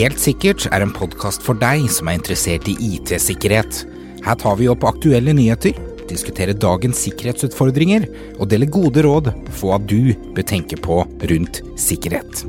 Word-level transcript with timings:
Helt 0.00 0.20
sikkert 0.22 0.64
er 0.72 0.80
en 0.80 0.92
podkast 0.96 1.42
for 1.44 1.58
deg 1.60 1.82
som 1.92 2.08
er 2.08 2.16
interessert 2.16 2.68
i 2.70 2.76
IT-sikkerhet. 2.94 3.82
Her 4.24 4.36
tar 4.40 4.54
vi 4.56 4.68
opp 4.70 4.86
aktuelle 4.88 5.34
nyheter, 5.36 5.76
diskuterer 6.08 6.56
dagens 6.56 7.02
sikkerhetsutfordringer 7.04 8.06
og 8.38 8.48
deler 8.48 8.70
gode 8.70 9.04
råd 9.04 9.28
for 9.50 9.72
hva 9.72 9.78
du 9.82 10.14
bør 10.32 10.46
tenke 10.46 10.78
på 10.80 11.02
rundt 11.04 11.60
sikkerhet. 11.80 12.44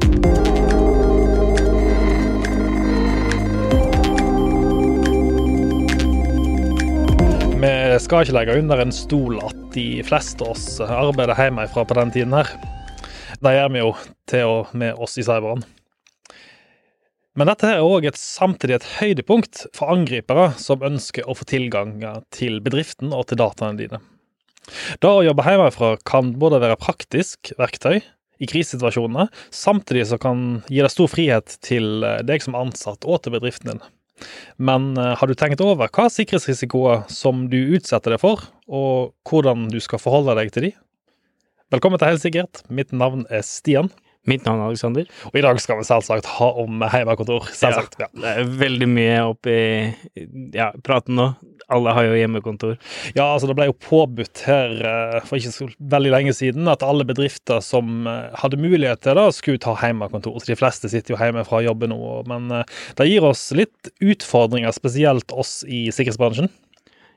Vi 7.62 7.74
skal 8.00 8.24
ikke 8.24 8.38
legge 8.40 8.58
under 8.62 8.86
en 8.86 8.96
stol 8.96 9.42
at 9.44 9.60
de 9.76 9.86
fleste 10.08 10.48
av 10.48 10.56
oss 10.56 10.80
arbeider 10.88 11.36
hjemmefra 11.36 11.84
på 11.84 12.00
den 12.00 12.16
tiden 12.16 12.40
her. 12.40 12.56
Det 13.44 13.58
gjør 13.58 13.70
vi 13.76 13.84
jo 13.84 13.94
til 14.32 14.56
og 14.56 14.74
med 14.78 14.96
oss 14.96 15.20
i 15.20 15.28
cyberen. 15.28 15.68
Men 17.40 17.48
dette 17.48 17.70
er 17.70 17.86
òg 17.86 18.10
samtidig 18.20 18.76
et 18.76 18.88
høydepunkt 18.98 19.66
for 19.78 19.94
angripere 19.94 20.50
som 20.60 20.84
ønsker 20.84 21.24
å 21.24 21.36
få 21.38 21.48
tilgang 21.48 22.02
til 22.36 22.60
bedriften 22.64 23.14
og 23.16 23.30
til 23.30 23.40
dataene 23.40 23.80
dine. 23.80 24.02
Da 25.04 25.14
å 25.16 25.24
jobbe 25.24 25.46
hjemmefra 25.46 25.94
kan 26.08 26.34
både 26.40 26.60
være 26.62 26.80
praktisk 26.82 27.54
verktøy 27.60 28.02
i 28.42 28.50
krisesituasjonene, 28.50 29.30
samtidig 29.54 30.10
som 30.10 30.20
kan 30.22 30.44
gi 30.68 30.82
deg 30.82 30.92
stor 30.92 31.10
frihet 31.12 31.56
til 31.64 32.04
deg 32.28 32.44
som 32.44 32.58
ansatt 32.58 33.08
og 33.08 33.24
til 33.24 33.36
bedriften 33.38 33.74
din. 33.74 33.84
Men 34.62 34.92
eh, 35.00 35.16
har 35.18 35.30
du 35.30 35.34
tenkt 35.38 35.64
over 35.64 35.90
hva 35.90 36.08
sikkerhetsrisikoer 36.12 37.08
som 37.10 37.48
du 37.50 37.58
utsetter 37.78 38.16
deg 38.16 38.22
for, 38.22 38.44
og 38.68 39.16
hvordan 39.26 39.70
du 39.72 39.80
skal 39.82 40.02
forholde 40.02 40.36
deg 40.38 40.52
til 40.54 40.68
de? 40.68 40.72
Velkommen 41.74 42.02
til 42.02 42.12
Helt 42.12 42.26
sikkert. 42.26 42.62
Mitt 42.70 42.92
navn 42.92 43.24
er 43.32 43.46
Stian. 43.48 43.90
Mitt 44.30 44.44
navn 44.46 44.60
er 44.62 44.70
Alexander. 44.70 45.08
Og 45.32 45.38
i 45.40 45.42
dag 45.42 45.58
skal 45.62 45.80
vi 45.80 45.86
selvsagt 45.88 46.28
ha 46.36 46.50
om 46.62 46.84
hjemmekontor. 46.86 47.48
Selvsagt. 47.58 47.96
Ja. 47.98 48.10
Det 48.14 48.34
er 48.36 48.52
veldig 48.60 48.88
mye 48.92 49.16
oppi 49.32 49.56
ja, 50.54 50.70
praten 50.86 51.18
nå. 51.18 51.32
Alle 51.72 51.94
har 51.96 52.06
jo 52.06 52.18
hjemmekontor. 52.20 52.76
Ja, 53.16 53.32
altså 53.32 53.48
det 53.50 53.56
ble 53.58 53.70
jo 53.70 53.78
påbudt 53.82 54.44
her 54.46 54.76
eh, 54.76 55.16
for 55.26 55.40
ikke 55.40 55.54
så 55.56 55.68
veldig 55.94 56.12
lenge 56.14 56.34
siden 56.36 56.70
at 56.70 56.84
alle 56.86 57.06
bedrifter 57.08 57.64
som 57.66 58.06
eh, 58.10 58.28
hadde 58.42 58.60
mulighet 58.62 59.02
til 59.06 59.18
det, 59.18 59.26
skulle 59.38 59.62
ta 59.64 59.74
hjemmekontor. 59.80 60.36
Så 60.38 60.52
de 60.52 60.60
fleste 60.60 60.92
sitter 60.92 61.16
jo 61.16 61.22
hjemme 61.22 61.46
fra 61.48 61.64
jobben 61.66 61.94
nå. 61.96 62.12
Men 62.30 62.52
eh, 62.60 62.84
det 63.00 63.08
gir 63.10 63.26
oss 63.26 63.48
litt 63.58 63.90
utfordringer, 64.04 64.76
spesielt 64.76 65.34
oss 65.34 65.62
i 65.66 65.88
sikkerhetsbransjen. 65.90 66.52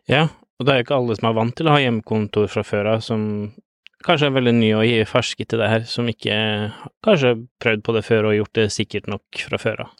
Ja, 0.08 0.28
og 0.56 0.64
det 0.64 0.72
er 0.72 0.80
jo 0.80 0.86
ikke 0.86 1.00
alle 1.02 1.18
som 1.18 1.28
er 1.28 1.36
vant 1.36 1.56
til 1.58 1.68
å 1.68 1.74
ha 1.74 1.82
hjemmekontor 1.82 2.48
fra 2.52 2.64
før 2.64 2.94
av, 2.94 3.04
som 3.04 3.26
kanskje 4.04 4.28
er 4.28 4.34
veldig 4.34 4.52
ny 4.56 4.68
og 4.76 5.08
ferske 5.08 5.46
til 5.48 5.60
det 5.60 5.68
her, 5.70 5.84
som 5.88 6.08
ikke 6.10 6.36
kanskje 7.04 7.34
prøvd 7.62 7.84
på 7.86 7.94
det 7.96 8.02
før 8.06 8.28
og 8.28 8.36
gjort 8.36 8.58
det 8.58 8.66
sikkert 8.74 9.08
nok 9.10 9.42
fra 9.48 9.60
før 9.60 9.84
av. 9.86 9.94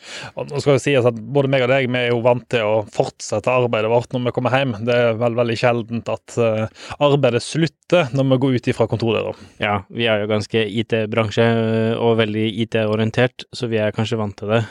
Nå 0.51 0.63
skal 0.63 0.77
det 0.77 0.85
sies 0.85 1.09
at 1.09 1.19
både 1.37 1.51
meg 1.53 1.65
og 1.65 1.73
deg 1.73 1.89
vi 1.89 2.01
er 2.01 2.13
jo 2.13 2.21
vant 2.25 2.47
til 2.53 2.67
å 2.69 2.83
fortsette 2.95 3.53
arbeidet 3.53 3.93
vårt 3.93 4.15
når 4.15 4.27
vi 4.29 4.35
kommer 4.37 4.57
hjem. 4.57 4.77
Det 4.85 4.99
er 5.07 5.19
vel 5.21 5.39
veldig 5.41 5.59
sjeldent 5.61 6.13
at 6.13 6.39
uh, 6.41 6.87
arbeidet 7.05 7.45
slutter 7.45 8.13
når 8.17 8.31
vi 8.33 8.41
går 8.45 8.59
ut 8.59 8.73
fra 8.77 8.89
kontoret. 8.91 9.25
Da. 9.25 9.51
Ja, 9.65 9.75
vi 9.89 10.09
er 10.11 10.25
jo 10.25 10.31
ganske 10.33 10.67
IT-bransje 10.83 11.49
og 11.97 12.19
veldig 12.21 12.49
IT-orientert, 12.67 13.49
så 13.57 13.71
vi 13.73 13.81
er 13.81 13.95
kanskje 13.97 14.21
vant 14.21 14.37
til 14.41 14.53
det. 14.53 14.65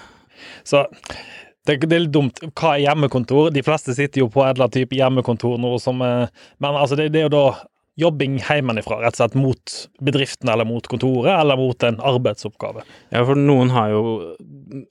Så 0.67 0.85
det, 1.63 1.77
er 1.79 2.01
litt 2.03 2.13
dumt. 2.13 2.41
Hva 2.51 2.75
er 2.75 2.89
hjemmekontor? 2.89 3.53
De 3.55 3.63
fleste 3.63 3.95
sitter 3.95 4.21
jo 4.21 4.31
på 4.31 4.43
et 4.43 4.51
eller 4.51 4.67
annet 4.67 4.81
type 4.81 4.97
hjemmekontor 4.97 5.55
nå 5.61 5.77
som 5.79 6.01
Men 6.01 6.73
altså, 6.73 6.97
det, 6.99 7.13
det 7.15 7.21
er 7.21 7.29
jo 7.29 7.37
da 7.37 7.45
jobbing 7.99 8.39
hjemmefra, 8.41 8.99
rett 9.03 9.17
og 9.17 9.21
slett 9.21 9.37
mot 9.37 9.75
bedriften 10.03 10.49
eller 10.49 10.67
mot 10.67 10.87
kontoret, 10.89 11.33
eller 11.35 11.59
mot 11.59 11.85
en 11.85 11.99
arbeidsoppgave. 12.01 12.85
Ja, 13.13 13.21
for 13.21 13.39
noen 13.39 13.73
har 13.73 13.93
jo 13.93 14.03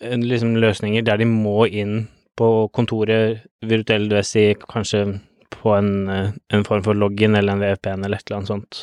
liksom 0.00 0.56
løsninger 0.62 1.05
der 1.06 1.23
de 1.23 1.28
må 1.28 1.67
inn 1.67 2.06
på 2.39 2.69
kontoret 2.73 3.42
virtuell 3.69 4.08
VSI, 4.12 4.53
kanskje 4.70 5.05
på 5.62 5.74
en, 5.77 6.08
eh, 6.10 6.30
en, 6.52 6.64
form 6.66 6.82
for 6.82 6.98
login 6.98 7.36
eller 7.39 7.52
en 7.52 7.62
VPN 7.62 8.05
eller 8.05 8.18
et 8.18 8.27
eller 8.27 8.40
annet 8.40 8.50
sånt. 8.50 8.80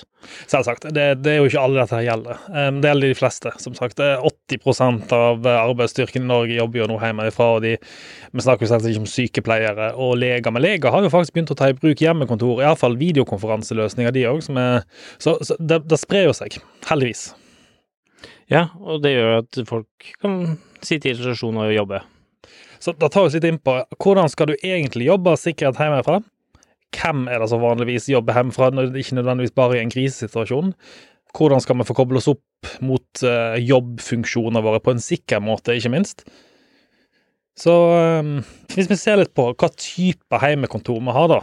Selvsagt. 0.51 0.87
Det, 0.95 1.05
det, 1.23 1.31
er 1.31 1.37
jo 1.39 1.49
ikke 1.49 1.63
alle 1.63 1.79
dette 1.81 1.95
her 1.95 2.05
gjelder. 2.05 2.39
Det 2.79 2.91
gjelder 2.91 3.11
de 3.11 3.17
fleste, 3.19 3.51
som 3.63 3.75
sagt. 3.75 3.99
80% 3.99 5.13
av 5.15 5.47
arbeidsstyrken 5.47 6.25
i 6.25 6.29
Norge 6.31 6.57
jobber 6.57 6.81
jo 6.81 6.87
nå 6.91 6.99
hjemmefra, 7.03 7.49
og 7.55 7.63
de, 7.63 7.75
vi 8.31 8.45
snakker 8.45 8.67
jo 8.67 8.71
selvsagt 8.73 8.91
ikke 8.91 9.03
om 9.05 9.11
sykepleiere 9.13 9.91
og 9.95 10.17
leger, 10.19 10.55
men 10.55 10.65
leger 10.65 10.95
har 10.95 11.07
jo 11.07 11.11
faktisk 11.13 11.37
begynt 11.37 11.55
å 11.55 11.59
ta 11.59 11.71
i 11.71 11.77
bruk 11.77 12.03
hjemmekontor, 12.03 12.63
iallfall 12.65 12.99
videokonferanseløsninger, 12.99 14.15
de 14.15 14.27
òg, 14.31 14.43
så, 14.43 15.37
så 15.39 15.59
det, 15.59 15.85
det 15.87 15.99
sprer 16.01 16.27
jo 16.27 16.35
seg, 16.35 16.59
heldigvis. 16.91 17.29
Ja, 18.49 18.69
og 18.81 19.03
det 19.03 19.13
gjør 19.13 19.35
at 19.43 19.59
folk 19.69 20.13
kan 20.23 20.57
sitte 20.81 21.09
i 21.09 21.13
isolasjon 21.13 21.59
og 21.61 21.73
jobbe. 21.73 22.01
Så 22.79 22.95
da 22.97 23.09
tar 23.11 23.25
vi 23.25 23.29
oss 23.29 23.35
litt 23.37 23.47
inn 23.47 23.59
på 23.61 23.75
hvordan 23.99 24.31
skal 24.31 24.49
du 24.49 24.55
egentlig 24.55 25.09
jobbe 25.09 25.35
sikkerhet 25.37 25.79
hjemmefra? 25.83 26.21
Hvem 26.95 27.27
er 27.29 27.41
det 27.41 27.49
som 27.51 27.61
vanligvis 27.63 28.09
jobber 28.11 28.39
hjemmefra, 28.39 28.71
ikke 28.87 29.17
nødvendigvis 29.19 29.55
bare 29.55 29.77
i 29.77 29.83
en 29.83 29.93
krisesituasjon? 29.93 30.73
Hvordan 31.37 31.61
skal 31.61 31.77
vi 31.77 31.85
få 31.85 31.95
koble 31.97 32.17
oss 32.17 32.29
opp 32.31 32.71
mot 32.81 33.23
uh, 33.23 33.55
jobbfunksjonene 33.61 34.63
våre 34.65 34.81
på 34.81 34.95
en 34.95 35.03
sikker 35.03 35.43
måte, 35.45 35.75
ikke 35.77 35.93
minst? 35.93 36.25
Så 37.59 37.75
um, 38.23 38.39
hvis 38.73 38.89
vi 38.89 38.97
ser 38.97 39.19
litt 39.19 39.35
på 39.37 39.51
hva 39.51 39.69
type 39.75 40.41
heimekontor 40.41 41.01
vi 41.03 41.15
har, 41.15 41.29
da. 41.29 41.39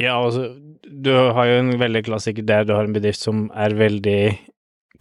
Ja, 0.00 0.16
altså, 0.16 0.48
du 0.82 1.12
har 1.12 1.46
jo 1.46 1.60
en 1.60 1.74
veldig 1.78 2.02
klassiker 2.08 2.46
der 2.48 2.66
du 2.66 2.74
har 2.74 2.88
en 2.88 2.96
bedrift 2.96 3.22
som 3.22 3.46
er 3.54 3.76
veldig 3.78 4.22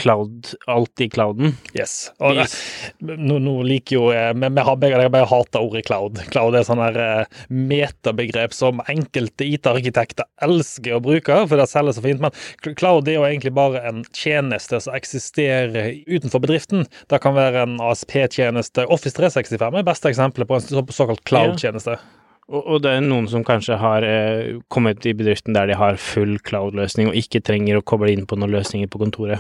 cloud, 0.02 0.52
alt 0.72 1.04
i 1.04 1.08
clouden. 1.14 1.56
Yes. 1.78 2.12
Og, 2.20 2.40
yes. 2.42 2.56
Nå, 3.00 3.38
nå, 3.42 3.56
liker 3.68 3.98
jo 3.98 4.04
eh, 4.16 4.32
Vi, 4.36 4.50
vi 4.58 4.66
har 4.68 4.80
begge 4.82 5.10
bare 5.14 5.30
hata 5.30 5.62
ordet 5.64 5.86
cloud. 5.88 6.22
Cloud 6.34 6.58
er 6.58 6.66
sånn 6.68 6.82
her 6.82 7.00
metabegrep 7.48 8.56
som 8.56 8.82
enkelte 8.92 9.48
IT-arkitekter 9.48 10.28
elsker 10.44 10.98
å 10.98 11.04
bruke, 11.04 11.42
for 11.48 11.62
det 11.62 11.70
selger 11.72 11.98
så 11.98 12.06
fint. 12.06 12.24
Men 12.24 12.76
cloud 12.80 13.10
er 13.10 13.20
jo 13.20 13.28
egentlig 13.28 13.54
bare 13.58 13.84
en 13.90 14.04
tjeneste 14.16 14.82
som 14.84 14.98
eksisterer 14.98 15.94
utenfor 16.08 16.44
bedriften. 16.44 16.88
Det 17.12 17.22
kan 17.24 17.38
være 17.38 17.66
en 17.66 17.78
ASP-tjeneste. 17.84 18.88
Office 18.92 19.18
365 19.18 19.78
er 19.78 19.88
beste 19.88 20.12
eksempelet 20.12 20.50
på 20.50 20.58
en 20.58 20.92
såkalt 20.92 21.24
cloud-tjeneste. 21.28 21.98
Ja. 22.00 22.18
Og, 22.52 22.66
og, 22.66 22.78
det 22.84 22.92
er 22.92 23.04
noen 23.06 23.30
som 23.32 23.46
kanskje 23.48 23.78
har 23.80 24.04
eh, 24.04 24.58
kommet 24.74 25.06
i 25.08 25.16
bedriften 25.16 25.56
der 25.56 25.70
de 25.70 25.78
har 25.80 26.00
full 26.02 26.36
cloud-løsning 26.48 27.12
og 27.12 27.18
ikke 27.20 27.44
trenger 27.48 27.80
å 27.80 27.86
koble 27.86 28.12
inn 28.12 28.28
på 28.28 28.40
noen 28.40 28.52
løsninger 28.58 28.92
på 28.92 29.00
kontoret. 29.04 29.40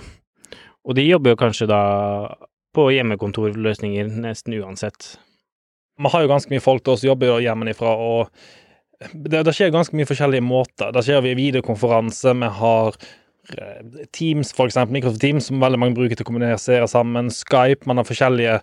Og 0.87 0.97
de 0.97 1.05
jobber 1.05 1.35
jo 1.35 1.41
kanskje 1.41 1.69
da 1.69 1.81
på 2.75 2.87
hjemmekontorløsninger 2.95 4.09
nesten 4.23 4.55
uansett. 4.61 5.15
Vi 6.01 6.09
har 6.09 6.23
jo 6.23 6.31
ganske 6.31 6.53
mye 6.53 6.63
folk 6.63 6.83
til 6.83 6.95
oss 6.95 7.03
som 7.03 7.11
jobber 7.11 7.41
hjemmefra, 7.43 7.91
og 7.91 9.11
det, 9.13 9.41
det, 9.45 9.53
skjer 9.55 9.73
ganske 9.73 9.97
mye 9.97 10.09
forskjellige 10.09 10.45
måter. 10.45 10.93
Det 10.93 11.03
skjer 11.05 11.23
via 11.25 11.37
videokonferanse, 11.37 12.33
vi 12.37 12.51
har 12.61 12.95
eh, 13.57 14.05
Teams, 14.13 14.53
for 14.57 14.69
eksempel, 14.69 14.95
Microsoft 14.97 15.21
Teams, 15.23 15.49
som 15.49 15.61
veldig 15.61 15.81
mange 15.81 15.97
bruker 15.97 16.17
til 16.17 16.25
å 16.25 16.29
kommunisere 16.29 16.87
sammen. 16.89 17.31
Skype, 17.33 17.85
man 17.89 18.01
har 18.01 18.07
forskjellige 18.07 18.59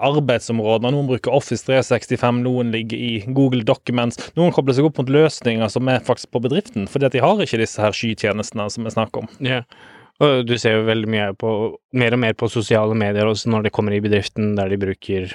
arbeidsområder. 0.00 0.92
Noen 0.94 1.08
bruker 1.08 1.34
Office 1.36 1.66
365, 1.68 2.40
noen 2.46 2.72
ligger 2.74 3.00
i 3.00 3.12
Google 3.36 3.64
Documents. 3.68 4.20
Noen 4.38 4.54
kobler 4.56 4.76
seg 4.76 4.88
opp 4.88 5.00
mot 5.00 5.12
løsninger 5.12 5.70
som 5.72 5.90
er 5.92 6.04
faktisk 6.04 6.32
på 6.34 6.42
bedriften, 6.46 6.88
fordi 6.90 7.08
at 7.08 7.16
de 7.16 7.22
har 7.24 7.44
ikke 7.44 7.60
disse 7.60 7.82
her 7.82 7.94
skytjenestene 7.94 8.70
som 8.72 8.88
vi 8.88 8.94
snakker 8.96 9.24
om. 9.24 9.30
Yeah. 9.44 9.68
Og 10.24 10.44
du 10.48 10.54
ser 10.60 10.78
jo 10.78 10.86
veldig 10.88 11.10
mye 11.10 11.32
på, 11.38 11.50
mer 12.00 12.16
og 12.16 12.22
mer 12.22 12.36
på 12.38 12.48
sosiale 12.52 12.96
medier 12.98 13.28
også 13.28 13.50
når 13.52 13.66
det 13.66 13.74
kommer 13.76 13.96
i 13.96 14.02
bedriften 14.04 14.54
der 14.58 14.72
de 14.72 14.80
bruker 14.80 15.34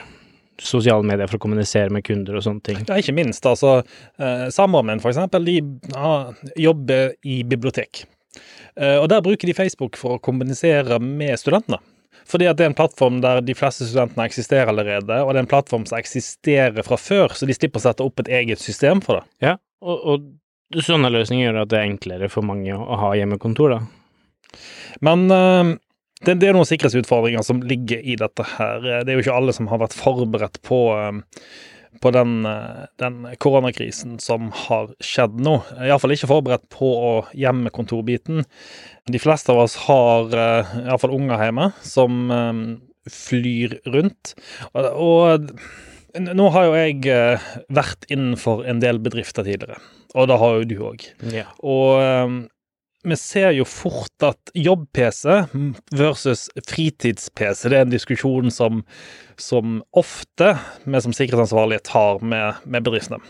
sosiale 0.59 1.05
medier 1.07 1.29
for 1.29 1.39
å 1.39 1.43
kommunisere 1.43 1.91
med 1.93 2.03
kunder 2.07 2.35
og 2.35 2.45
sånne 2.45 2.63
ting. 2.65 2.79
Ja, 2.87 2.97
ikke 2.99 3.15
minst. 3.15 3.45
Altså, 3.47 3.79
eh, 4.19 4.47
Samboeren 4.53 4.89
min, 4.89 5.03
for 5.03 5.13
eksempel, 5.13 5.45
de 5.47 5.59
ja, 5.93 6.33
jobber 6.59 7.13
i 7.23 7.41
bibliotek. 7.47 8.03
Eh, 8.75 8.97
og 8.97 9.07
der 9.11 9.23
bruker 9.25 9.49
de 9.49 9.55
Facebook 9.55 9.97
for 9.99 10.17
å 10.17 10.23
kommunisere 10.23 10.99
med 11.03 11.39
studentene. 11.39 11.79
Fordi 12.29 12.45
at 12.49 12.59
det 12.59 12.67
er 12.67 12.73
en 12.73 12.77
plattform 12.77 13.21
der 13.23 13.41
de 13.41 13.55
fleste 13.57 13.87
studentene 13.87 14.27
eksisterer 14.29 14.69
allerede, 14.69 15.21
og 15.23 15.31
det 15.33 15.39
er 15.39 15.45
en 15.47 15.49
plattform 15.49 15.87
som 15.89 15.97
eksisterer 15.97 16.85
fra 16.85 16.99
før, 16.99 17.33
så 17.33 17.47
de 17.49 17.55
slipper 17.57 17.81
å 17.81 17.87
sette 17.87 18.05
opp 18.05 18.21
et 18.21 18.29
eget 18.41 18.61
system 18.61 19.01
for 19.01 19.19
det. 19.19 19.47
Ja, 19.47 19.55
og, 19.81 20.03
og 20.13 20.83
sånne 20.85 21.09
løsninger 21.15 21.47
gjør 21.47 21.63
at 21.63 21.71
det 21.71 21.79
er 21.79 21.87
enklere 21.87 22.29
for 22.29 22.45
mange 22.45 22.75
å 22.75 22.99
ha 23.01 23.15
hjemmekontor, 23.17 23.73
da. 23.73 23.79
Men 25.05 25.25
uh, 25.31 25.73
det, 26.25 26.39
det, 26.41 26.49
er 26.49 26.57
noen 26.57 26.67
sikkerhetsutfordringer 26.67 27.45
som 27.45 27.63
ligger 27.63 28.03
i 28.03 28.17
dette 28.19 28.45
her. 28.57 28.83
Det 28.83 29.11
er 29.11 29.17
jo 29.17 29.23
ikke 29.23 29.37
alle 29.39 29.55
som 29.55 29.69
har 29.71 29.81
vært 29.83 29.95
forberedt 29.95 30.59
på, 30.67 30.81
uh, 30.91 31.45
på 32.03 32.11
den, 32.15 32.43
den, 33.01 33.21
koronakrisen 33.41 34.17
som 34.23 34.51
har 34.67 34.91
skjedd 35.03 35.39
nå. 35.43 35.59
Iallfall 35.79 36.15
ikke 36.15 36.31
forberedt 36.31 36.67
på 36.73 36.91
hjemmekontorbiten. 37.39 38.43
De 39.09 39.21
fleste 39.21 39.55
av 39.55 39.63
oss 39.65 39.79
har 39.87 40.29
iallfall 40.35 41.15
unger 41.17 41.41
hjemme 41.47 41.71
som 41.81 42.29
flyr 43.09 43.79
rundt. 43.89 44.35
Og 44.75 45.49
nå 46.19 46.45
har 46.53 46.67
jo 46.67 46.77
jeg 46.77 47.39
vært 47.73 48.05
innenfor 48.13 48.63
en 48.69 48.83
del 48.83 49.01
bedrifter 49.01 49.47
tidligere, 49.47 49.81
og 50.13 50.29
det 50.29 50.37
har 50.43 50.55
jo 50.59 50.69
du 50.69 50.77
òg. 50.91 51.09
Ja. 51.33 51.47
Og 51.65 52.47
vi 53.03 53.15
ser 53.15 53.51
jo 53.55 53.63
fort 53.69 54.25
at 54.27 54.51
jobb-PC 54.53 55.45
versus 55.95 56.47
fritids-PC, 56.67 57.69
det 57.71 57.77
er 57.79 57.85
en 57.87 57.93
diskusjon 57.93 58.51
som, 58.51 58.81
som 59.39 59.79
ofte 59.97 60.55
vi 60.85 61.01
som 61.05 61.15
sikkerhetsansvarlige 61.15 61.85
tar 61.87 62.19
med, 62.21 62.59
med 62.65 62.83
bedriftene. 62.87 63.21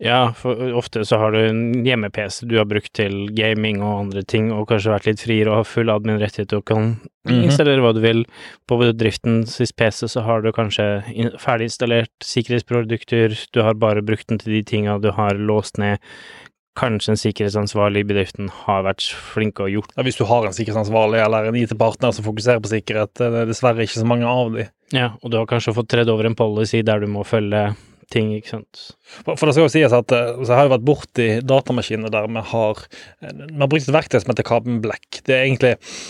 Ja, 0.00 0.30
for 0.32 0.56
ofte 0.78 1.02
så 1.04 1.18
har 1.20 1.34
du 1.34 1.42
en 1.42 1.82
hjemme-PC 1.84 2.46
du 2.48 2.54
har 2.56 2.64
brukt 2.64 2.88
til 2.96 3.26
gaming 3.36 3.82
og 3.84 4.06
andre 4.06 4.22
ting, 4.24 4.46
og 4.48 4.70
kanskje 4.70 4.94
vært 4.94 5.08
litt 5.10 5.20
friere 5.20 5.50
og 5.52 5.58
har 5.58 5.68
full 5.68 5.92
admin-rettighet 5.92 6.54
og 6.56 6.64
kan 6.70 6.94
Mhm. 7.28 7.42
installere 7.44 7.82
hva 7.84 7.90
du 7.92 8.00
vil. 8.00 8.22
På 8.66 8.78
bedriftens 8.80 9.58
PC 9.76 10.06
så 10.08 10.22
har 10.24 10.40
du 10.40 10.48
kanskje 10.56 11.02
in- 11.12 11.34
ferdiginstallert 11.36 12.08
sikkerhetsprodukter, 12.24 13.36
du 13.52 13.60
har 13.62 13.74
bare 13.74 14.00
brukt 14.00 14.26
den 14.28 14.38
til 14.40 14.54
de 14.54 14.62
tinga 14.62 14.98
du 15.02 15.10
har 15.12 15.36
låst 15.36 15.76
ned. 15.76 15.98
Kanskje 16.78 17.14
en 17.14 17.18
sikkerhetsansvarlig 17.18 18.04
i 18.04 18.06
bedriften 18.06 18.50
har 18.62 18.84
vært 18.86 19.02
flink 19.32 19.58
og 19.62 19.72
gjort 19.72 19.94
Ja, 19.96 20.04
hvis 20.06 20.20
du 20.20 20.22
har 20.28 20.46
en 20.46 20.54
sikkerhetsansvarlig 20.54 21.18
eller 21.24 21.48
en 21.48 21.58
IT-partner 21.58 22.14
som 22.14 22.26
fokuserer 22.26 22.62
på 22.62 22.70
sikkerhet, 22.70 23.10
det 23.18 23.30
er 23.42 23.50
dessverre 23.50 23.82
ikke 23.82 23.98
så 23.98 24.06
mange 24.06 24.28
av 24.30 24.54
de. 24.54 24.68
Ja, 24.94 25.12
og 25.18 25.32
du 25.32 25.40
har 25.40 25.48
kanskje 25.50 25.74
fått 25.74 25.90
tredd 25.90 26.10
over 26.12 26.28
en 26.28 26.38
policy 26.38 26.84
der 26.86 27.02
du 27.02 27.10
må 27.10 27.26
følge 27.26 27.72
ting, 28.10 28.32
ikke 28.34 28.54
sant. 28.54 28.80
For, 29.24 29.34
det 29.46 29.54
skal 29.54 29.66
jo 29.66 29.72
sies 29.72 29.94
at 29.94 30.14
eh, 30.14 30.32
så 30.40 30.48
jeg 30.48 30.58
har 30.58 30.66
jo 30.68 30.74
vært 30.74 30.86
borti 30.86 31.28
datamaskiner 31.46 32.12
der 32.12 32.26
vi 32.30 32.42
har 32.52 32.82
eh, 33.22 33.34
Vi 33.44 33.60
har 33.60 33.70
brukt 33.70 33.86
et 33.86 33.94
verktøy 33.94 34.18
som 34.22 34.32
heter 34.32 34.46
Carbon 34.46 34.80
Black. 34.82 35.22
Det 35.26 35.36
er 35.36 35.46
egentlig 35.46 35.76
eh, 35.76 36.00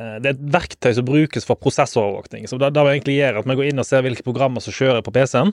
det 0.00 0.30
er 0.30 0.36
et 0.36 0.44
verktøy 0.54 0.94
som 0.96 1.04
brukes 1.04 1.44
for 1.44 1.58
prosessovervåkning. 1.60 2.46
Så 2.48 2.56
det, 2.60 2.70
da 2.72 2.84
vi 2.86 2.94
egentlig 2.94 3.18
gjør, 3.18 3.40
at 3.42 3.48
vi 3.50 3.56
går 3.58 3.68
inn 3.68 3.82
og 3.82 3.88
ser 3.88 4.04
hvilke 4.06 4.24
programmer 4.24 4.64
som 4.64 4.72
kjører 4.72 5.04
på 5.04 5.12
PC-en, 5.12 5.52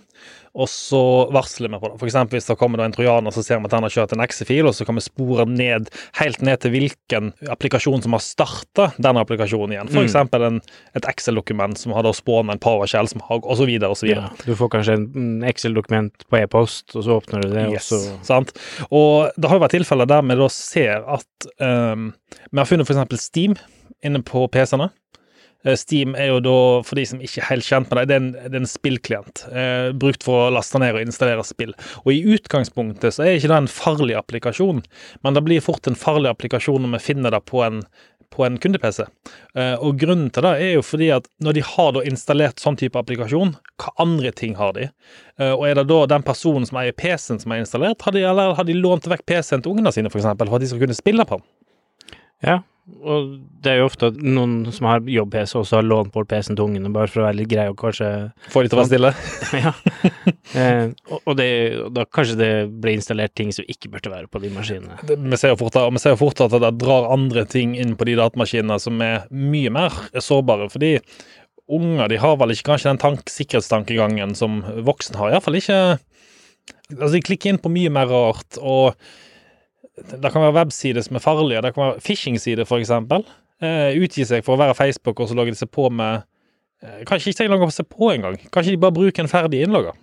og 0.57 0.69
så 0.71 1.01
varsler 1.35 1.73
vi 1.73 1.79
på 1.81 1.89
det. 1.91 1.99
Eksempel 2.07 2.39
hvis 2.39 2.47
det 2.49 2.57
kommer 2.57 2.81
en 2.85 2.95
trojaner, 2.95 3.35
så 3.35 3.43
ser 3.43 3.59
vi 3.59 3.67
at 3.67 3.75
den 3.75 3.85
har 3.85 3.93
kjørt 3.93 4.15
en 4.15 4.23
X-fil, 4.23 4.69
og 4.69 4.73
så 4.77 4.87
kan 4.87 4.97
vi 4.97 5.03
spore 5.03 5.45
ned 5.51 5.91
helt 6.21 6.41
ned 6.47 6.63
til 6.63 6.73
hvilken 6.73 7.33
applikasjon 7.51 8.05
som 8.05 8.15
har 8.15 8.23
starta 8.23 8.87
den 8.95 9.19
applikasjonen 9.19 9.75
igjen. 9.75 9.91
For 9.91 10.07
Mm. 10.07 10.61
et 10.95 11.05
Excel-dokument 11.11 11.77
som 11.77 11.91
har 11.93 12.03
da 12.07 12.13
spåna 12.15 12.55
en 12.55 12.63
PowerShell, 12.63 13.07
som 13.11 13.21
har, 13.27 13.43
så 13.43 13.67
videre. 13.67 13.91
Ja, 14.07 14.29
du 14.45 14.55
får 14.55 14.71
kanskje 14.77 14.97
en 14.97 15.43
Excel-dokument 15.43 16.25
på 16.29 16.39
e-post, 16.39 16.95
og 16.95 17.03
så 17.03 17.19
åpner 17.19 17.43
du 17.43 17.49
det, 17.51 17.67
Yes, 17.73 17.91
og 17.91 17.99
så 17.99 18.17
sant? 18.23 18.53
Og 18.89 19.31
det 19.35 19.49
har 19.49 19.59
jo 19.59 19.65
vært 19.65 19.75
tilfeller 19.75 20.07
der 20.07 20.21
vi 20.23 20.39
da 20.39 20.47
ser 20.53 21.03
at 21.03 21.49
um, 21.59 22.13
vi 22.51 22.61
har 22.61 22.69
funnet 22.69 22.87
f.eks. 22.87 23.27
Steam 23.27 23.57
inne 24.05 24.23
på 24.25 24.45
PC-ene. 24.51 24.89
Eh, 25.65 25.75
Steam 25.75 26.15
er 26.15 26.31
jo 26.31 26.41
da, 26.43 26.57
for 26.85 26.99
de 26.99 27.05
som 27.09 27.21
ikke 27.23 27.41
er 27.41 27.49
helt 27.51 27.67
kjent 27.67 27.89
med 27.89 27.99
det, 27.99 28.07
det 28.09 28.17
er 28.17 28.49
en, 28.49 28.59
en 28.61 28.69
spillklient. 28.69 29.45
Eh, 29.51 29.93
brukt 29.97 30.25
for 30.25 30.47
å 30.47 30.51
laste 30.53 30.81
ned 30.81 30.97
og 30.97 31.05
installere 31.05 31.45
spill. 31.47 31.73
Og 32.05 32.11
i 32.13 32.21
utgangspunktet 32.35 33.17
så 33.17 33.25
er 33.25 33.37
ikke 33.37 33.51
det 33.53 33.63
en 33.63 33.71
farlig 33.71 34.17
applikasjon, 34.19 34.83
men 35.25 35.37
det 35.37 35.45
blir 35.47 35.65
fort 35.65 35.89
en 35.89 35.97
farlig 35.97 36.31
applikasjon 36.31 36.85
når 36.85 36.97
vi 36.97 37.07
finner 37.09 37.33
det 37.33 37.41
på 37.49 37.63
en, 37.65 37.81
på 38.33 38.45
en 38.45 38.59
kunde-PC. 38.61 39.03
Eh, 39.57 39.73
og 39.81 39.99
grunnen 40.01 40.29
til 40.33 40.45
det 40.45 40.53
er 40.61 40.73
jo 40.75 40.85
fordi 40.85 41.09
at 41.17 41.27
når 41.43 41.57
de 41.57 41.65
har 41.65 41.99
installert 42.03 42.61
sånn 42.61 42.79
type 42.79 42.99
applikasjon, 42.99 43.55
hva 43.81 43.93
andre 44.03 44.31
ting 44.35 44.55
har 44.59 44.77
de? 44.77 44.89
Eh, 45.41 45.53
og 45.53 45.67
er 45.67 45.81
det 45.81 45.87
da 45.89 46.01
den 46.13 46.25
personen 46.27 46.69
som 46.69 46.79
eier 46.83 46.95
PC-en 46.95 47.41
som 47.43 47.55
er 47.55 47.65
installert, 47.65 48.05
har 48.05 48.15
de, 48.15 48.23
eller 48.29 48.55
har 48.59 48.67
de 48.67 48.77
lånt 48.77 49.09
vekk 49.09 49.25
PC-en 49.25 49.65
til 49.65 49.73
ungene 49.73 49.95
sine, 49.95 50.13
for 50.13 50.21
eksempel, 50.21 50.51
for 50.51 50.59
at 50.59 50.65
de 50.65 50.71
skal 50.71 50.85
kunne 50.85 50.97
spille 50.97 51.25
på 51.27 51.41
den? 51.41 51.47
Ja, 52.45 52.61
og 53.03 53.33
det 53.63 53.71
er 53.73 53.77
jo 53.81 53.87
ofte 53.89 54.07
at 54.13 54.17
noen 54.23 54.61
som 54.71 54.85
har 54.87 55.01
jobb-PC, 55.11 55.57
også 55.59 55.75
har 55.81 55.83
lånt 55.87 56.13
bort 56.13 56.29
PC-en 56.31 56.55
til 56.55 56.63
ungene, 56.69 56.91
bare 56.95 57.09
for 57.11 57.19
å 57.21 57.25
være 57.27 57.35
litt 57.41 57.49
grei 57.51 57.65
og 57.67 57.75
kanskje 57.81 58.07
Får 58.53 58.63
de 58.63 58.71
til 58.71 58.77
å 58.77 58.81
være 58.81 58.91
stille? 58.91 59.11
Ja. 59.65 59.73
Eh, 60.55 60.93
og 61.11 61.27
og 61.27 61.37
det, 61.39 61.47
da 61.95 62.05
kanskje 62.07 62.37
det 62.39 62.51
blir 62.79 62.95
installert 62.95 63.35
ting 63.35 63.51
som 63.55 63.67
ikke 63.67 63.91
burde 63.91 64.11
være 64.13 64.29
på 64.31 64.39
de 64.43 64.51
maskinene. 64.55 64.95
Det- 65.07 65.19
Vi 65.19 65.37
ser 65.41 65.55
fort, 65.59 65.75
vi 65.75 65.99
ser 65.99 66.15
jo 66.15 66.21
fort 66.23 66.39
at 66.47 66.55
det 66.55 66.71
drar 66.79 67.09
andre 67.11 67.43
ting 67.45 67.75
inn 67.75 67.95
på 67.99 68.07
de 68.07 68.15
datamaskinene 68.15 68.79
som 68.79 69.01
er 69.03 69.27
mye 69.31 69.69
mer 69.69 69.91
sårbare, 70.23 70.69
fordi 70.71 70.95
unger 71.67 72.07
de 72.07 72.17
har 72.23 72.37
vel 72.39 72.53
ikke 72.55 72.69
kanskje 72.71 72.93
den 72.93 73.01
tank, 73.03 73.27
sikkerhetstankegangen 73.27 74.31
som 74.39 74.61
voksne 74.87 75.19
har. 75.19 75.33
Iallfall 75.35 75.59
ikke 75.59 75.81
Altså, 76.87 77.17
de 77.17 77.19
klikker 77.21 77.49
inn 77.51 77.57
på 77.59 77.67
mye 77.71 77.89
mer 77.91 78.07
rart, 78.07 78.55
og 78.63 78.95
det 79.95 80.31
kan 80.31 80.43
være 80.43 80.55
websider 80.59 81.05
som 81.05 81.17
er 81.17 81.23
farlige. 81.23 81.61
Det 81.65 81.73
kan 81.75 81.83
være 81.83 82.01
phishing-sider, 82.05 82.67
eksempel. 82.79 83.25
Eh, 83.61 83.97
utgi 83.97 84.25
seg 84.27 84.43
for 84.45 84.55
å 84.55 84.61
være 84.61 84.77
Facebook, 84.77 85.19
og 85.19 85.29
så 85.29 85.37
logger 85.37 85.55
de 85.55 85.61
seg 85.61 85.71
på 85.73 85.87
med 85.89 86.21
eh, 86.83 86.99
Kanskje 87.09 87.33
ikke 87.33 87.47
engang 87.47 87.73
se 87.73 87.85
på 87.87 88.11
engang. 88.13 88.37
Kanskje 88.53 88.75
de 88.75 88.81
bare 88.83 88.93
bruker 88.93 89.25
en 89.25 89.31
ferdig 89.31 89.63
innlogger. 89.65 89.97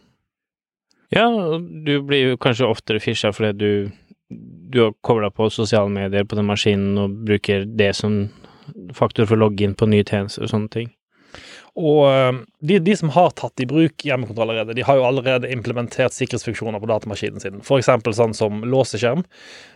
Ja, 1.14 1.28
du 1.28 1.92
blir 2.02 2.32
jo 2.32 2.40
kanskje 2.40 2.66
oftere 2.66 3.02
fisha 3.02 3.30
fordi 3.34 3.52
du, 3.60 3.90
du 4.74 4.80
har 4.82 4.96
kobla 5.06 5.30
på 5.30 5.46
sosiale 5.52 5.92
medier 5.92 6.26
på 6.26 6.38
den 6.38 6.48
maskinen 6.48 6.98
og 6.98 7.14
bruker 7.28 7.68
det 7.68 7.92
som 7.94 8.24
faktor 8.96 9.28
for 9.28 9.36
å 9.36 9.44
inn 9.68 9.76
på 9.78 9.86
nye 9.90 10.06
tjenester 10.06 10.46
og 10.46 10.50
sånne 10.50 10.72
ting. 10.72 10.90
Og 11.74 12.04
eh, 12.06 12.36
de, 12.62 12.78
de 12.86 12.94
som 12.96 13.10
har 13.16 13.32
tatt 13.34 13.58
i 13.60 13.66
bruk 13.66 14.04
hjemmekontroll 14.06 14.46
allerede, 14.52 14.76
de 14.78 14.84
har 14.86 15.00
jo 15.00 15.06
allerede 15.08 15.50
implementert 15.50 16.14
sikkerhetsfunksjoner 16.14 16.78
på 16.82 16.86
datamaskinen 16.90 17.42
sin. 17.42 17.58
F.eks. 17.64 17.90
sånn 18.14 18.36
som 18.38 18.62
låseskjerm. 18.62 19.24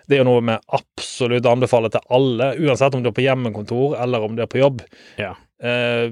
Det 0.06 0.16
er 0.18 0.22
jo 0.22 0.28
noe 0.30 0.44
vi 0.46 0.54
absolutt 0.78 1.48
anbefaler 1.50 1.90
til 1.96 2.04
alle, 2.14 2.52
uansett 2.62 2.94
om 2.94 3.02
du 3.02 3.10
er 3.10 3.16
på 3.18 3.26
hjemmekontor 3.26 3.98
eller 4.00 4.24
om 4.28 4.38
du 4.38 4.44
er 4.46 4.50
på 4.52 4.62
jobb. 4.62 4.84
Ja. 5.18 5.34
Eh, 5.58 6.06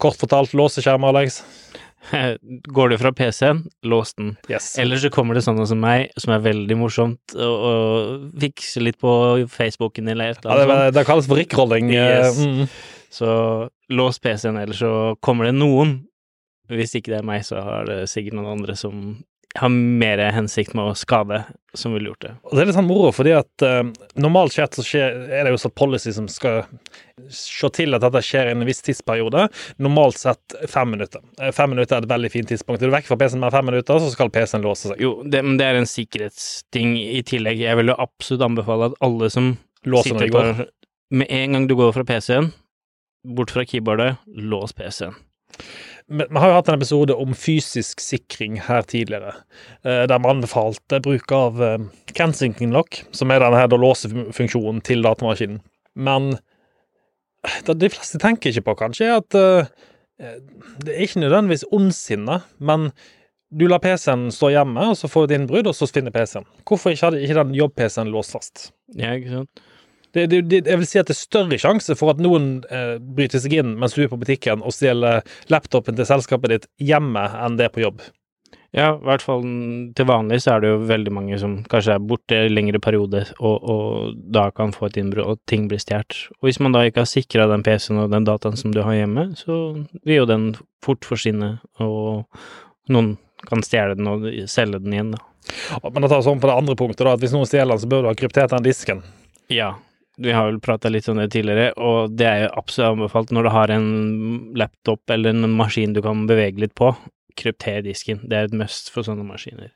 kort 0.00 0.16
fortalt 0.16 0.56
låseskjerm, 0.56 1.04
Alex. 1.04 1.42
Går 2.76 2.88
du 2.88 2.98
fra 3.00 3.12
PC-en, 3.12 3.64
lås 3.84 4.14
den. 4.14 4.34
Yes. 4.48 4.72
Eller 4.78 4.96
så 5.02 5.10
kommer 5.12 5.36
det 5.36 5.44
sånne 5.44 5.66
som 5.68 5.80
meg, 5.82 6.12
som 6.20 6.32
er 6.36 6.44
veldig 6.44 6.76
morsomt, 6.80 7.34
og, 7.36 7.64
og 7.70 8.26
fikser 8.40 8.84
litt 8.88 8.98
på 9.02 9.12
Facebooken 9.52 10.08
eller 10.12 10.32
et 10.32 10.44
eller 10.44 10.62
annet 10.64 10.76
Ja, 10.86 10.92
det 10.96 11.06
kalles 11.08 11.28
for 11.28 11.40
rickrolling. 11.40 11.92
eh, 11.92 12.12
Yes. 12.24 12.38
Mm. 12.40 12.68
Så 13.12 13.30
lås 13.88 14.18
PC-en, 14.18 14.58
eller 14.60 14.76
så 14.76 14.92
kommer 15.20 15.48
det 15.48 15.56
noen. 15.56 15.98
Hvis 16.72 16.96
ikke 16.98 17.12
det 17.14 17.20
er 17.22 17.26
meg, 17.26 17.44
så 17.46 17.62
har 17.62 17.86
det 17.86 18.04
sikkert 18.10 18.38
noen 18.38 18.58
andre 18.58 18.74
som 18.78 19.16
har 19.56 19.68
mer 19.72 20.20
hensikt 20.36 20.74
med 20.76 20.90
å 20.90 20.96
skade, 20.98 21.38
som 21.76 21.94
ville 21.94 22.10
gjort 22.10 22.24
det. 22.26 22.32
Og 22.44 22.56
det 22.56 22.62
er 22.62 22.68
litt 22.68 22.76
sånn 22.76 22.88
moro, 22.88 23.12
fordi 23.14 23.32
at 23.36 23.64
uh, 23.64 23.88
normalt 24.20 24.52
sett 24.52 24.76
så 24.76 24.84
skjer, 24.84 25.16
er 25.32 25.46
det 25.46 25.54
jo 25.54 25.60
sånn 25.60 25.74
policy 25.76 26.12
som 26.12 26.28
skal 26.28 26.64
se 27.32 27.70
til 27.72 27.96
at 27.96 28.04
dette 28.04 28.22
skjer 28.24 28.50
i 28.50 28.54
en 28.56 28.66
viss 28.68 28.82
tidsperiode. 28.84 29.46
Normalt 29.82 30.20
sett 30.20 30.56
fem 30.68 30.92
minutter. 30.92 31.24
Eh, 31.40 31.52
Fem 31.56 31.72
minutter 31.72 31.96
er 31.96 32.04
et 32.04 32.10
veldig 32.10 32.32
fint 32.32 32.50
tidspunkt. 32.52 32.82
Er 32.84 32.90
du 32.92 32.96
vekk 32.96 33.08
fra 33.08 33.18
PC-en 33.22 33.42
med 33.44 33.54
fem 33.54 33.68
minutter, 33.70 34.02
så 34.02 34.12
skal 34.12 34.32
PC-en 34.34 34.66
låse 34.66 34.90
seg. 34.90 35.00
Jo, 35.02 35.14
det, 35.24 35.42
men 35.46 35.56
det 35.60 35.70
er 35.70 35.80
en 35.80 35.88
sikkerhetsting 35.88 36.96
i 37.00 37.22
tillegg. 37.26 37.64
Jeg 37.64 37.80
vil 37.80 37.94
jo 37.94 37.98
absolutt 38.06 38.44
anbefale 38.50 38.90
at 38.92 39.00
alle 39.06 39.32
som 39.32 39.54
Låser 39.86 40.16
sitter 40.16 40.32
på 40.34 40.66
Med 41.14 41.28
en 41.30 41.52
gang 41.54 41.66
du 41.70 41.76
går 41.78 41.92
fra 41.94 42.02
PC-en, 42.04 42.48
bort 43.36 43.52
fra 43.54 43.64
keyboardet, 43.66 44.16
lås 44.26 44.74
PC-en. 44.76 45.16
Vi 46.06 46.26
har 46.38 46.50
jo 46.50 46.54
hatt 46.54 46.68
en 46.70 46.76
episode 46.78 47.14
om 47.18 47.32
fysisk 47.34 48.02
sikring 48.02 48.60
her 48.68 48.84
tidligere, 48.86 49.32
eh, 49.82 50.04
der 50.06 50.20
vi 50.22 50.30
anbefalte 50.30 51.00
bruk 51.02 51.32
av 51.34 51.62
eh, 51.62 51.88
Kensington 52.14 52.74
lock, 52.76 53.00
som 53.10 53.32
er 53.34 53.42
denne 53.42 53.58
her 53.58 53.74
låsefunksjonen 53.74 54.84
til 54.86 55.02
datamaskinen. 55.02 55.58
Men 55.98 56.36
det 57.66 57.78
de 57.80 57.90
fleste 57.90 58.20
tenker 58.22 58.52
ikke 58.52 58.68
på, 58.68 58.76
kanskje, 58.84 59.10
at 59.18 59.38
eh, 59.38 59.72
det 60.84 60.94
er 60.94 61.04
ikke 61.04 61.24
nødvendigvis 61.24 61.66
ondsinne, 61.74 62.40
men 62.58 62.90
du 63.50 63.66
lar 63.70 63.82
PC-en 63.82 64.28
stå 64.34 64.50
hjemme, 64.54 64.88
og 64.90 64.96
så 64.98 65.10
får 65.10 65.26
du 65.26 65.32
et 65.32 65.40
innbrudd, 65.40 65.68
og 65.70 65.76
så 65.76 65.88
finner 65.90 66.14
PC-en. 66.14 66.46
Hvorfor 66.66 66.94
ikke 66.94 67.08
hadde 67.08 67.22
ikke 67.22 67.38
den 67.40 67.54
jobb-PC-en 67.56 68.14
låst 68.14 68.34
fast? 68.34 68.68
Ja, 68.94 69.14
ikke 69.18 69.40
sant? 69.40 69.65
Det, 70.16 70.26
det, 70.32 70.42
det, 70.48 70.62
jeg 70.64 70.80
vil 70.80 70.88
si 70.88 71.00
at 71.00 71.10
det 71.10 71.12
er 71.12 71.20
større 71.20 71.58
sjanse 71.60 71.96
for 71.98 72.14
at 72.14 72.20
noen 72.24 72.62
eh, 72.72 72.94
bryter 72.96 73.42
seg 73.42 73.58
inn 73.58 73.74
mens 73.76 73.96
du 73.96 74.06
er 74.06 74.12
på 74.12 74.16
butikken 74.20 74.62
og 74.64 74.72
stjeler 74.72 75.26
laptopen 75.52 75.98
til 75.98 76.08
selskapet 76.08 76.54
ditt 76.54 76.70
hjemme, 76.80 77.26
enn 77.44 77.58
det 77.60 77.68
på 77.74 77.84
jobb. 77.84 78.00
Ja, 78.76 78.90
i 78.96 79.04
hvert 79.08 79.22
fall 79.24 79.44
til 79.96 80.08
vanlig 80.08 80.42
så 80.44 80.56
er 80.56 80.62
det 80.62 80.70
jo 80.72 80.80
veldig 80.88 81.12
mange 81.16 81.38
som 81.40 81.58
kanskje 81.70 81.94
er 81.94 82.02
borte 82.04 82.40
i 82.44 82.50
lengre 82.52 82.80
periode, 82.82 83.22
og, 83.38 83.68
og 83.72 84.18
da 84.34 84.50
kan 84.56 84.74
få 84.74 84.90
et 84.90 84.98
innbrudd, 85.00 85.30
og 85.32 85.40
ting 85.48 85.64
blir 85.70 85.80
stjålet. 85.80 86.18
Og 86.40 86.48
hvis 86.48 86.60
man 86.60 86.76
da 86.76 86.82
ikke 86.84 87.04
har 87.04 87.08
sikra 87.08 87.46
den 87.48 87.64
PC-en 87.66 88.02
og 88.02 88.12
den 88.12 88.26
dataen 88.28 88.58
som 88.60 88.74
du 88.74 88.82
har 88.84 88.98
hjemme, 88.98 89.30
så 89.38 89.60
vil 90.02 90.20
jo 90.20 90.28
den 90.28 90.50
fort 90.84 91.08
forsvinne, 91.08 91.54
og 91.80 92.26
noen 92.92 93.14
kan 93.48 93.64
stjele 93.64 93.96
den 93.96 94.10
og 94.10 94.28
selge 94.50 94.82
den 94.82 94.96
igjen, 94.96 95.16
da. 95.16 95.24
Men 95.86 96.08
tar 96.10 96.24
sånn 96.26 96.42
på 96.42 96.50
det 96.50 96.58
andre 96.58 96.76
punktet, 96.76 97.06
da, 97.06 97.14
at 97.16 97.22
hvis 97.22 97.32
noen 97.36 97.48
stjeler 97.48 97.76
den, 97.76 97.84
så 97.84 97.90
bør 97.90 98.04
du 98.04 98.10
ha 98.10 98.16
kryptert 98.18 98.52
den 98.52 98.66
disken. 98.66 99.04
Ja, 99.52 99.76
vi 100.16 100.32
har 100.32 100.48
vel 100.48 100.60
prata 100.64 100.88
litt 100.88 101.08
om 101.12 101.18
det 101.20 101.28
tidligere, 101.34 101.72
og 101.76 102.14
det 102.16 102.26
er 102.26 102.42
jo 102.46 102.52
absolutt 102.56 102.94
anbefalt 102.94 103.32
når 103.34 103.46
du 103.46 103.52
har 103.52 103.72
en 103.74 103.88
laptop 104.56 105.12
eller 105.12 105.34
en 105.34 105.56
maskin 105.58 105.96
du 105.96 106.00
kan 106.04 106.24
bevege 106.28 106.62
litt 106.62 106.74
på. 106.78 106.94
Krypter 107.36 107.82
disken. 107.84 108.22
Det 108.24 108.38
er 108.38 108.48
et 108.48 108.56
must 108.56 108.88
for 108.94 109.04
sånne 109.04 109.26
maskiner. 109.28 109.74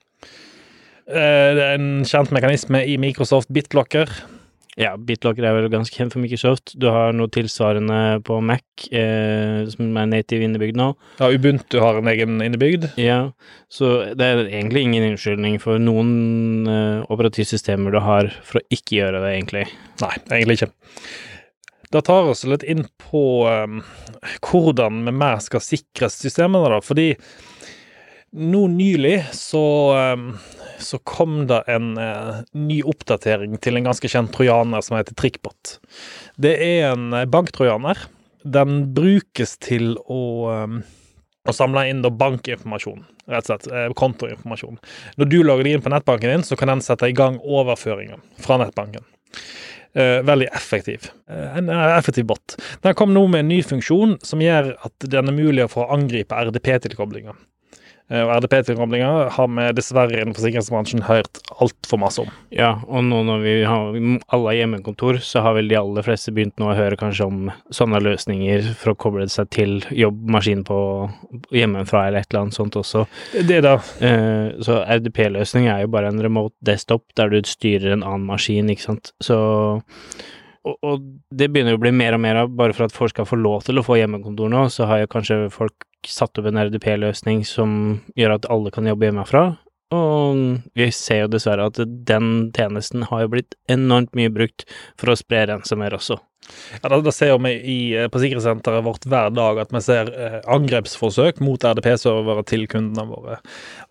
Eh, 1.11 1.49
det 1.57 1.65
er 1.65 1.75
en 1.77 2.07
kjent 2.09 2.33
mekanisme 2.33 2.81
i 2.89 2.97
Microsoft 3.03 3.53
BitLocker. 3.53 4.09
Ja, 4.81 4.95
BitLocker 4.97 5.45
er 5.45 5.57
vel 5.59 5.69
ganske 5.73 5.93
kjent 5.93 6.15
for 6.15 6.23
Microsoft. 6.23 6.73
Du 6.81 6.87
har 6.89 7.13
noe 7.13 7.29
tilsvarende 7.33 8.21
på 8.25 8.39
Mac, 8.41 8.65
eh, 8.89 9.67
som 9.69 9.99
er 10.01 10.09
native 10.09 10.47
innebygd 10.47 10.79
nå. 10.81 10.87
Ja, 11.19 11.29
Ubuntu 11.29 11.77
har 11.85 11.99
en 11.99 12.09
egen 12.09 12.41
innebygd. 12.41 12.87
Ja, 13.01 13.33
så 13.69 13.93
det 14.17 14.25
er 14.25 14.41
egentlig 14.47 14.87
ingen 14.87 15.11
unnskyldning 15.11 15.59
for 15.61 15.83
noen 15.83 16.65
eh, 16.65 17.03
operativsystemer 17.13 17.93
du 17.93 18.01
har 18.01 18.33
for 18.41 18.63
å 18.63 18.67
ikke 18.73 19.03
gjøre 19.03 19.21
det, 19.21 19.35
egentlig. 19.35 19.67
Nei, 20.01 20.15
egentlig 20.31 20.63
ikke. 20.63 20.73
Det 21.91 22.05
tar 22.07 22.31
oss 22.31 22.47
litt 22.49 22.65
inn 22.65 22.85
på 23.11 23.25
um, 23.51 23.81
hvordan 24.47 25.05
vi 25.05 25.13
mer 25.13 25.41
skal 25.45 25.61
sikre 25.65 26.09
systemene, 26.15 26.71
da. 26.73 26.79
Fordi 26.87 27.11
nå 28.33 28.63
nylig 28.71 29.17
så, 29.37 29.65
um, 30.15 30.31
så 30.79 31.01
kom 31.09 31.45
det 31.51 31.63
en 31.73 31.93
uh, 31.99 32.41
ny 32.55 32.81
oppdatering 32.87 33.57
til 33.63 33.79
en 33.79 33.91
ganske 33.91 34.11
kjent 34.11 34.33
trojaner 34.35 34.85
som 34.87 34.99
heter 34.99 35.17
Trickbot. 35.19 35.79
Det 36.41 36.55
er 36.55 36.93
en 36.93 37.11
uh, 37.17 37.27
banktrojaner. 37.27 38.07
Den 38.47 38.87
brukes 38.97 39.59
til 39.61 39.95
å 40.09 40.23
og 41.41 41.55
å 41.55 41.57
samle 41.57 41.87
inn 41.89 42.03
bankinformasjon, 42.05 43.05
rett 43.31 43.47
og 43.47 43.49
slett, 43.49 43.69
eh, 43.73 43.89
kontoinformasjon. 43.97 44.77
Når 45.17 45.31
du 45.31 45.39
logger 45.43 45.65
deg 45.65 45.79
inn 45.79 45.85
på 45.85 45.93
nettbanken 45.93 46.35
din, 46.35 46.45
så 46.45 46.57
kan 46.57 46.69
den 46.69 46.85
sette 46.85 47.09
i 47.09 47.17
gang 47.17 47.39
overføringer 47.41 48.21
fra 48.39 48.59
nettbanken. 48.61 49.05
Eh, 49.95 50.23
veldig 50.23 50.47
effektiv. 50.55 51.11
Eh, 51.29 51.57
en 51.59 51.69
eh, 51.69 51.99
effektiv 51.99 52.27
bot. 52.27 52.57
Den 52.83 52.95
kom 52.95 53.15
nå 53.15 53.27
med 53.27 53.41
en 53.41 53.49
ny 53.49 53.63
funksjon 53.63 54.19
som 54.23 54.43
gjør 54.43 54.77
at 54.85 54.93
den 55.11 55.29
er 55.33 55.35
mulig 55.35 55.67
å 55.67 55.89
angripe 55.91 56.37
RDP-tilkoblinger. 56.37 57.35
Eh, 58.11 58.23
Og 58.25 58.33
RDP-tilkoblinger 58.41 59.31
har 59.37 59.51
vi 59.57 59.67
dessverre 59.79 60.21
innen 60.21 60.35
sikkerhetsbransjen 60.35 61.05
hørt 61.09 61.41
altfor 61.63 62.01
masse 62.03 62.25
om. 62.25 62.31
Ja, 62.55 62.77
og 62.89 63.05
nå 63.07 63.23
når 63.27 63.45
vi 63.45 63.55
har 63.65 63.95
alle 64.35 64.51
har 64.51 64.59
hjemmekontor, 64.59 65.21
så 65.25 65.45
har 65.45 65.55
vel 65.59 65.71
de 65.71 65.79
aller 65.79 66.07
fleste 66.07 66.35
begynt 66.35 66.59
nå 66.61 66.71
å 66.73 66.77
høre 66.79 66.99
kanskje 67.01 67.27
om 67.29 67.41
sånne 67.75 68.03
løsninger 68.03 68.73
for 68.75 68.93
å 68.95 68.99
koble 68.99 69.29
seg 69.31 69.51
til 69.55 69.79
jobbmaskin 69.95 70.65
på 70.67 70.81
hjemmefra 71.55 72.07
eller 72.09 72.25
et 72.25 72.31
eller 72.33 72.47
annet 72.47 72.59
sånt 72.59 72.79
også. 72.81 73.07
Det 73.47 73.63
da 73.67 73.79
Eh, 74.01 74.51
så 74.65 74.81
RDP-løsning 74.85 75.69
er 75.71 75.83
jo 75.85 75.91
bare 75.93 76.11
en 76.11 76.23
remote 76.23 76.55
desktop 76.65 77.05
der 77.19 77.31
du 77.33 77.41
styrer 77.47 77.93
en 77.95 78.05
annen 78.07 78.27
maskin, 78.29 78.71
ikke 78.73 78.87
sant. 78.89 79.13
Så 79.23 79.37
og, 80.69 81.07
det 81.33 81.49
begynner 81.49 81.75
jo 81.75 81.81
å 81.81 81.85
bli 81.87 81.93
mer 81.97 82.17
og 82.17 82.23
mer 82.23 82.43
av, 82.43 82.53
bare 82.53 82.75
for 82.77 82.87
at 82.87 82.95
folk 82.95 83.15
skal 83.15 83.29
få 83.29 83.39
lov 83.41 83.65
til 83.67 83.81
å 83.81 83.85
få 83.87 83.97
hjemmekontor 84.01 84.53
nå, 84.53 84.67
så 84.73 84.89
har 84.91 85.03
jo 85.03 85.11
kanskje 85.13 85.39
folk 85.55 85.87
satt 86.07 86.41
opp 86.41 86.49
en 86.49 86.61
RDP-løsning 86.61 87.43
som 87.49 87.73
gjør 88.19 88.37
at 88.37 88.49
alle 88.53 88.73
kan 88.75 88.89
jobbe 88.89 89.09
hjemmefra. 89.09 89.45
Og 89.91 90.61
vi 90.79 90.87
ser 90.95 91.25
jo 91.25 91.31
dessverre 91.33 91.67
at 91.67 91.81
den 91.83 92.51
tjenesten 92.55 93.09
har 93.11 93.25
jo 93.25 93.33
blitt 93.33 93.57
enormt 93.73 94.13
mye 94.15 94.31
brukt 94.31 94.67
for 95.01 95.11
å 95.11 95.19
spre 95.19 95.49
ransomware 95.51 95.99
også. 95.99 96.21
Ja, 96.79 96.89
da, 96.89 97.01
da 97.05 97.13
ser 97.15 97.35
vi 97.43 97.53
i, 97.59 97.79
eh, 97.99 98.09
på 98.11 98.21
sikkerhetssenteret 98.23 98.87
vårt 98.87 99.05
hver 99.11 99.33
dag 99.35 99.61
at 99.65 99.75
vi 99.75 99.83
ser 99.85 100.09
eh, 100.15 100.39
angrepsforsøk 100.51 101.43
mot 101.45 101.67
RDP-servere 101.67 102.47
til 102.49 102.65
kundene 102.71 103.07
våre. 103.11 103.41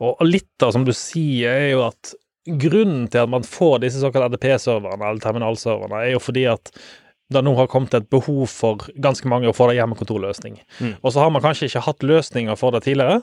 Og 0.03 0.23
litt 0.27 0.65
av 0.65 0.73
som 0.75 0.87
du 0.87 0.93
sier, 0.95 1.51
er 1.51 1.71
jo 1.73 1.85
at 1.87 2.13
grunnen 2.61 3.05
til 3.11 3.25
at 3.25 3.31
man 3.31 3.45
får 3.45 3.83
disse 3.83 4.01
såkalte 4.01 4.33
RDP-serverne, 4.33 5.03
eller 5.03 5.21
terminalserverne, 5.23 6.01
er 6.05 6.15
jo 6.15 6.23
fordi 6.23 6.47
at 6.51 6.73
det 7.29 7.43
nå 7.45 7.53
har 7.59 7.69
kommet 7.69 7.93
et 7.93 8.07
behov 8.09 8.47
for 8.49 8.87
ganske 8.97 9.29
mange 9.29 9.49
å 9.49 9.53
få 9.53 9.67
det 9.69 9.77
hjemmekontorløsning. 9.77 10.57
Mm. 10.79 10.95
Og 11.03 11.13
så 11.13 11.21
har 11.21 11.29
man 11.33 11.43
kanskje 11.43 11.69
ikke 11.69 11.83
hatt 11.85 12.05
løsninger 12.05 12.57
for 12.57 12.73
det 12.73 12.87
tidligere. 12.87 13.19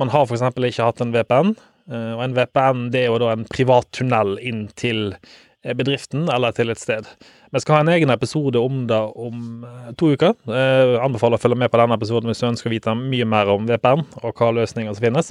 Man 0.00 0.12
har 0.12 0.28
f.eks. 0.28 0.44
ikke 0.44 0.90
hatt 0.90 1.00
en 1.00 1.14
VPN, 1.14 1.54
eh, 1.88 2.12
og 2.18 2.24
en 2.26 2.36
VPN 2.36 2.86
det 2.92 3.06
er 3.06 3.08
jo 3.08 3.22
da 3.22 3.32
en 3.32 3.48
privat 3.48 3.88
tunnel 3.96 4.36
inn 4.44 4.66
til 4.76 5.14
eh, 5.14 5.72
bedriften 5.72 6.28
eller 6.32 6.52
til 6.56 6.72
et 6.72 6.82
sted. 6.82 7.08
Vi 7.52 7.62
skal 7.62 7.76
ha 7.76 7.80
en 7.84 7.92
egen 7.94 8.10
episode 8.10 8.58
om 8.58 8.84
det 8.90 8.98
om 8.98 9.64
eh, 9.66 9.90
to 9.98 10.10
uker. 10.14 10.34
Jeg 10.50 11.00
anbefaler 11.04 11.38
å 11.38 11.42
følge 11.42 11.58
med 11.60 11.70
på 11.72 11.80
denne 11.80 11.98
episoden 11.98 12.30
hvis 12.30 12.42
du 12.42 12.48
ønsker 12.48 12.70
å 12.70 12.74
vite 12.74 12.96
mye 12.98 13.28
mer 13.28 13.50
om 13.52 13.68
VPN 13.68 14.04
og 14.22 14.40
hva 14.40 14.50
løsninger 14.56 14.96
som 14.96 15.06
finnes. 15.06 15.30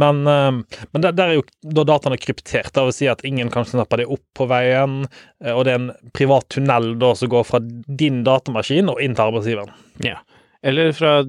Men, 0.00 0.22
eh, 0.30 0.80
men 0.92 1.04
der, 1.04 1.16
der 1.16 1.34
er 1.34 1.40
jo 1.40 1.46
da 1.76 1.86
dataene 1.88 2.20
kryptert. 2.20 2.72
Det 2.72 2.86
vil 2.88 2.96
si 2.96 3.10
at 3.12 3.24
ingen 3.28 3.52
kan 3.52 3.68
snappe 3.68 4.00
det 4.00 4.08
opp 4.08 4.24
på 4.36 4.48
veien, 4.50 5.02
eh, 5.44 5.52
og 5.52 5.66
det 5.66 5.74
er 5.74 5.82
en 5.82 5.92
privat 6.16 6.48
tunnel 6.56 6.94
da 7.02 7.12
som 7.18 7.32
går 7.32 7.46
fra 7.48 7.62
din 7.62 8.22
datamaskin 8.26 8.92
og 8.92 9.02
inn 9.04 9.16
til 9.16 9.28
arbeidsgiveren. 9.28 9.76
Ja. 10.04 10.20
Eller 10.66 10.92
fra 10.96 11.20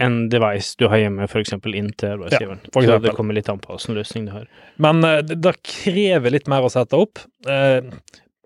en 0.00 0.28
device 0.32 0.78
du 0.78 0.86
har 0.88 1.02
hjemme, 1.02 1.26
eksempel 1.28 1.74
inn 1.76 1.90
til 2.00 2.14
arbeidsgiveren. 2.14 2.62
for 2.72 2.86
så 2.86 2.98
det 3.02 3.12
kommer 3.18 3.36
litt 3.36 3.50
an 3.52 3.60
på 3.60 3.74
hvilken 3.74 3.98
løsning 3.98 4.28
du 4.30 4.34
har. 4.38 4.48
Men 4.80 5.04
eh, 5.04 5.20
det, 5.26 5.40
det 5.44 5.56
krever 5.66 6.32
litt 6.32 6.48
mer 6.50 6.64
å 6.64 6.72
sette 6.72 6.96
opp. 6.96 7.20
Eh, 7.48 7.82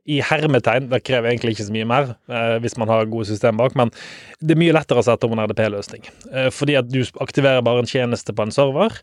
I 0.05 0.19
hermetegn. 0.25 0.91
Det 0.91 1.01
krever 1.07 1.31
egentlig 1.31 1.55
ikke 1.55 1.67
så 1.69 1.75
mye 1.75 1.89
mer 1.89 2.11
eh, 2.29 2.57
hvis 2.61 2.77
man 2.81 2.91
har 2.93 3.09
gode 3.09 3.29
system 3.31 3.57
bak, 3.61 3.77
men 3.79 3.93
det 4.45 4.53
er 4.53 4.61
mye 4.61 4.75
lettere 4.77 5.01
å 5.01 5.07
sette 5.07 5.25
opp 5.25 5.33
en 5.37 5.45
RDP-løsning. 5.47 6.05
Eh, 6.31 6.51
fordi 6.53 6.77
at 6.81 6.91
du 6.93 7.01
aktiverer 7.25 7.65
bare 7.65 7.85
en 7.85 7.89
tjeneste 7.89 8.35
på 8.37 8.45
en 8.45 8.53
server. 8.55 8.99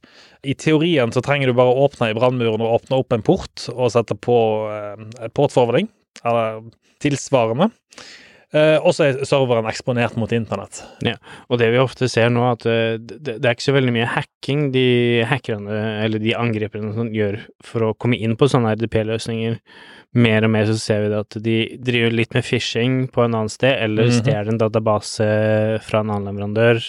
I 0.46 0.54
teorien 0.54 1.14
så 1.14 1.24
trenger 1.26 1.50
du 1.50 1.58
bare 1.58 1.74
å 1.74 1.88
åpne 1.88 2.12
i 2.12 2.18
brannmuren 2.18 2.62
og 2.62 2.78
åpne 2.82 3.02
opp 3.02 3.16
en 3.18 3.26
port 3.26 3.66
og 3.74 3.94
sette 3.96 4.18
på 4.18 4.38
eh, 4.70 5.30
portforwarding, 5.38 5.90
eller 6.22 6.62
tilsvarende. 7.02 7.72
Eh, 8.54 8.78
og 8.84 8.92
så 8.92 9.06
er 9.08 9.22
serveren 9.24 9.64
eksponert 9.70 10.18
mot 10.20 10.32
internett. 10.36 10.82
Ja, 11.08 11.14
Og 11.50 11.58
det 11.62 11.70
vi 11.72 11.78
ofte 11.80 12.10
ser 12.12 12.28
nå, 12.34 12.44
at 12.52 12.66
eh, 12.68 12.98
det, 13.00 13.38
det 13.40 13.46
er 13.48 13.56
ikke 13.56 13.64
så 13.70 13.76
veldig 13.78 13.94
mye 13.96 14.10
hacking 14.12 14.66
de 14.74 15.24
hackerne, 15.30 15.78
eller 16.04 16.20
de 16.20 16.34
angriperne 16.36 16.92
som 16.98 17.08
gjør 17.16 17.38
for 17.64 17.88
å 17.88 17.94
komme 17.96 18.20
inn 18.20 18.36
på 18.36 18.50
sånne 18.52 18.74
RDP-løsninger. 18.76 19.56
Mer 20.20 20.44
og 20.44 20.52
mer 20.52 20.66
så 20.68 20.76
ser 20.76 21.06
vi 21.06 21.12
det 21.14 21.20
at 21.24 21.38
de 21.46 21.56
driver 21.80 22.12
litt 22.12 22.36
med 22.36 22.44
phishing 22.44 22.98
på 23.16 23.24
en 23.24 23.38
annen 23.40 23.50
sted, 23.54 23.78
eller 23.88 24.10
Mhm. 24.12 24.18
stjeler 24.20 24.50
en 24.52 24.60
database 24.60 25.30
fra 25.88 26.02
en 26.04 26.12
annen 26.12 26.28
leverandør, 26.34 26.82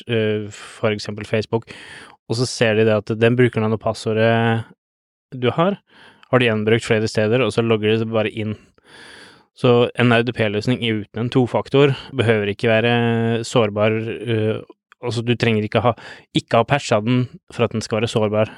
f.eks. 0.50 0.58
for 0.80 0.90
eksempel 0.90 1.24
Facebook, 1.30 1.70
og 2.28 2.36
så 2.40 2.46
ser 2.50 2.74
de 2.74 2.84
det 2.90 2.96
at 2.98 3.14
den 3.20 3.36
brukernavnet 3.38 3.78
og 3.78 3.84
passordet 3.86 4.64
du 5.38 5.50
har, 5.54 5.78
har 6.32 6.38
de 6.40 6.46
gjenbrukt 6.50 6.84
flere 6.84 7.06
steder, 7.06 7.40
og 7.44 7.52
så 7.54 7.62
logger 7.62 7.98
de 8.02 8.06
bare 8.10 8.30
inn. 8.34 8.56
Så 9.58 9.90
en 10.00 10.14
RDP-løsning 10.16 10.80
uten 10.80 11.20
en 11.20 11.32
tofaktor 11.32 11.92
behøver 12.16 12.54
ikke 12.54 12.70
være 12.70 12.92
sårbar 13.44 13.98
øh, 14.00 14.62
Altså, 15.02 15.22
du 15.26 15.32
trenger 15.34 15.64
ikke 15.66 15.80
ha 15.82 15.90
ikke 16.38 16.60
ha 16.60 16.66
patcha 16.68 17.00
den 17.02 17.24
for 17.50 17.66
at 17.66 17.72
den 17.74 17.82
skal 17.82 17.98
være 17.98 18.10
sårbar, 18.12 18.50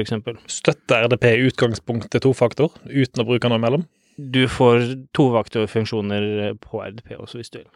eksempel. 0.00 0.34
Støtter 0.50 1.06
RDP 1.06 1.28
i 1.30 1.44
utgangspunktet 1.46 2.24
tofaktor, 2.24 2.72
uten 2.90 3.22
å 3.22 3.26
bruke 3.28 3.46
noe 3.46 3.60
imellom? 3.60 3.84
Du 4.18 4.42
får 4.50 4.82
tofaktorfunksjoner 5.14 6.26
eh, 6.48 6.56
på 6.58 6.82
RDP 6.82 7.14
også, 7.20 7.38
hvis 7.38 7.54
du 7.54 7.60
vil. 7.60 7.70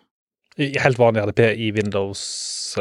Helt 0.82 0.98
vanlig 0.98 1.22
RDP 1.22 1.42
i 1.54 1.70
Windows 1.76 2.20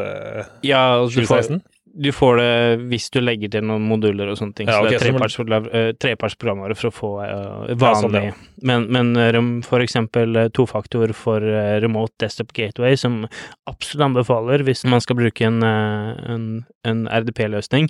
eh, 0.01 0.49
Ja, 0.65 0.81
altså, 1.03 1.21
du 1.21 1.29
får, 1.29 1.45
2016? 1.45 1.61
Du 1.95 2.11
får 2.11 2.37
det 2.41 2.49
hvis 2.91 3.05
du 3.13 3.21
legger 3.23 3.51
til 3.53 3.63
noen 3.63 3.85
moduler 3.87 4.27
og 4.33 4.37
sånne 4.39 4.55
ting. 4.57 4.67
Ja, 4.67 4.81
så 4.83 4.89
det 4.91 4.99
er 4.99 5.31
så 5.31 5.45
uh, 5.47 5.93
trepartsprogramvare 6.03 6.75
for 6.75 6.89
å 6.89 6.93
få 6.95 7.11
eh, 7.23 7.73
Ja, 7.79 7.93
sånn, 7.95 8.17
ja. 8.19 8.33
Men, 8.67 8.87
men 8.91 9.13
eh, 9.15 9.37
for 9.63 9.83
eksempel 9.83 10.35
eh, 10.35 10.49
tofaktor 10.55 11.13
for 11.15 11.43
eh, 11.43 11.77
remote 11.83 12.13
desktop 12.19 12.51
gateway, 12.55 12.97
som 12.99 13.21
absolutt 13.69 14.05
anbefaler 14.09 14.63
hvis 14.67 14.83
man 14.91 15.03
skal 15.03 15.19
bruke 15.19 15.47
en, 15.47 15.61
eh, 15.63 16.31
en, 16.35 16.47
en 16.87 17.03
RDP-løsning, 17.07 17.87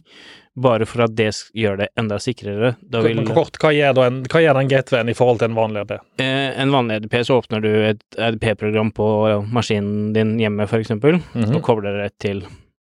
bare 0.56 0.86
for 0.88 1.04
at 1.06 1.16
det 1.18 1.32
gjør 1.58 1.82
det 1.82 1.88
enda 2.00 2.20
sikrere. 2.22 2.76
Vil 3.04 3.24
kort, 3.28 3.58
hva 3.60 3.74
gjør, 3.76 4.00
en, 4.06 4.22
hva 4.32 4.42
gjør 4.44 4.60
den 4.62 4.70
gatewayen 4.72 5.10
i 5.12 5.16
forhold 5.18 5.42
til 5.42 5.50
en 5.52 5.58
vanlig 5.58 5.84
RDP? 5.86 5.98
eh, 6.24 6.52
en 6.62 6.72
vanlig 6.76 7.02
RDP, 7.02 7.18
så 7.28 7.40
åpner 7.42 7.66
du 7.66 7.72
et 7.90 8.20
RDP-program 8.20 8.94
på 8.96 9.10
maskinen 9.52 10.14
din 10.16 10.38
hjemme, 10.40 10.70
for 10.70 10.80
eksempel, 10.84 11.20
Mhm. 11.34 11.56
og 11.58 11.66
kobler 11.66 12.04
det 12.04 12.14
til. 12.20 12.46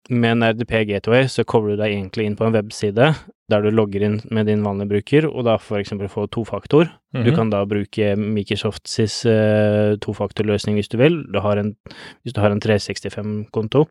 Med 0.08 0.36
en 0.36 0.42
RDP 0.42 0.84
Gateway 0.86 1.26
så 1.26 1.42
kobler 1.44 1.74
du 1.74 1.82
deg 1.82 1.94
egentlig 1.96 2.26
inn 2.28 2.36
på 2.38 2.46
en 2.46 2.54
webside 2.54 3.08
der 3.50 3.62
du 3.62 3.70
logger 3.70 4.02
inn 4.02 4.20
med 4.34 4.46
din 4.46 4.62
vanlige 4.62 4.90
bruker, 4.90 5.26
og 5.30 5.44
da 5.46 5.56
eksempel 5.78 6.08
får 6.10 6.28
tofaktor. 6.34 6.88
Du 7.14 7.30
Mhm. 7.30 7.34
kan 7.36 7.50
da 7.50 7.64
bruke 7.64 8.16
Microsofts 8.18 9.24
uh, 9.26 9.96
tofaktorløsning 10.02 10.74
hvis 10.78 10.88
du 10.90 10.98
vil, 10.98 11.24
du 11.32 11.38
har 11.40 11.56
en, 11.56 11.76
hvis 12.24 12.34
du 12.34 12.40
har 12.40 12.50
en 12.50 12.60
365-konto. 12.60 13.86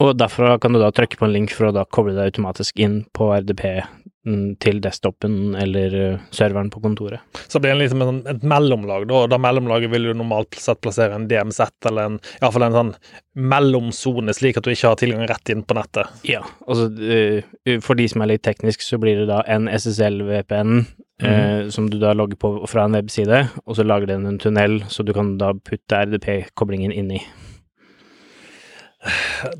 Og 0.00 0.16
derfra 0.18 0.58
kan 0.60 0.72
du 0.72 0.78
da 0.78 0.90
trykke 0.90 1.16
på 1.16 1.24
en 1.24 1.32
link 1.32 1.50
for 1.50 1.68
å 1.68 1.72
da 1.72 1.84
koble 1.84 2.12
deg 2.14 2.32
automatisk 2.34 2.76
inn 2.84 3.04
på 3.16 3.30
RDP 3.32 3.82
mm, 4.26 4.56
til 4.62 4.80
desktopen 4.84 5.54
eller 5.58 5.96
eh, 6.00 6.24
serveren 6.34 6.70
på 6.72 6.82
kontoret. 6.84 7.22
Så 7.48 7.60
blir 7.62 7.74
det 7.74 7.86
liksom 7.86 8.02
en, 8.04 8.20
et 8.28 8.44
mellomlag, 8.46 9.06
da. 9.08 9.22
og 9.22 9.30
Da 9.32 9.38
mellomlaget 9.40 9.92
vil 9.92 10.10
du 10.10 10.14
normalt 10.16 10.58
sett 10.60 10.82
plassere 10.84 11.16
en 11.16 11.28
DMZ 11.30 11.62
eller 11.88 12.10
en, 12.10 12.18
i 12.20 12.42
hvert 12.42 12.56
fall 12.56 12.66
en 12.68 12.78
sånn 12.80 12.92
mellomsone, 13.36 14.32
slik 14.36 14.58
at 14.58 14.66
du 14.66 14.72
ikke 14.72 14.92
har 14.92 15.00
tilgang 15.00 15.26
rett 15.28 15.52
inn 15.52 15.64
på 15.66 15.76
nettet. 15.76 16.12
Ja, 16.28 16.42
altså 16.66 16.88
eh, 17.04 17.80
for 17.84 17.98
de 17.98 18.08
som 18.08 18.24
er 18.24 18.32
litt 18.34 18.44
teknisk, 18.46 18.84
så 18.84 19.00
blir 19.00 19.22
det 19.22 19.30
da 19.30 19.42
en 19.52 19.68
SSL-VPN 19.68 20.78
eh, 21.22 21.66
som 21.72 21.90
du 21.92 21.98
da 22.02 22.14
logger 22.16 22.40
på 22.40 22.54
fra 22.70 22.86
en 22.86 22.96
webside, 22.96 23.46
og 23.64 23.76
så 23.78 23.84
lager 23.86 24.14
den 24.14 24.28
en 24.28 24.40
tunnel, 24.42 24.80
så 24.92 25.04
du 25.04 25.12
kan 25.16 25.36
da 25.40 25.52
putte 25.56 26.04
RDP-koblingen 26.06 26.94
inn 26.94 27.12
i. 27.18 27.20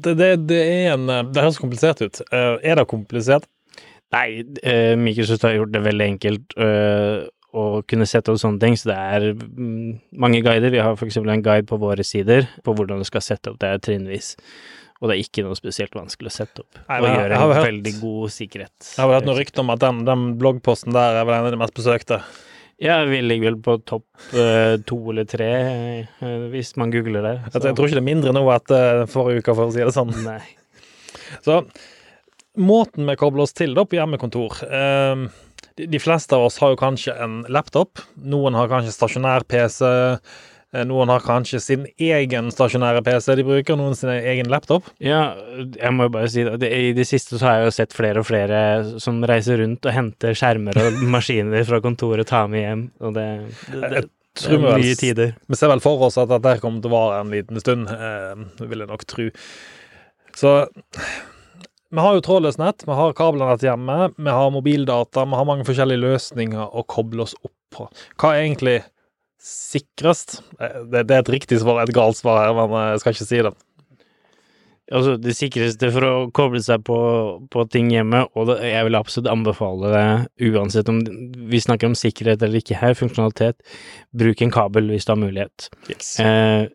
Det, 0.03 0.17
det, 0.19 0.31
det 0.49 0.57
er 0.59 0.89
en 0.97 1.11
eh, 1.13 1.27
Det 1.31 1.45
høres 1.45 1.61
komplisert 1.63 2.01
ut. 2.03 2.25
Er 2.33 2.81
det 2.81 2.89
komplisert? 2.91 3.45
Nei, 4.15 4.29
uh, 4.63 4.95
Microsoft 5.01 5.47
har 5.49 5.57
gjort 5.57 5.73
det 5.75 5.83
veldig 5.83 6.07
enkelt, 6.13 6.57
uh, 6.61 7.27
å 7.57 7.67
kunne 7.89 8.07
sette 8.09 8.33
opp 8.33 8.41
sånne 8.41 8.61
ting, 8.63 8.77
så 8.79 8.91
det 8.91 8.97
er 8.97 9.29
mm, 9.35 9.93
mange 10.23 10.43
guider. 10.45 10.71
Vi 10.73 10.83
har 10.83 10.97
f.eks. 10.97 11.19
en 11.23 11.45
guide 11.45 11.67
på 11.69 11.79
våre 11.81 12.05
sider 12.05 12.49
på 12.67 12.75
hvordan 12.77 13.01
du 13.01 13.07
skal 13.09 13.25
sette 13.25 13.53
opp 13.53 13.61
det 13.63 13.73
trinnvis. 13.87 14.35
Og 15.01 15.09
det 15.11 15.17
er 15.17 15.23
ikke 15.27 15.45
noe 15.45 15.57
spesielt 15.59 15.97
vanskelig 15.97 16.31
å 16.31 16.35
sette 16.37 16.63
opp. 16.65 16.79
Nei, 16.89 16.99
og 17.03 17.09
gjøre 17.11 17.37
en 17.37 17.53
hørt- 17.53 17.67
veldig 17.69 17.95
god 18.01 18.33
sikkerhet. 18.33 18.77
Jeg 18.95 19.01
har 19.03 19.11
vel 19.11 19.19
hatt 19.19 19.29
noe 19.29 19.39
rykte 19.39 19.63
om 19.65 19.73
at 19.75 19.83
den, 19.83 20.05
den 20.09 20.27
bloggposten 20.41 20.95
der 20.97 21.21
er 21.21 21.27
vel 21.29 21.37
en 21.37 21.49
av 21.49 21.57
de 21.57 21.61
mest 21.61 21.77
besøkte. 21.77 22.21
Ja, 22.81 22.99
vi 23.09 23.23
ligger 23.25 23.55
vel 23.55 23.61
på 23.65 23.79
topp 23.89 24.05
eh, 24.37 24.77
to 24.85 24.99
eller 25.09 25.25
tre, 25.29 25.49
eh, 26.21 26.47
hvis 26.53 26.75
man 26.77 26.93
googler 26.93 27.25
det. 27.25 27.35
Jeg, 27.47 27.63
jeg 27.71 27.77
tror 27.79 27.89
ikke 27.89 27.97
det 27.97 28.03
er 28.03 28.09
mindre 28.11 28.35
nå 28.37 28.43
etter 28.53 29.05
forrige 29.09 29.41
uke, 29.45 29.55
for 29.57 29.71
å 29.71 29.73
si 29.73 29.81
det 29.81 29.95
sånn. 29.97 30.13
Nei. 30.27 30.43
Så 31.45 31.63
måten 32.57 33.09
vi 33.09 33.17
kobler 33.21 33.47
oss 33.47 33.57
til 33.57 33.77
da 33.77 33.85
på 33.87 33.99
hjemmekontor 33.99 34.61
eh, 34.67 35.27
de, 35.77 36.01
fleste 36.01 36.37
av 36.37 36.47
oss 36.49 36.59
har 36.63 36.73
jo 36.73 36.81
kanskje 36.81 37.15
en 37.21 37.41
laptop. 37.53 38.01
Noen 38.25 38.57
har 38.57 38.71
kanskje 38.71 38.95
stasjonær 38.95 39.45
PC. 39.49 39.85
eh, 39.87 40.85
Noen 40.89 41.09
har 41.13 41.25
kanskje 41.25 41.61
sin 41.63 41.87
egen 42.01 42.51
stasjonære 42.53 43.03
PC 43.05 43.37
de 43.39 43.45
bruker, 43.47 43.77
noen 43.79 43.95
sin 43.97 44.11
egen 44.13 44.51
laptop. 44.53 44.89
Ja, 45.01 45.37
jeg 45.57 45.93
må 45.95 46.09
jo 46.09 46.15
bare 46.17 46.33
si 46.33 46.45
det. 46.45 46.73
I 46.73 46.93
det 46.97 47.07
siste 47.09 47.39
så 47.39 47.49
har 47.49 47.59
jeg 47.61 47.69
jo 47.69 47.77
sett 47.79 47.97
flere 47.97 48.25
og 48.25 48.29
flere 48.29 48.59
som 49.03 49.23
reiser 49.29 49.61
rundt 49.63 49.87
og 49.87 49.97
henter 49.97 50.37
skjermer 50.37 50.81
og 50.81 51.01
maskiner 51.17 51.65
fra 51.69 51.81
kontoret 51.85 52.27
og 52.27 52.33
tar 52.33 52.51
med 52.53 52.65
hjem, 52.65 52.85
og 53.01 53.17
det, 53.17 53.29
det, 53.73 53.93
det, 53.95 54.05
Tror 54.37 54.59
vi, 54.61 54.83
nye 54.83 54.97
tider. 55.01 55.31
vi 55.49 55.57
ser 55.57 55.71
vel 55.73 55.81
for 55.81 56.03
oss 56.05 56.19
at 56.21 56.29
dette 56.29 56.59
kommer 56.61 56.83
til 56.85 56.93
å 56.93 56.97
vare 56.97 57.23
en 57.23 57.33
liten 57.33 57.61
stund, 57.63 57.89
eh, 57.89 58.67
vil 58.69 58.85
jeg 58.85 58.91
nok 58.91 59.07
tro. 59.09 59.31
Så 60.37 60.59
vi 61.91 62.03
har 62.03 62.17
jo 62.17 62.25
trådløst 62.27 62.61
nett, 62.61 62.85
vi 62.87 62.97
har 62.99 63.15
kablenett 63.17 63.63
hjemme, 63.67 64.11
vi 64.17 64.35
har 64.35 64.51
mobildata, 64.55 65.25
vi 65.29 65.39
har 65.39 65.49
mange 65.49 65.67
forskjellige 65.69 66.03
løsninger 66.03 66.75
å 66.77 66.85
koble 66.91 67.27
oss 67.27 67.37
opp 67.43 67.55
på. 67.77 67.89
Hva 68.21 68.35
er 68.35 68.47
egentlig 68.47 68.81
sikrest? 69.43 70.41
Eh, 70.61 70.83
Det, 70.91 71.07
det 71.07 71.15
er 71.17 71.23
et 71.25 71.35
riktig 71.37 71.61
svar, 71.63 71.83
et 71.83 71.95
galt 71.95 72.19
svar 72.19 72.43
her, 72.43 72.55
men 72.57 72.93
jeg 72.93 73.03
skal 73.03 73.17
ikke 73.17 73.29
si 73.29 73.43
det. 73.47 73.55
Altså, 74.87 75.17
det 75.19 75.35
sikreste 75.35 75.89
for 75.91 76.07
å 76.07 76.13
koble 76.31 76.61
seg 76.63 76.85
på, 76.87 76.97
på 77.51 77.65
ting 77.75 77.89
hjemme, 77.91 78.23
og 78.39 78.53
det, 78.53 78.61
jeg 78.71 78.87
vil 78.87 78.99
absolutt 78.99 79.33
anbefale 79.33 79.91
det 79.91 80.51
uansett 80.53 80.91
om 80.93 81.01
vi 81.51 81.59
snakker 81.63 81.91
om 81.91 81.97
sikkerhet 81.99 82.45
eller 82.47 82.63
ikke 82.63 82.79
her, 82.79 82.95
funksjonalitet, 82.95 83.59
bruk 84.15 84.45
en 84.47 84.55
kabel 84.55 84.93
hvis 84.93 85.09
du 85.09 85.11
har 85.17 85.19
mulighet. 85.25 85.67
Eh, 86.23 86.69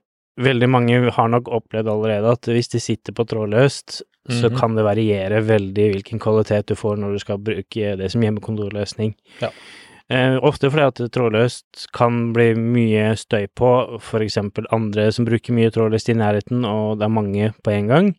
veldig 0.44 0.70
mange 0.72 1.00
har 1.16 1.32
nok 1.32 1.48
opplevd 1.56 1.88
allerede 1.94 2.36
at 2.36 2.52
hvis 2.52 2.72
de 2.76 2.84
sitter 2.84 3.16
på 3.16 3.24
trådløst, 3.32 4.02
så 4.30 4.50
Mhm. 4.52 4.58
kan 4.60 4.76
det 4.76 4.84
variere 4.86 5.42
veldig 5.44 5.94
hvilken 5.96 6.20
kvalitet 6.20 6.66
du 6.68 6.76
får 6.76 6.98
når 6.98 7.14
du 7.14 7.20
skal 7.20 7.38
bruke 7.38 7.98
det 7.98 8.12
som 8.12 8.22
hjemmekontorløsning. 8.22 9.16
Ja. 9.42 9.50
Eh, 10.10 10.38
ofte 10.44 10.70
fordi 10.70 10.88
at 10.88 11.12
trådløst 11.12 11.88
kan 11.94 12.34
bli 12.34 12.54
mye 12.54 13.16
støy 13.16 13.48
på, 13.56 14.00
eksempel 14.20 14.66
andre 14.72 15.12
som 15.12 15.26
bruker 15.26 15.54
mye 15.54 15.72
trådløst 15.72 16.10
i 16.10 16.14
nærheten, 16.14 16.66
og 16.66 17.00
det 17.00 17.06
er 17.06 17.10
mange 17.10 17.54
på 17.64 17.72
en 17.72 17.88
gang 17.88 18.16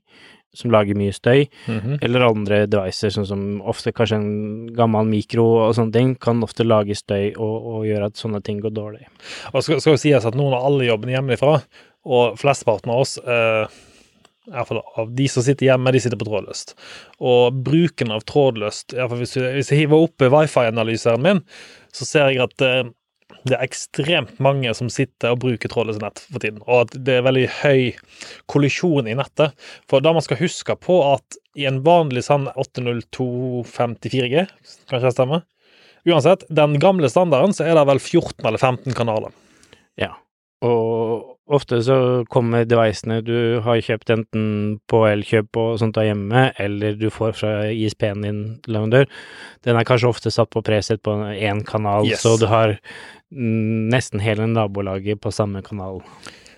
som 0.55 0.71
lager 0.71 0.95
mye 0.95 1.13
støy, 1.13 1.49
Mhm. 1.69 1.99
eller 2.03 2.21
andre 2.29 2.67
devices, 2.67 3.15
sånn 3.17 3.27
som 3.27 3.61
ofte 3.63 3.93
kanskje 3.93 4.17
en 4.17 4.67
gammel 4.75 5.07
mikro 5.07 5.69
og 5.69 5.75
sånne 5.75 5.93
ting, 5.93 6.15
kan 6.19 6.43
ofte 6.43 6.65
lage 6.67 6.95
støy 6.97 7.33
og, 7.39 7.63
og 7.65 7.85
gjøre 7.85 8.05
at 8.07 8.15
sånne 8.15 8.43
ting 8.43 8.61
går 8.61 8.71
dårlig. 8.75 9.07
Og 9.55 9.63
skal, 9.63 9.81
skal 9.81 9.93
jo 9.93 9.97
sies 9.97 10.25
at 10.27 10.35
noen 10.35 10.53
har 10.53 10.65
alle 10.65 10.85
jobben 10.89 11.09
hjemmefra, 11.11 11.63
og 12.05 12.37
flesteparten 12.39 12.91
av 12.91 13.01
oss, 13.01 13.19
eh, 13.19 13.67
i 14.49 14.55
hvert 14.55 14.69
fall 14.69 14.81
av 14.99 15.13
de 15.15 15.29
som 15.31 15.45
sitter 15.47 15.69
hjemme, 15.69 15.93
de 15.95 16.01
sitter 16.03 16.19
på 16.19 16.27
trådløst. 16.27 16.75
Og 17.23 17.61
bruken 17.65 18.11
av 18.15 18.25
trådløst, 18.27 18.93
i 18.95 18.99
hvert 18.99 19.13
fall 19.13 19.23
hvis, 19.23 19.37
jeg- 19.39 19.55
hvis 19.59 19.71
jeg 19.71 19.79
hiver 19.85 20.03
opp 20.09 20.19
wifi-analyseren 20.33 21.23
min, 21.23 21.45
så 21.93 22.05
ser 22.09 22.29
jeg 22.33 22.43
at 22.43 22.63
eh, 22.67 22.83
det 23.47 23.55
er 23.57 23.65
ekstremt 23.65 24.39
mange 24.41 24.71
som 24.75 24.89
sitter 24.93 25.33
og 25.33 25.41
bruker 25.41 25.69
trådløse 25.71 26.03
nett 26.03 26.19
for 26.31 26.39
tiden, 26.43 26.61
og 26.67 26.83
at 26.87 27.05
det 27.05 27.15
er 27.19 27.23
veldig 27.27 27.47
høy 27.63 27.95
kollisjon 28.47 29.09
i 29.09 29.15
nettet. 29.19 29.55
For 29.89 30.01
da 30.05 30.13
man 30.13 30.23
skal 30.23 30.37
huske 30.43 30.77
på 30.79 30.99
at 31.15 31.39
i 31.59 31.65
en 31.67 31.81
vanlig 31.83 32.23
sånn 32.27 32.47
80254G, 32.57 34.47
kanskje 34.91 35.09
det 35.09 35.15
stemmer, 35.17 35.43
Uansett, 36.03 36.43
den 36.51 36.81
gamle 36.83 37.07
standarden 37.07 37.53
så 37.55 37.63
er 37.63 37.77
det 37.79 37.85
vel 37.87 38.01
14 38.03 38.43
eller 38.49 38.59
15 38.59 38.93
kanaler. 38.99 39.31
Ja, 40.01 40.09
og 40.67 41.32
ofte 41.51 41.81
så 41.83 41.97
kommer 42.31 42.67
devicene 42.69 43.21
du 43.27 43.61
har 43.65 43.81
kjøpt 43.83 44.13
enten 44.15 44.45
på 44.91 45.03
Elkjøp 45.09 45.59
og 45.59 45.81
sånt 45.83 45.97
der 45.99 46.11
hjemme, 46.11 46.51
eller 46.63 46.95
du 46.99 47.09
får 47.13 47.35
fra 47.41 47.55
ISP-en 47.73 48.23
din 48.27 48.43
leverandør, 48.69 49.09
den 49.67 49.79
er 49.79 49.89
kanskje 49.89 50.13
ofte 50.13 50.33
satt 50.35 50.53
på 50.55 50.63
preset 50.65 51.03
på 51.03 51.17
én 51.33 51.65
kanal, 51.67 52.07
Yes. 52.07 52.23
så 52.23 52.37
du 52.39 52.47
har 52.47 52.79
nesten 53.33 54.21
hele 54.21 54.47
nabolaget 54.47 55.21
på 55.21 55.33
samme 55.33 55.63
kanal. 55.63 56.03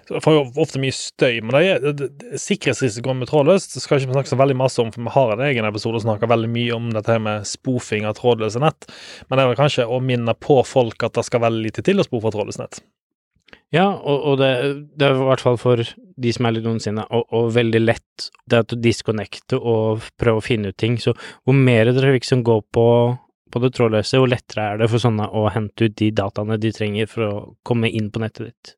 Så 0.09 0.20
får 0.20 0.35
jo 0.35 0.40
ofte 0.61 0.81
mye 0.83 0.92
støy, 0.92 1.38
men 1.40 1.55
det 1.55 1.61
er, 1.64 1.79
det, 1.81 2.09
det, 2.20 2.40
sikkerhetsrisikoen 2.42 3.23
med 3.23 3.31
trådløst 3.31 3.73
det 3.73 3.81
skal 3.81 3.97
ikke 3.97 4.11
vi 4.11 4.16
snakke 4.18 4.33
så 4.35 4.37
veldig 4.37 4.57
masse 4.61 4.83
om, 4.83 4.90
for 4.92 5.01
vi 5.01 5.14
har 5.14 5.33
en 5.33 5.44
egen 5.47 5.64
episode 5.64 5.97
og 5.97 6.05
snakker 6.05 6.29
veldig 6.29 6.51
mye 6.53 6.75
om 6.77 6.90
dette 6.92 7.14
her 7.14 7.23
med 7.25 7.47
spoofing 7.49 8.05
av 8.05 8.18
trådløse 8.18 8.61
nett. 8.61 8.85
Men 9.31 9.38
det 9.38 9.47
er 9.47 9.49
vel 9.55 9.62
kanskje 9.62 9.88
å 9.88 10.03
minne 10.05 10.37
på 10.37 10.59
folk 10.68 11.07
at 11.09 11.16
det 11.16 11.25
skal 11.25 11.47
veldig 11.47 11.64
lite 11.70 11.87
til 11.87 12.03
å 12.03 12.05
spoofe 12.05 12.35
trådløse 12.35 12.61
nett. 12.61 12.83
Ja, 13.74 13.88
og, 13.90 14.18
og 14.30 14.38
det, 14.38 14.50
det 14.94 15.08
er 15.08 15.16
i 15.16 15.26
hvert 15.26 15.42
fall 15.42 15.58
for 15.58 15.80
de 15.82 16.32
som 16.34 16.46
er 16.46 16.54
litt 16.54 16.66
noensinne, 16.66 17.06
og, 17.10 17.26
og 17.34 17.50
veldig 17.56 17.80
lett 17.82 18.28
det 18.50 18.60
at 18.62 18.74
å 18.74 18.78
disconnecte 18.78 19.58
og 19.58 20.06
prøve 20.20 20.38
å 20.38 20.44
finne 20.44 20.70
ut 20.70 20.78
ting. 20.78 20.94
Så 21.02 21.16
hvor 21.16 21.58
mer 21.58 21.90
trafikk 21.96 22.28
som 22.28 22.44
går 22.46 22.62
på, 22.74 22.87
på 23.50 23.64
det 23.64 23.72
trådløse, 23.74 24.20
hvor 24.22 24.30
lettere 24.30 24.68
er 24.70 24.82
det 24.82 24.90
for 24.92 25.02
sånne 25.02 25.26
å 25.26 25.48
hente 25.54 25.88
ut 25.88 25.98
de 25.98 26.12
dataene 26.14 26.60
de 26.62 26.72
trenger 26.76 27.10
for 27.10 27.26
å 27.26 27.34
komme 27.66 27.90
inn 27.90 28.12
på 28.14 28.22
nettet 28.22 28.52
ditt. 28.52 28.74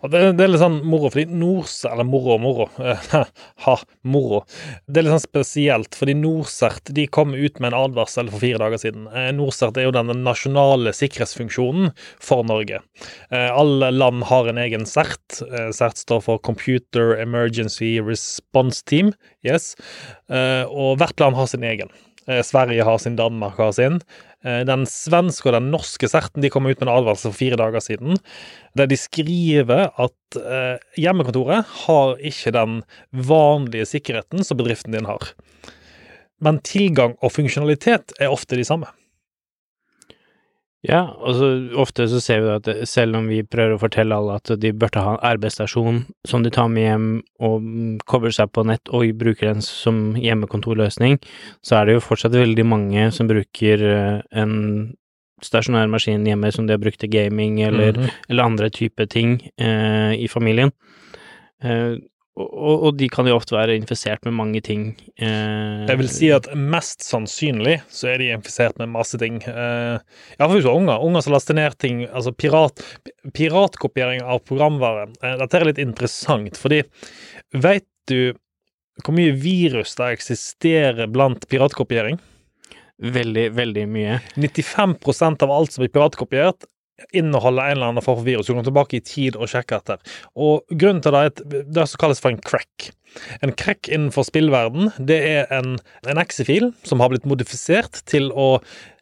Og 0.00 0.08
det, 0.12 0.22
det 0.38 0.46
er 0.46 0.52
litt 0.54 0.62
sånn 0.62 0.80
moro, 0.86 1.10
fordi 1.12 1.26
Norse 1.28 1.90
Eller 1.90 2.08
moro 2.08 2.34
og 2.38 2.42
moro. 2.42 2.68
ha, 3.66 3.76
moro. 4.02 4.42
Det 4.88 5.02
er 5.02 5.08
litt 5.08 5.16
sånn 5.18 5.26
spesielt, 5.26 5.98
fordi 5.98 6.16
Norsert 6.16 6.94
de 6.96 7.06
kom 7.12 7.36
ut 7.36 7.60
med 7.60 7.72
en 7.72 7.78
advarsel 7.82 8.32
for 8.32 8.42
fire 8.42 8.62
dager 8.62 8.80
siden. 8.80 9.06
Eh, 9.12 9.30
Norsert 9.36 9.76
er 9.76 9.88
jo 9.88 9.94
den 9.94 10.14
nasjonale 10.24 10.94
sikkerhetsfunksjonen 10.96 11.92
for 12.22 12.46
Norge. 12.48 12.80
Eh, 13.28 13.50
alle 13.50 13.92
land 13.92 14.24
har 14.30 14.48
en 14.48 14.64
egen 14.64 14.88
CERT. 14.88 15.42
SERT 15.76 15.90
CERT 15.90 15.98
står 15.98 16.20
for 16.20 16.38
Computer 16.38 17.16
Emergency 17.18 18.00
Response 18.00 18.82
Team. 18.84 19.12
Yes. 19.42 19.74
Eh, 20.30 20.64
og 20.68 20.98
hvert 21.00 21.20
land 21.20 21.36
har 21.36 21.46
sin 21.50 21.64
egen. 21.64 21.90
Eh, 22.30 22.42
Sverige 22.46 22.86
har 22.86 22.98
sin, 23.02 23.16
Danmark 23.18 23.58
har 23.58 23.72
sin. 23.74 23.98
Eh, 24.44 24.62
Den 24.68 24.86
svenske 24.86 25.50
og 25.50 25.56
den 25.56 25.70
norske 25.72 26.08
CERT-en 26.08 26.44
de 26.44 26.50
kom 26.52 26.68
ut 26.68 26.78
med 26.78 26.86
en 26.88 26.94
advarsel 26.94 27.32
for 27.32 27.40
fire 27.40 27.58
dager 27.58 27.82
siden, 27.82 28.20
der 28.78 28.86
de 28.86 28.96
skriver 28.96 29.90
at 29.90 30.38
eh, 30.38 30.78
hjemmekontoret 31.00 31.66
har 31.86 32.16
ikke 32.22 32.54
den 32.54 32.80
vanlige 33.10 33.88
sikkerheten 33.96 34.46
som 34.46 34.60
bedriften 34.60 34.94
din 34.94 35.10
har. 35.10 35.32
Men 36.40 36.62
tilgang 36.64 37.18
og 37.20 37.34
funksjonalitet 37.34 38.14
er 38.20 38.32
ofte 38.32 38.56
de 38.56 38.64
samme. 38.64 38.88
Ja, 40.82 41.02
og 41.20 41.34
så 41.36 41.46
ofte 41.76 42.06
så 42.08 42.22
ser 42.24 42.40
vi 42.40 42.52
at 42.54 42.68
selv 42.88 43.18
om 43.18 43.26
vi 43.28 43.42
prøver 43.44 43.74
å 43.76 43.80
fortelle 43.82 44.16
alle 44.16 44.38
at 44.40 44.48
de 44.62 44.70
burde 44.72 45.02
ha 45.04 45.10
en 45.18 45.26
arbeidsstasjon 45.34 45.98
som 46.24 46.40
de 46.42 46.48
tar 46.54 46.70
med 46.72 46.86
hjem 46.86 47.08
og 47.44 47.58
mm, 47.60 47.98
kobler 48.08 48.32
seg 48.32 48.48
på 48.56 48.64
nett 48.64 48.88
og 48.88 49.04
bruker 49.20 49.50
den 49.50 49.60
som 49.60 50.14
hjemmekontorløsning, 50.16 51.18
så 51.60 51.76
er 51.82 51.84
det 51.90 51.98
jo 51.98 52.06
fortsatt 52.06 52.32
veldig 52.32 52.64
mange 52.64 53.10
som 53.12 53.28
bruker 53.28 53.84
eh, 53.90 54.22
en 54.40 54.56
stasjonær 55.44 55.88
maskin 55.92 56.24
hjemme 56.28 56.48
som 56.52 56.66
de 56.68 56.72
har 56.76 56.80
brukt 56.80 57.00
til 57.00 57.12
gaming 57.12 57.60
eller, 57.64 57.92
Mhm. 57.96 58.08
eller 58.30 58.42
andre 58.44 58.70
typer 58.72 59.06
ting 59.08 59.36
eh, 59.60 60.16
i 60.16 60.28
familien. 60.32 60.72
Eh, 61.62 61.96
og, 62.40 62.84
og 62.88 62.96
de 63.00 63.08
kan 63.12 63.28
jo 63.28 63.36
ofte 63.38 63.54
være 63.56 63.76
infisert 63.78 64.24
med 64.26 64.34
mange 64.38 64.60
ting. 64.64 64.88
Eh, 65.20 65.86
Jeg 65.88 66.00
vil 66.00 66.10
si 66.12 66.30
at 66.34 66.48
mest 66.56 67.04
sannsynlig 67.06 67.78
så 67.92 68.12
er 68.12 68.22
de 68.22 68.30
infisert 68.34 68.78
med 68.80 68.92
masse 68.92 69.18
ting. 69.20 69.40
Eh, 69.46 69.96
ja, 70.36 70.42
for 70.44 70.56
hvis 70.56 70.66
du 70.66 70.70
har 70.72 70.80
unger, 70.80 71.04
unger 71.06 71.24
som 71.26 71.34
laster 71.36 71.58
ned 71.58 71.76
ting, 71.82 72.04
altså 72.08 72.32
pirat, 72.34 72.82
piratkopiering 73.36 74.22
av 74.24 74.42
programvare. 74.48 75.08
Eh, 75.22 75.36
dette 75.42 75.60
er 75.60 75.68
litt 75.70 75.82
interessant, 75.82 76.58
fordi 76.60 76.82
vet 77.56 77.86
du 78.10 78.32
hvor 79.00 79.14
mye 79.16 79.32
virus 79.32 79.94
det 79.96 80.10
eksisterer 80.18 81.08
blant 81.08 81.46
piratkopiering? 81.48 82.18
Veldig, 83.00 83.46
veldig 83.56 83.86
mye. 83.88 84.18
95% 84.36 85.46
av 85.46 85.52
alt 85.54 85.72
som 85.72 85.80
blir 85.84 85.92
piratkopiert, 85.94 86.66
inneholder 87.16 87.70
en 87.70 87.78
eller 87.78 87.92
annen 87.92 88.04
form 88.04 88.20
for 88.20 88.28
virus. 88.28 88.48
Du 88.48 88.54
kan 88.56 88.66
tilbake 88.66 88.98
i 88.98 89.04
tid 89.04 89.38
og 89.38 89.50
sjekke 89.50 89.80
etter. 89.80 90.00
Og 90.36 90.64
grunnen 90.70 91.02
til 91.04 91.16
det 91.16 91.20
er 91.22 91.32
et, 91.32 91.42
det 91.74 91.88
som 91.88 92.02
kalles 92.02 92.22
for 92.22 92.34
en 92.34 92.42
crack. 92.44 92.90
En 93.44 93.54
crack 93.56 93.90
innenfor 93.90 94.28
spillverden, 94.28 94.92
det 94.98 95.18
er 95.32 95.52
en, 95.54 95.76
en 96.06 96.22
exe-fil 96.22 96.70
som 96.86 97.02
har 97.02 97.12
blitt 97.12 97.28
modifisert 97.28 98.02
til 98.10 98.30
å 98.30 98.52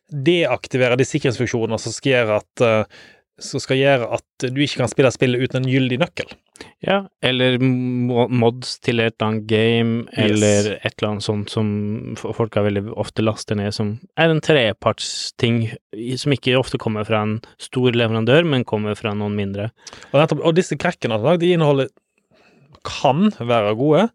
deaktivere 0.08 0.96
de 0.96 1.04
sikkerhetsfunksjoner 1.04 1.80
som 1.82 1.92
skal 1.92 2.14
gjøre 2.14 2.40
at 2.40 2.64
eh, 2.64 3.00
som 3.38 3.62
skal 3.62 3.78
gjøre 3.78 4.08
at 4.18 4.46
du 4.50 4.61
ikke 4.64 4.82
kan 4.82 4.90
spille 4.90 5.12
spillet 5.14 5.44
uten 5.44 5.62
en 5.62 5.70
gyldig 5.70 6.00
nøkkel. 6.02 6.32
Ja, 6.85 7.01
eller 7.25 7.59
mods 7.61 8.77
til 8.85 9.03
et 9.03 9.16
eller 9.16 9.27
annet 9.29 9.47
game, 9.51 9.94
eller 10.14 10.73
et 10.77 10.92
eller 10.92 11.09
annet 11.11 11.27
sånt 11.27 11.53
som 11.53 11.68
folk 12.18 12.55
har 12.59 12.66
veldig 12.68 12.85
ofte 12.99 13.25
laster 13.25 13.59
ned, 13.59 13.75
som 13.75 13.97
er 14.18 14.33
en 14.33 14.42
trepartsting 14.44 15.64
som 16.18 16.35
ikke 16.35 16.59
ofte 16.59 16.81
kommer 16.81 17.07
fra 17.09 17.25
en 17.27 17.38
stor 17.62 17.94
leverandør, 17.97 18.47
men 18.47 18.66
kommer 18.68 18.99
fra 18.99 19.14
noen 19.16 19.37
mindre. 19.38 19.71
Og, 20.12 20.21
nettopp, 20.21 20.44
og 20.44 20.59
disse 20.59 20.79
krekkene 20.79 21.18
de 21.38 21.55
inneholder 21.55 21.90
kan 22.86 23.28
være 23.38 23.74
gode. 23.78 24.06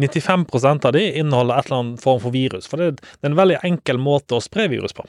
95% 0.00 0.88
av 0.88 0.94
de 0.96 1.04
inneholder 1.20 1.58
et 1.58 1.68
eller 1.68 1.80
annet 1.82 2.04
form 2.04 2.22
for 2.22 2.34
virus. 2.34 2.68
For 2.70 2.80
det, 2.80 3.02
er 3.22 3.30
en 3.30 3.38
veldig 3.38 3.60
enkel 3.66 4.00
måte 4.02 4.38
å 4.38 4.44
spre 4.44 4.68
virus 4.72 4.96
på. 4.96 5.06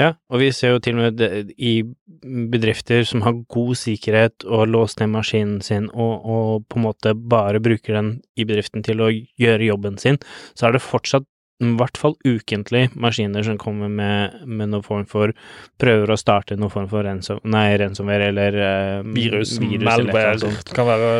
Ja, 0.00 0.14
og 0.32 0.42
vi 0.42 0.52
ser 0.56 0.74
jo 0.76 0.82
til 0.82 0.98
og 0.98 1.06
med 1.06 1.20
det, 1.20 1.30
i 1.58 1.82
bedrifter 2.22 3.04
som 3.08 3.24
har 3.26 3.40
god 3.52 3.74
sikkerhet 3.78 4.46
og 4.46 4.68
låst 4.70 5.02
ned 5.02 5.12
maskinen 5.14 5.60
sin, 5.64 5.88
og, 5.92 6.14
og 6.22 6.66
på 6.70 6.78
en 6.78 6.86
måte 6.86 7.14
bare 7.16 7.62
bruker 7.62 7.98
den 7.98 8.14
i 8.38 8.46
bedriften 8.48 8.84
til 8.86 9.02
å 9.02 9.10
gjøre 9.10 9.68
jobben 9.68 9.98
sin, 10.00 10.20
så 10.54 10.68
er 10.68 10.76
det 10.76 10.84
fortsatt 10.84 11.26
i 11.62 11.72
hvert 11.78 11.98
fall 12.00 12.14
ukentlig 12.26 12.88
maskiner 12.98 13.44
som 13.46 13.58
kommer 13.60 13.90
med, 13.92 14.40
med 14.46 14.72
noen 14.72 14.84
form 14.86 15.04
for 15.08 15.34
prøver 15.80 16.10
å 16.10 16.18
starte 16.18 16.56
noen 16.58 16.72
form 16.72 16.88
for 16.90 17.06
ransom, 17.06 17.42
nei, 17.46 17.68
ransomware 17.80 18.30
eller 18.32 18.58
eh, 18.58 19.10
Virus, 19.14 19.58
eller 19.60 20.08
et 20.08 20.16
eller 20.16 20.42
sånt. 20.42 20.64
det 20.68 20.76
kan 20.76 20.88
være 20.88 21.12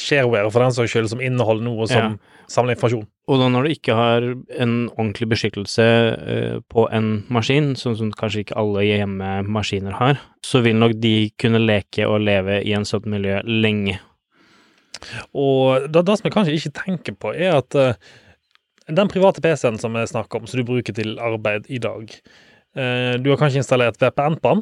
shareware 0.00 0.50
for 0.50 0.64
den 0.64 0.74
saks 0.74 0.94
skyld, 0.94 1.10
som 1.12 1.22
inneholder 1.22 1.66
noe 1.66 1.88
som 1.90 2.16
samler 2.50 2.76
informasjon. 2.76 3.06
Og 3.30 3.40
da 3.40 3.48
når 3.48 3.64
du 3.64 3.72
ikke 3.72 3.96
har 3.96 4.24
en 4.60 4.74
ordentlig 4.92 5.30
beskyttelse 5.32 5.84
uh, 6.14 6.56
på 6.72 6.86
en 6.92 7.22
maskin, 7.32 7.72
sånn 7.78 7.96
som 8.00 8.10
kanskje 8.16 8.44
ikke 8.44 8.58
alle 8.60 8.84
hjemmemaskiner 8.84 9.96
har, 10.00 10.18
så 10.44 10.60
vil 10.64 10.76
nok 10.80 10.98
de 11.00 11.30
kunne 11.40 11.62
leke 11.62 12.08
og 12.08 12.24
leve 12.26 12.60
i 12.60 12.74
en 12.76 12.84
sånt 12.88 13.08
miljø 13.08 13.40
lenge. 13.48 13.96
Og 15.36 15.88
det, 15.88 16.04
det 16.04 16.18
som 16.18 16.28
jeg 16.28 16.36
kanskje 16.36 16.58
ikke 16.58 16.76
tenker 16.84 17.16
på, 17.20 17.32
er 17.32 17.56
at 17.62 17.78
uh, 17.80 17.96
den 18.92 19.08
private 19.08 19.40
PC-en 19.44 19.80
som 19.80 19.96
jeg 19.96 20.12
snakker 20.12 20.42
om, 20.42 20.50
som 20.50 20.60
du 20.60 20.68
bruker 20.68 20.96
til 20.96 21.16
arbeid 21.16 21.70
i 21.72 21.78
dag 21.80 22.10
eh, 22.76 23.14
Du 23.16 23.30
har 23.30 23.38
kanskje 23.40 23.62
installert 23.62 23.96
VPN 23.96 24.36
på 24.44 24.50
den. 24.52 24.60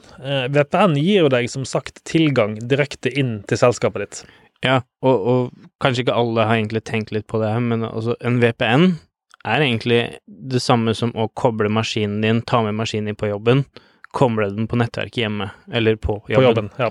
VPN 0.54 0.94
gir 1.00 1.24
jo 1.24 1.32
deg 1.32 1.48
som 1.50 1.64
sagt 1.66 1.98
tilgang 2.06 2.54
direkte 2.70 3.10
inn 3.10 3.40
til 3.50 3.58
selskapet 3.58 4.04
ditt. 4.04 4.20
Ja, 4.62 4.80
og, 5.02 5.24
og 5.26 5.70
kanskje 5.82 6.06
ikke 6.06 6.18
alle 6.18 6.46
har 6.46 6.58
egentlig 6.58 6.84
tenkt 6.86 7.10
litt 7.14 7.26
på 7.30 7.40
det 7.42 7.50
men 7.64 7.82
altså, 7.88 8.14
en 8.22 8.38
VPN 8.42 8.92
er 9.42 9.64
egentlig 9.64 10.02
det 10.26 10.62
samme 10.62 10.94
som 10.94 11.10
å 11.18 11.26
koble 11.34 11.70
maskinen 11.72 12.22
din, 12.22 12.42
ta 12.46 12.62
med 12.62 12.76
maskinen 12.78 13.10
din 13.10 13.18
på 13.18 13.32
jobben, 13.32 13.64
koble 14.14 14.46
den 14.54 14.68
på 14.70 14.78
nettverket 14.78 15.24
hjemme, 15.24 15.48
eller 15.72 15.98
på 15.98 16.20
jobben. 16.30 16.36
På 16.36 16.44
jobben, 16.46 16.70
ja. 16.78 16.90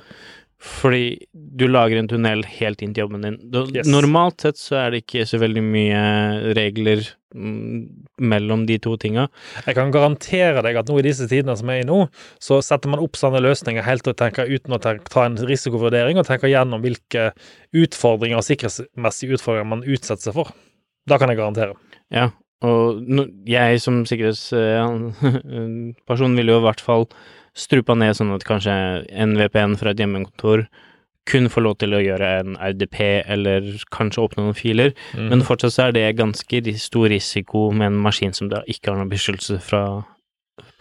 Fordi 0.62 1.26
du 1.34 1.64
lager 1.66 1.98
en 1.98 2.06
tunnel 2.10 2.44
helt 2.46 2.84
inn 2.86 2.92
til 2.94 3.08
jobben 3.08 3.24
din. 3.26 3.40
Yes. 3.74 3.88
Normalt 3.90 4.44
sett 4.46 4.60
så 4.62 4.76
er 4.84 4.94
det 4.94 5.00
ikke 5.02 5.24
så 5.26 5.40
veldig 5.42 5.64
mye 5.66 6.02
regler 6.54 7.02
mm, 7.34 7.80
mellom 8.22 8.68
de 8.70 8.78
to 8.84 8.94
tinga. 9.02 9.26
Jeg 9.66 9.74
kan 9.80 9.94
garantere 9.94 10.62
deg 10.62 10.78
at 10.78 10.92
nå 10.92 11.00
i 11.02 11.08
disse 11.08 11.26
tidene 11.32 11.56
som 11.58 11.72
er 11.74 11.82
i 11.82 11.88
nå, 11.90 11.98
så 12.38 12.60
setter 12.66 12.94
man 12.94 13.02
opp 13.02 13.18
sånne 13.18 13.42
løsninger 13.42 13.88
helt 13.88 14.06
til 14.06 14.14
å 14.14 14.20
tenke 14.22 14.46
uten 14.46 14.78
å 14.78 14.82
tenke, 14.84 15.10
ta 15.10 15.26
en 15.26 15.40
risikovurdering 15.50 16.22
og 16.22 16.30
tenke 16.30 16.54
gjennom 16.54 16.86
hvilke 16.86 17.32
utfordringer 17.82 18.38
og 18.38 18.46
sikkerhetsmessige 18.46 19.40
utfordringer 19.40 19.74
man 19.74 19.88
utsetter 19.88 20.30
seg 20.30 20.38
for. 20.38 20.54
Da 21.10 21.18
kan 21.18 21.34
jeg 21.34 21.42
garantere. 21.42 21.74
Ja, 22.14 22.30
og 22.62 23.02
jeg 23.50 23.82
som 23.82 24.06
sikkerhetsperson 24.06 26.36
ville 26.38 26.54
jo 26.54 26.62
i 26.62 26.68
hvert 26.70 26.86
fall 26.86 27.10
strupa 27.58 27.96
ned 27.98 28.16
sånn 28.18 28.34
at 28.36 28.46
kanskje 28.48 28.74
en 29.10 29.36
VPN 29.40 29.78
fra 29.80 29.92
et 29.92 30.02
hjemmekontor 30.02 30.68
kun 31.30 31.50
får 31.54 31.64
lov 31.64 31.76
til 31.82 31.94
å 31.94 32.02
gjøre 32.02 32.30
en 32.40 32.56
RDP, 32.58 32.98
eller 33.30 33.68
kanskje 33.94 34.24
åpne 34.24 34.48
noen 34.48 34.58
filer, 34.58 34.96
mm. 35.14 35.28
men 35.30 35.44
fortsatt 35.46 35.76
så 35.76 35.84
er 35.86 35.94
det 35.96 36.08
ganske 36.18 36.64
stor 36.82 37.12
risiko 37.14 37.68
med 37.70 37.92
en 37.92 38.00
maskin 38.02 38.34
som 38.34 38.50
da 38.50 38.64
ikke 38.72 38.92
har 38.92 38.98
noen 38.98 39.12
beskyttelse 39.12 39.60
fra 39.62 39.84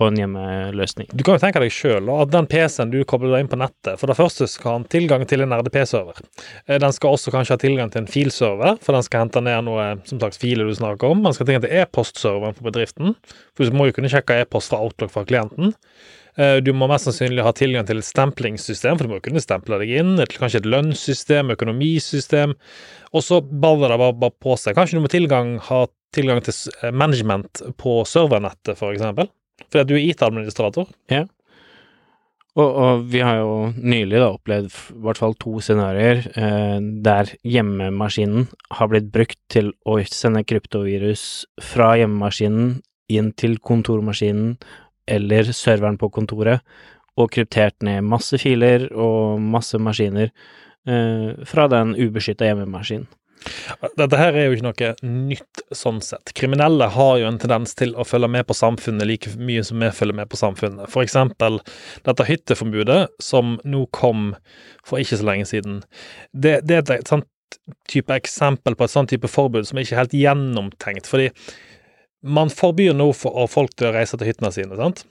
på 0.00 0.08
en 0.08 0.16
hjemmeløsning. 0.16 1.08
Du 1.12 1.22
kan 1.24 1.36
jo 1.36 1.42
tenke 1.42 1.60
deg 1.62 1.72
sjøl 1.72 2.08
at 2.14 2.32
den 2.32 2.48
PC-en 2.50 2.92
du 2.92 2.98
kobler 3.08 3.34
deg 3.34 3.44
inn 3.44 3.50
på 3.52 3.58
nettet 3.60 4.00
For 4.00 4.10
det 4.10 4.16
første 4.18 4.48
skal 4.50 4.78
han 4.78 4.86
ha 4.86 4.92
tilgang 4.92 5.24
til 5.28 5.44
en 5.44 5.54
RDP-server. 5.56 6.22
Eh, 6.66 6.78
Den 6.80 6.94
skal 6.96 7.16
også 7.16 7.32
kanskje 7.34 7.56
ha 7.56 7.60
tilgang 7.60 7.92
til 7.92 8.02
en 8.02 8.10
filserver, 8.10 8.78
for 8.80 8.96
den 8.96 9.04
skal 9.06 9.26
hente 9.26 9.42
ned 9.44 9.66
noe 9.68 9.90
som 10.08 10.20
slags 10.20 10.40
filer 10.40 10.68
du 10.68 10.76
snakker 10.76 11.12
om. 11.12 11.24
Den 11.26 11.36
skal 11.36 11.48
tilgang 11.48 11.66
til 11.66 11.76
e-postserveren 11.82 12.56
på 12.56 12.66
bedriften, 12.70 13.14
for 13.52 13.68
du 13.68 13.76
må 13.76 13.90
jo 13.90 13.98
kunne 13.98 14.12
sjekke 14.12 14.40
e-post 14.40 14.72
fra 14.72 14.80
Outlook 14.80 15.12
fra 15.12 15.26
klienten. 15.28 15.74
Eh, 16.38 16.58
Du 16.64 16.72
må 16.76 16.88
mest 16.90 17.08
sannsynlig 17.08 17.44
ha 17.46 17.52
tilgang 17.56 17.86
til 17.88 17.98
et 18.02 18.06
stemplingssystem, 18.08 18.98
for 18.98 19.06
du 19.06 19.12
må 19.14 19.20
jo 19.20 19.26
kunne 19.28 19.42
stemple 19.42 19.80
deg 19.82 19.94
inn. 20.02 20.14
Et, 20.22 20.36
kanskje 20.38 20.62
et 20.62 20.70
lønnssystem, 20.70 21.50
økonomisystem. 21.56 22.54
Og 23.12 23.26
så 23.26 23.40
baller 23.40 23.94
det 23.94 23.98
bare, 24.02 24.30
på 24.38 24.56
seg. 24.60 24.76
Kanskje 24.78 24.98
du 24.98 25.04
må 25.04 25.10
tilgang, 25.12 25.58
ha 25.70 25.84
tilgang 26.14 26.42
til 26.46 26.54
eh, 26.82 26.94
management 26.94 27.64
på 27.80 28.00
servernettet, 28.08 28.76
for 28.78 28.94
eksempel. 28.94 29.30
Fordi 29.68 29.84
at 29.84 29.90
du 29.90 29.94
er 29.98 30.06
IT-administrator. 30.06 30.88
Og, 32.58 32.66
og 32.66 33.04
vi 33.12 33.20
har 33.22 33.36
jo 33.38 33.70
nylig 33.78 34.18
da 34.18 34.32
opplevd 34.34 34.72
i 34.72 35.02
hvert 35.04 35.20
fall 35.20 35.36
to 35.38 35.60
scenarioer 35.62 36.24
eh, 36.34 36.78
der 37.06 37.30
hjemmemaskinen 37.46 38.48
har 38.74 38.90
blitt 38.90 39.12
brukt 39.14 39.38
til 39.54 39.70
å 39.86 40.00
sende 40.10 40.42
kryptovirus 40.42 41.44
fra 41.62 41.92
hjemmemaskinen 42.00 42.80
inn 43.10 43.30
til 43.38 43.54
kontormaskinen 43.62 44.56
eller 45.10 45.52
serveren 45.56 45.98
på 46.00 46.10
kontoret, 46.14 46.64
og 47.18 47.32
kryptert 47.34 47.76
ned 47.84 48.06
masse 48.06 48.38
filer 48.40 48.86
og 48.94 49.40
masse 49.42 49.78
maskiner 49.82 50.30
eh, 50.30 51.32
fra 51.48 51.66
den 51.72 51.96
ubeskytta 51.98 52.48
hjemmemaskinen. 52.48 53.08
Dette 53.96 54.18
her 54.20 54.36
er 54.36 54.48
jo 54.48 54.56
ikke 54.56 54.66
noe 54.66 55.10
nytt 55.30 55.62
sånn 55.76 56.00
sett. 56.04 56.32
Kriminelle 56.36 56.90
har 56.92 57.14
jo 57.22 57.28
en 57.28 57.38
tendens 57.40 57.72
til 57.78 57.94
å 57.96 58.04
følge 58.04 58.28
med 58.32 58.46
på 58.48 58.56
samfunnet 58.56 59.08
like 59.08 59.32
mye 59.40 59.62
som 59.64 59.80
vi 59.80 59.88
følger 59.96 60.18
med 60.18 60.30
på 60.32 60.40
samfunnet. 60.40 60.90
For 60.92 61.04
eksempel 61.04 61.60
dette 62.06 62.26
hytteforbudet 62.28 63.00
som 63.22 63.56
nå 63.64 63.86
kom 63.96 64.34
for 64.84 65.00
ikke 65.00 65.20
så 65.20 65.28
lenge 65.30 65.48
siden. 65.48 65.80
Det, 66.32 66.58
det 66.68 66.82
er 66.82 66.98
et 66.98 67.12
sånt 67.12 67.28
type 67.90 68.14
eksempel 68.14 68.76
på 68.76 68.86
et 68.86 68.92
sånt 68.92 69.10
type 69.12 69.28
forbud 69.30 69.66
som 69.68 69.78
er 69.78 69.88
ikke 69.88 70.02
helt 70.02 70.16
gjennomtenkt. 70.20 71.08
Fordi 71.10 71.30
man 72.22 72.52
forbyr 72.52 72.94
nå 72.96 73.10
for 73.16 73.46
folk 73.50 73.72
til 73.78 73.88
å 73.90 73.94
reise 73.96 74.18
til 74.20 74.28
hyttene 74.28 74.52
sine, 74.54 74.76
sant? 74.78 75.04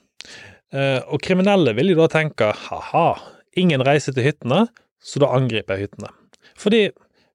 Eh, 0.72 1.00
Og 1.10 1.20
kriminelle 1.24 1.74
vil 1.74 1.92
jo 1.92 1.98
da 2.02 2.08
tenke 2.12 2.52
ha-ha, 2.68 3.08
ingen 3.58 3.82
reiser 3.86 4.14
til 4.14 4.28
hyttene, 4.28 4.66
så 5.02 5.22
da 5.22 5.32
angriper 5.34 5.76
jeg 5.78 5.88
hyttene. 5.88 6.12
Fordi 6.60 6.84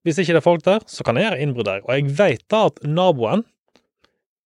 hvis 0.05 0.19
ikke 0.21 0.35
det 0.35 0.39
er 0.39 0.45
folk 0.45 0.63
der, 0.63 0.85
så 0.85 1.03
kan 1.03 1.17
jeg 1.17 1.25
gjøre 1.25 1.41
innbrudd 1.41 1.67
der. 1.67 1.83
Og 1.87 1.91
jeg 1.95 2.13
vet 2.15 2.43
da 2.53 2.67
at 2.69 2.79
naboen 2.85 3.43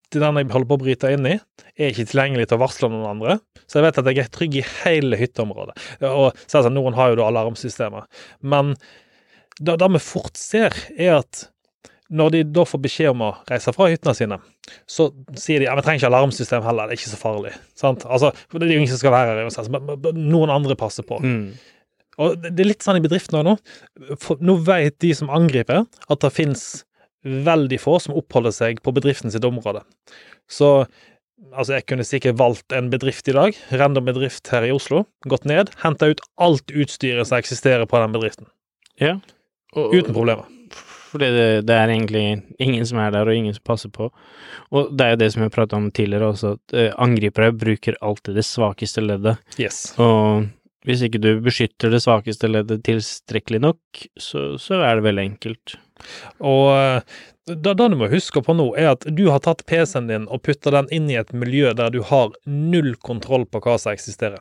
til 0.09 0.23
den 0.23 0.39
jeg 0.39 0.49
holder 0.49 0.69
på 0.71 0.77
å 0.79 0.81
bryte 0.81 1.11
inn 1.13 1.27
i, 1.29 1.35
er 1.77 1.91
ikke 1.91 2.07
tilgjengelig 2.09 2.47
til 2.49 2.57
å 2.57 2.63
varsle 2.63 2.89
noen 2.89 3.09
andre. 3.11 3.35
Så 3.69 3.77
jeg 3.77 3.85
vet 3.85 3.99
at 4.01 4.07
jeg 4.09 4.23
er 4.23 4.31
trygg 4.33 4.55
i 4.57 4.63
hele 4.79 5.19
hytteområdet. 5.19 5.75
Og 6.09 6.39
selvsagt, 6.47 6.73
noen 6.73 6.97
har 6.97 7.11
jo 7.11 7.19
da 7.19 7.27
alarmsystemer. 7.29 8.07
Men 8.41 8.71
det, 9.59 9.75
det 9.77 9.89
vi 9.93 10.01
fort 10.01 10.39
ser, 10.39 10.73
er 10.97 11.19
at 11.19 11.43
når 12.09 12.31
de 12.33 12.43
da 12.57 12.65
får 12.65 12.81
beskjed 12.81 13.11
om 13.11 13.25
å 13.27 13.33
reise 13.49 13.73
fra 13.75 13.89
hyttene 13.91 14.15
sine, 14.17 14.39
så 14.89 15.09
sier 15.37 15.61
de 15.61 15.67
ja, 15.67 15.75
vi 15.77 15.83
trenger 15.85 16.01
ikke 16.01 16.09
alarmsystem 16.11 16.63
heller, 16.65 16.89
det 16.89 16.95
er 16.95 17.01
ikke 17.01 17.11
så 17.11 17.19
farlig. 17.21 17.51
Sant? 17.77 18.05
Altså, 18.09 18.31
det 18.53 18.65
er 18.65 18.73
jo 18.73 18.79
ingen 18.81 18.91
som 18.91 19.01
skal 19.01 19.13
være 19.13 19.35
her 19.45 19.69
men 19.75 20.07
noen 20.17 20.53
andre 20.53 20.77
passer 20.79 21.05
på. 21.05 21.19
Mm. 21.21 21.51
Og 22.19 22.41
det 22.43 22.57
er 22.59 22.67
litt 22.67 22.83
sånn 22.83 22.99
i 22.99 23.03
bedriften 23.03 23.39
også 23.39 23.47
nå. 23.47 24.15
For 24.19 24.41
nå 24.43 24.57
vet 24.67 24.97
de 25.03 25.13
som 25.15 25.31
angriper, 25.31 25.85
at 25.85 26.25
det 26.25 26.33
finnes 26.35 26.65
veldig 27.23 27.79
få 27.81 27.97
som 28.03 28.17
oppholder 28.17 28.53
seg 28.55 28.81
på 28.83 28.93
bedriften 28.95 29.31
sitt 29.31 29.45
område. 29.47 29.83
Så 30.51 30.69
altså, 31.53 31.77
jeg 31.77 31.87
kunne 31.87 32.07
sikkert 32.07 32.39
valgt 32.39 32.75
en 32.75 32.89
bedrift 32.91 33.27
i 33.31 33.35
dag, 33.35 33.57
random 33.71 34.09
bedrift 34.09 34.49
her 34.53 34.67
i 34.67 34.73
Oslo, 34.75 35.05
gått 35.31 35.47
ned, 35.49 35.71
henta 35.83 36.11
ut 36.11 36.23
alt 36.41 36.73
utstyret 36.73 37.29
som 37.29 37.39
eksisterer 37.39 37.87
på 37.89 38.01
den 38.01 38.15
bedriften. 38.15 38.49
Ja. 38.99 39.17
Og, 39.77 39.93
Uten 39.95 40.15
problemer. 40.15 40.47
Fordi 41.09 41.31
det, 41.33 41.47
det 41.67 41.75
er 41.75 41.91
egentlig 41.91 42.23
ingen 42.61 42.85
som 42.85 43.01
er 43.01 43.13
der, 43.15 43.27
og 43.27 43.35
ingen 43.35 43.55
som 43.55 43.65
passer 43.65 43.91
på. 43.93 44.11
Og 44.75 44.93
det 44.93 45.05
er 45.05 45.15
jo 45.15 45.21
det 45.23 45.31
som 45.33 45.45
jeg 45.45 45.55
prata 45.55 45.79
om 45.79 45.89
tidligere 45.95 46.29
også, 46.33 46.53
at 46.59 46.77
eh, 46.77 46.93
angripere 47.01 47.55
bruker 47.55 47.97
alltid 48.05 48.37
det 48.37 48.45
svakeste 48.47 49.03
leddet. 49.05 49.41
Yes. 49.61 49.81
Og 50.01 50.47
hvis 50.87 51.03
ikke 51.05 51.21
du 51.21 51.31
beskytter 51.43 51.91
det 51.91 52.03
svakeste 52.05 52.49
leddet 52.49 52.85
tilstrekkelig 52.87 53.63
nok, 53.65 54.03
så, 54.21 54.53
så 54.61 54.83
er 54.85 54.99
det 54.99 55.07
veldig 55.09 55.25
enkelt. 55.33 55.75
Og 56.45 56.69
eh, 56.77 57.19
det, 57.49 57.73
det 57.79 57.87
du 57.91 57.95
må 57.99 58.07
huske 58.11 58.41
på 58.45 58.53
nå, 58.55 58.67
er 58.79 58.91
at 58.93 59.05
du 59.15 59.23
har 59.31 59.41
tatt 59.45 59.65
PC-en 59.69 60.09
din 60.09 60.27
og 60.31 60.41
putta 60.45 60.71
den 60.75 60.89
inn 60.95 61.09
i 61.11 61.17
et 61.19 61.31
miljø 61.33 61.73
der 61.77 61.89
du 61.93 62.01
har 62.05 62.31
null 62.45 62.93
kontroll 63.05 63.45
på 63.49 63.61
hva 63.65 63.77
som 63.81 63.93
eksisterer. 63.93 64.39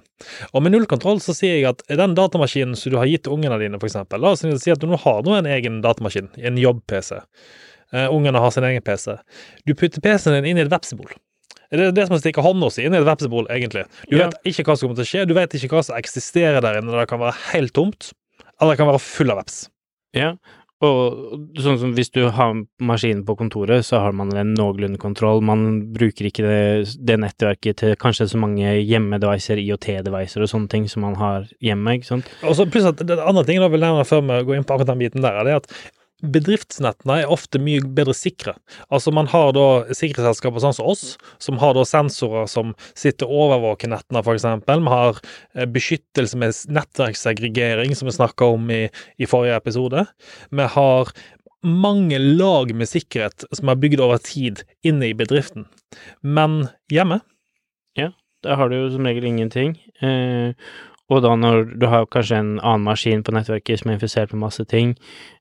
Og 0.53 0.65
med 0.65 0.75
null 0.75 0.87
kontroll 0.91 1.23
så 1.25 1.35
sier 1.37 1.59
jeg 1.59 1.69
at 1.71 1.85
den 1.89 2.17
datamaskinen 2.19 2.77
som 2.79 2.93
du 2.95 2.99
har 3.01 3.09
gitt 3.11 3.31
ungene 3.31 3.59
dine, 3.63 3.81
eksempel, 3.81 4.21
la 4.23 4.35
oss 4.37 4.45
si 4.45 4.75
at 4.75 4.83
du 4.83 4.87
nå 4.91 5.01
har 5.05 5.25
en 5.39 5.49
egen 5.49 5.81
datamaskin, 5.85 6.29
en 6.37 6.61
jobb-PC. 6.61 7.23
Uh, 7.95 8.07
ungene 8.13 8.39
har 8.43 8.53
sin 8.53 8.67
egen 8.69 8.85
PC. 8.85 9.17
Du 9.65 9.73
putter 9.75 10.03
PC-en 10.05 10.37
din 10.43 10.51
inn 10.53 10.61
i 10.61 10.67
et 10.67 10.73
vepsebol. 10.73 11.09
Det 11.69 11.81
er 11.85 11.93
det 11.93 12.07
som 12.09 12.17
å 12.17 12.21
stikke 12.21 12.45
hånda 12.45 12.71
si 12.73 12.85
inn 12.85 12.95
i 12.97 13.01
et 13.01 13.07
vepsebol, 13.09 13.49
egentlig. 13.53 13.85
Du 14.09 14.17
Ja. 14.17 14.29
vet 14.29 14.39
ikke 14.53 14.65
hva 14.69 14.77
som 14.77 14.89
kommer 14.89 15.01
til 15.03 15.05
å 15.05 15.11
skje, 15.13 15.27
du 15.29 15.35
vet 15.37 15.53
ikke 15.57 15.69
hva 15.77 15.85
som 15.85 15.97
eksisterer 15.97 16.61
der 16.65 16.81
inne. 16.81 16.93
Det 16.93 17.09
kan 17.09 17.21
være 17.21 17.37
helt 17.53 17.73
tomt, 17.77 18.13
eller 18.61 18.73
det 18.73 18.79
kan 18.79 18.89
være 18.89 19.01
full 19.05 19.31
av 19.31 19.39
veps. 19.43 19.69
Ja, 20.17 20.37
og 20.85 21.59
sånn 21.59 21.79
som 21.81 21.95
hvis 21.97 22.13
du 22.15 22.21
har 22.31 22.55
maskinen 22.79 23.25
på 23.27 23.35
kontoret, 23.41 23.83
så 23.87 23.99
har 24.05 24.15
man 24.15 24.31
en 24.39 24.53
noenlunde 24.55 25.01
kontroll. 25.03 25.43
Man 25.43 25.91
bruker 25.95 26.29
ikke 26.29 26.45
det, 26.47 26.95
det 27.03 27.19
nettverket 27.19 27.81
til 27.83 27.97
kanskje 27.99 28.29
så 28.31 28.39
mange 28.39 28.77
hjemmedevicer, 28.79 29.59
IOT-devicer 29.59 30.45
og 30.45 30.53
sånne 30.53 30.71
ting 30.71 30.87
som 30.91 31.03
man 31.07 31.19
har 31.19 31.51
hjemme, 31.65 31.99
ikke 31.99 32.13
sant. 32.13 32.31
Og 32.47 32.55
så 32.59 32.69
pluss 32.71 32.87
at 32.87 33.03
det 33.03 33.19
andre 33.19 33.47
ting 33.49 33.59
da 33.63 33.71
vil 33.73 33.83
jeg 33.83 33.91
nevne 33.91 34.07
før 34.07 34.23
vi 34.29 34.43
går 34.47 34.61
inn 34.61 34.69
på 34.69 34.77
akkurat 34.77 34.93
den 34.93 35.03
biten 35.03 35.27
der, 35.27 35.43
er 35.43 35.59
at 35.59 35.67
bedriftsnettene 36.23 37.21
er 37.23 37.31
ofte 37.31 37.61
mye 37.63 37.83
bedre 37.95 38.15
sikre. 38.17 38.55
Altså 38.91 39.13
Man 39.15 39.31
har 39.31 39.53
da 39.57 39.67
sikkerhetsselskaper 39.95 40.63
sånn 40.63 40.77
som 40.77 40.91
oss, 40.91 41.05
som 41.43 41.61
har 41.63 41.77
da 41.77 41.85
sensorer 41.87 42.49
som 42.51 42.75
sitter 42.99 43.29
og 43.29 43.47
overvåker 43.47 43.93
nettene, 43.93 44.23
f.eks. 44.25 44.47
Vi 44.67 44.93
har 44.95 45.21
eh, 45.21 45.69
beskyttelse 45.71 46.41
med 46.41 46.59
nettverkssegregering, 46.75 47.95
som 47.95 48.11
vi 48.11 48.17
snakka 48.19 48.51
om 48.57 48.71
i, 48.75 48.85
i 49.19 49.31
forrige 49.31 49.61
episode. 49.63 50.07
Vi 50.51 50.69
har 50.75 51.15
mange 51.67 52.19
lag 52.19 52.75
med 52.75 52.91
sikkerhet 52.91 53.47
som 53.53 53.71
er 53.71 53.81
bygd 53.81 54.03
over 54.03 54.21
tid 54.23 54.63
inne 54.87 55.11
i 55.11 55.17
bedriften. 55.17 55.67
Men 56.23 56.69
hjemme 56.93 57.23
Ja, 57.99 58.13
der 58.47 58.59
har 58.59 58.69
du 58.71 58.77
jo 58.77 58.91
som 58.95 59.07
regel 59.07 59.27
ingenting. 59.27 59.79
Eh, 60.03 60.55
og 61.09 61.23
da 61.25 61.33
når 61.41 61.65
du 61.81 61.87
har 61.89 62.07
kanskje 62.13 62.43
en 62.43 62.53
annen 62.59 62.85
maskin 62.85 63.25
på 63.25 63.33
nettverket 63.33 63.81
som 63.81 63.91
er 63.91 63.97
infisert 63.97 64.35
med 64.35 64.45
masse 64.45 64.65
ting, 64.69 64.95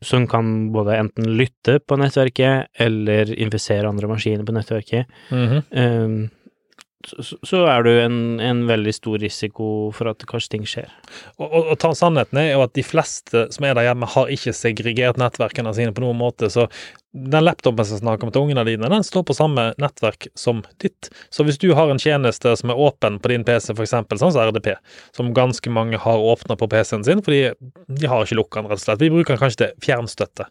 som 0.06 0.28
kan 0.32 0.72
både 0.76 0.96
enten 1.02 1.28
lytte 1.40 1.80
på 1.84 2.00
nettverket 2.00 2.72
eller 2.88 3.34
infisere 3.36 3.90
andre 3.90 4.08
maskiner 4.08 4.48
på 4.48 4.56
nettverket, 4.56 5.12
mm 5.30 5.48
-hmm. 5.48 5.62
um, 6.06 6.30
så, 7.06 7.38
så, 7.44 7.62
er 7.70 7.84
du 7.84 7.92
en, 8.02 8.40
en, 8.44 8.64
veldig 8.68 8.94
stor 8.96 9.20
risiko 9.22 9.92
for 9.96 10.10
at 10.12 10.26
kanskje 10.28 10.50
ting 10.50 10.66
skjer. 10.68 10.92
Og, 11.38 11.46
og, 11.46 11.70
og 11.78 11.96
sannheten 11.96 12.38
er 12.42 12.52
jo 12.52 12.64
at 12.66 12.74
de 12.76 12.84
fleste 12.84 13.46
som 13.54 13.68
er 13.68 13.78
der 13.78 13.88
hjemme, 13.90 14.10
har 14.16 14.34
ikke 14.34 14.54
segregert 14.54 15.20
nettverkene 15.22 15.74
sine 15.78 15.94
på 15.96 16.04
noen 16.04 16.18
måte, 16.18 16.50
så 16.50 16.68
den 17.14 17.44
laptopen 17.44 17.86
som 17.86 17.98
snakker 17.98 18.28
om 18.28 18.32
til 18.34 18.44
ungene 18.46 18.64
dine, 18.68 18.90
den 18.92 19.06
står 19.06 19.24
på 19.28 19.36
samme 19.36 19.70
nettverk 19.82 20.28
som 20.38 20.60
ditt. 20.84 21.10
Så 21.34 21.46
hvis 21.48 21.58
du 21.58 21.70
har 21.78 21.90
en 21.90 22.02
tjeneste 22.02 22.52
som 22.60 22.72
er 22.72 22.80
åpen 22.88 23.18
på 23.24 23.32
din 23.32 23.46
PC, 23.48 23.74
f.eks. 23.74 23.96
sånn 23.96 24.34
som 24.34 24.42
RDP, 24.50 24.74
som 25.16 25.32
ganske 25.36 25.72
mange 25.74 26.00
har 26.04 26.26
åpna 26.34 26.58
på 26.60 26.70
PC-en 26.72 27.06
sin 27.08 27.24
fordi 27.26 27.54
de 27.88 28.12
har 28.12 28.26
ikke 28.26 28.38
lukka 28.38 28.62
den, 28.62 28.70
rett 28.72 28.82
og 28.82 28.86
slett. 28.86 29.02
Vi 29.02 29.12
bruker 29.14 29.34
den 29.34 29.42
kanskje 29.42 29.62
til 29.64 29.86
fjernstøtte. 29.88 30.50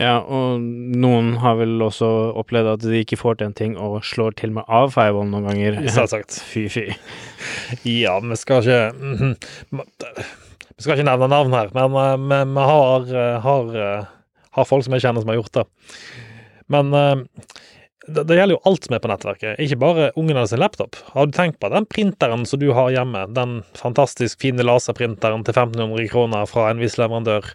Ja, 0.00 0.18
og 0.24 0.60
noen 0.60 1.34
har 1.44 1.60
vel 1.60 1.76
også 1.84 2.10
opplevd 2.40 2.74
at 2.74 2.86
de 2.86 3.04
ikke 3.04 3.20
får 3.20 3.40
til 3.40 3.50
en 3.50 3.58
ting 3.60 3.76
og 3.80 4.00
slår 4.06 4.38
til 4.40 4.56
med 4.56 4.66
av 4.68 4.94
firewall 4.96 5.28
noen 5.30 5.50
ganger. 5.50 5.82
Selvsagt. 5.92 6.40
Fy, 6.50 6.66
fy. 6.72 6.86
Ja, 7.86 8.18
vi 8.20 8.36
skal 8.36 8.64
ikke 8.64 8.90
-hmm. 8.96 9.36
Vi 10.76 10.82
skal 10.82 10.96
ikke 10.96 11.10
nevne 11.10 11.28
navn 11.28 11.52
her, 11.52 11.68
men 12.16 12.54
vi 12.54 12.60
har, 12.60 13.00
eh, 13.14 13.40
har 13.40 13.76
eh, 13.76 14.04
har 14.56 14.68
folk 14.68 14.86
som 14.86 14.96
jeg 14.96 15.06
kjenner 15.06 15.24
som 15.24 15.32
har 15.32 15.40
gjort 15.40 15.58
det. 15.60 15.66
Men 16.70 16.94
uh, 16.94 17.22
det, 18.06 18.24
det, 18.24 18.38
gjelder 18.38 18.56
jo 18.56 18.62
alt 18.70 18.86
som 18.86 18.96
er 18.96 19.02
på 19.02 19.10
nettverket, 19.10 19.60
ikke 19.62 19.80
bare 19.80 20.10
ungene 20.18 20.46
sin 20.48 20.62
laptop. 20.62 20.98
Har 21.14 21.28
du 21.28 21.34
tenkt 21.36 21.60
på 21.62 21.70
den 21.72 21.86
printeren 21.90 22.46
som 22.48 22.62
du 22.62 22.70
har 22.76 22.92
hjemme, 22.94 23.26
den 23.36 23.60
fantastisk 23.78 24.40
fine 24.42 24.66
laserprinteren 24.66 25.44
til 25.46 25.54
1500 25.56 26.08
kroner 26.12 26.48
fra 26.50 26.70
en 26.70 26.80
viss 26.82 26.98
leverandør, 27.00 27.52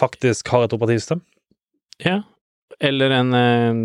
faktisk 0.00 0.50
har 0.52 0.66
et 0.66 0.76
operativsystem? 0.76 1.22
Ja, 2.02 2.22
eller 2.82 3.14
en, 3.14 3.32
en, 3.36 3.78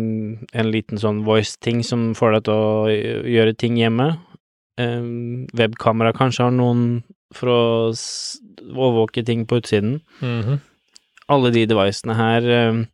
en 0.52 0.72
liten 0.72 1.00
sånn 1.00 1.22
voice-ting 1.24 1.80
som 1.86 2.10
får 2.18 2.36
deg 2.36 2.48
til 2.48 2.58
å 2.58 3.30
gjøre 3.32 3.56
ting 3.56 3.78
hjemme. 3.80 4.10
Um, 4.80 5.46
webkamera 5.56 6.14
kanskje 6.16 6.48
har 6.48 6.54
noen 6.56 7.02
for 7.36 7.52
å 7.52 7.62
overvåke 8.72 9.24
ting 9.24 9.46
på 9.48 9.60
utsiden. 9.60 10.00
Mm 10.20 10.42
-hmm 10.42 10.60
alle 11.32 11.52
de 11.54 11.64
devicene 11.70 12.16
her 12.18 12.48
eh, 12.58 12.84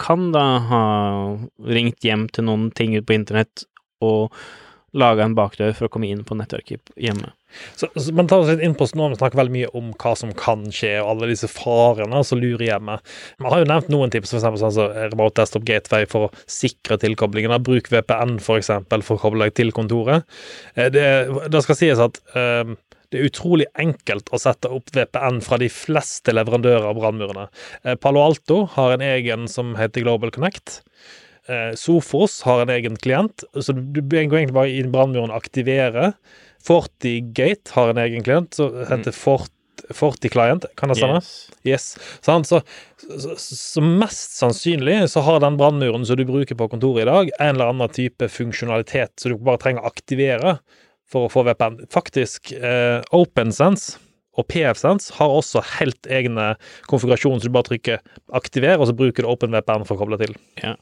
kan 0.00 0.30
da 0.32 0.46
ha 0.70 0.84
ringt 1.68 2.04
hjem 2.04 2.26
til 2.32 2.48
noen 2.48 2.70
ting 2.74 2.96
ute 2.96 3.06
på 3.08 3.16
internett 3.18 3.66
og 4.02 4.32
laga 4.92 5.24
en 5.24 5.36
bakdør 5.36 5.72
for 5.76 5.88
å 5.88 5.92
komme 5.92 6.10
inn 6.12 6.20
på 6.26 6.36
nettverket 6.36 6.92
hjemme. 7.00 7.30
Så, 7.76 7.88
så 7.96 8.12
Man 8.16 8.28
tar 8.28 8.42
oss 8.42 8.50
litt 8.52 8.62
inn 8.64 8.74
på 8.76 8.86
nå, 8.96 9.08
vi 9.12 9.18
snakker 9.18 9.40
veldig 9.40 9.54
mye 9.54 9.70
om 9.78 9.90
hva 10.00 10.12
som 10.18 10.32
kan 10.36 10.66
skje, 10.72 10.94
og 11.00 11.14
alle 11.14 11.30
disse 11.32 11.48
farene 11.48 12.20
som 12.28 12.40
lurer 12.40 12.66
hjemme. 12.68 12.98
Man 13.40 13.54
har 13.54 13.62
jo 13.62 13.70
nevnt 13.70 13.90
noen 13.92 14.12
tips, 14.12 14.34
f.eks. 14.34 14.46
sånn 14.60 14.76
som 14.76 14.92
Remote 15.12 15.40
Desktop 15.40 15.66
Gateway 15.68 16.08
for 16.08 16.28
å 16.28 16.32
sikre 16.44 17.00
tilkoblingen. 17.00 17.56
Bruk 17.64 17.88
VPN 17.92 18.38
f.eks. 18.40 18.72
For, 18.88 19.06
for 19.08 19.16
å 19.18 19.24
koble 19.26 19.48
deg 19.48 19.56
til 19.56 19.72
kontoret. 19.76 20.28
Eh, 20.76 20.92
det, 20.92 21.06
det 21.52 21.64
skal 21.64 21.78
sies 21.78 22.02
at 22.02 22.20
uh, 22.36 22.76
det 23.12 23.20
er 23.20 23.28
utrolig 23.28 23.68
enkelt 23.80 24.30
å 24.32 24.40
sette 24.40 24.70
opp 24.72 24.92
VPN 24.94 25.42
fra 25.44 25.58
de 25.60 25.68
fleste 25.72 26.32
leverandører 26.32 26.88
av 26.88 26.96
brannmurene. 26.98 27.48
Eh, 27.84 27.98
Palo 28.00 28.24
Alto 28.24 28.62
har 28.76 28.94
en 28.94 29.04
egen 29.04 29.48
som 29.52 29.74
heter 29.78 30.06
Global 30.06 30.32
Connect. 30.34 30.80
Eh, 31.50 31.72
Sofos 31.78 32.40
har 32.48 32.62
en 32.62 32.72
egen 32.72 32.96
klient, 32.96 33.44
så 33.52 33.74
du 33.76 34.00
går 34.00 34.24
egentlig 34.24 34.56
bare 34.56 34.72
inn 34.72 34.88
i 34.88 34.94
brannmuren 34.94 35.32
og 35.32 35.42
aktiverer. 35.42 36.14
FortiGate 36.62 37.74
har 37.76 37.92
en 37.92 38.00
egen 38.04 38.24
klient 38.24 38.54
som 38.56 38.74
heter 38.88 39.14
Fort 39.16 39.52
Forti-client, 39.90 40.64
kan 40.78 40.92
det 40.92 40.98
stemme? 41.00 41.18
Yes. 41.18 41.48
yes. 41.64 41.86
Så, 42.20 42.36
så, 42.44 42.60
så, 43.18 43.34
så, 43.36 43.82
mest 43.82 44.36
sannsynlig 44.36 45.08
så 45.10 45.24
har 45.26 45.40
den 45.42 45.56
brannmuren 45.58 46.06
som 46.06 46.16
du 46.16 46.24
bruker 46.28 46.54
på 46.58 46.68
kontoret 46.70 47.02
i 47.02 47.08
dag, 47.08 47.32
en 47.40 47.54
eller 47.56 47.72
annen 47.72 47.90
type 47.92 48.28
funksjonalitet 48.30 49.16
som 49.18 49.32
du 49.32 49.42
bare 49.42 49.60
trenger 49.62 49.82
å 49.82 49.90
aktivere 49.90 50.56
for 51.12 51.28
å 51.28 51.32
få 51.32 51.44
VPN. 51.46 51.82
Faktisk, 51.92 52.54
eh, 52.56 53.02
OpenSense 53.12 53.98
og 54.40 54.48
PFSense 54.48 55.12
har 55.18 55.28
også 55.28 55.60
helt 55.76 56.08
egne 56.08 56.54
konfigurasjoner, 56.88 57.42
så 57.42 57.50
du 57.50 57.52
bare 57.52 57.68
trykker 57.68 58.00
'aktiver', 58.32 58.80
og 58.80 58.88
så 58.88 58.96
bruker 58.96 59.22
du 59.22 59.28
OpenVPN 59.28 59.84
for 59.84 59.96
å 59.96 60.04
koble 60.04 60.18
til. 60.18 60.34
Ja. 60.62 60.76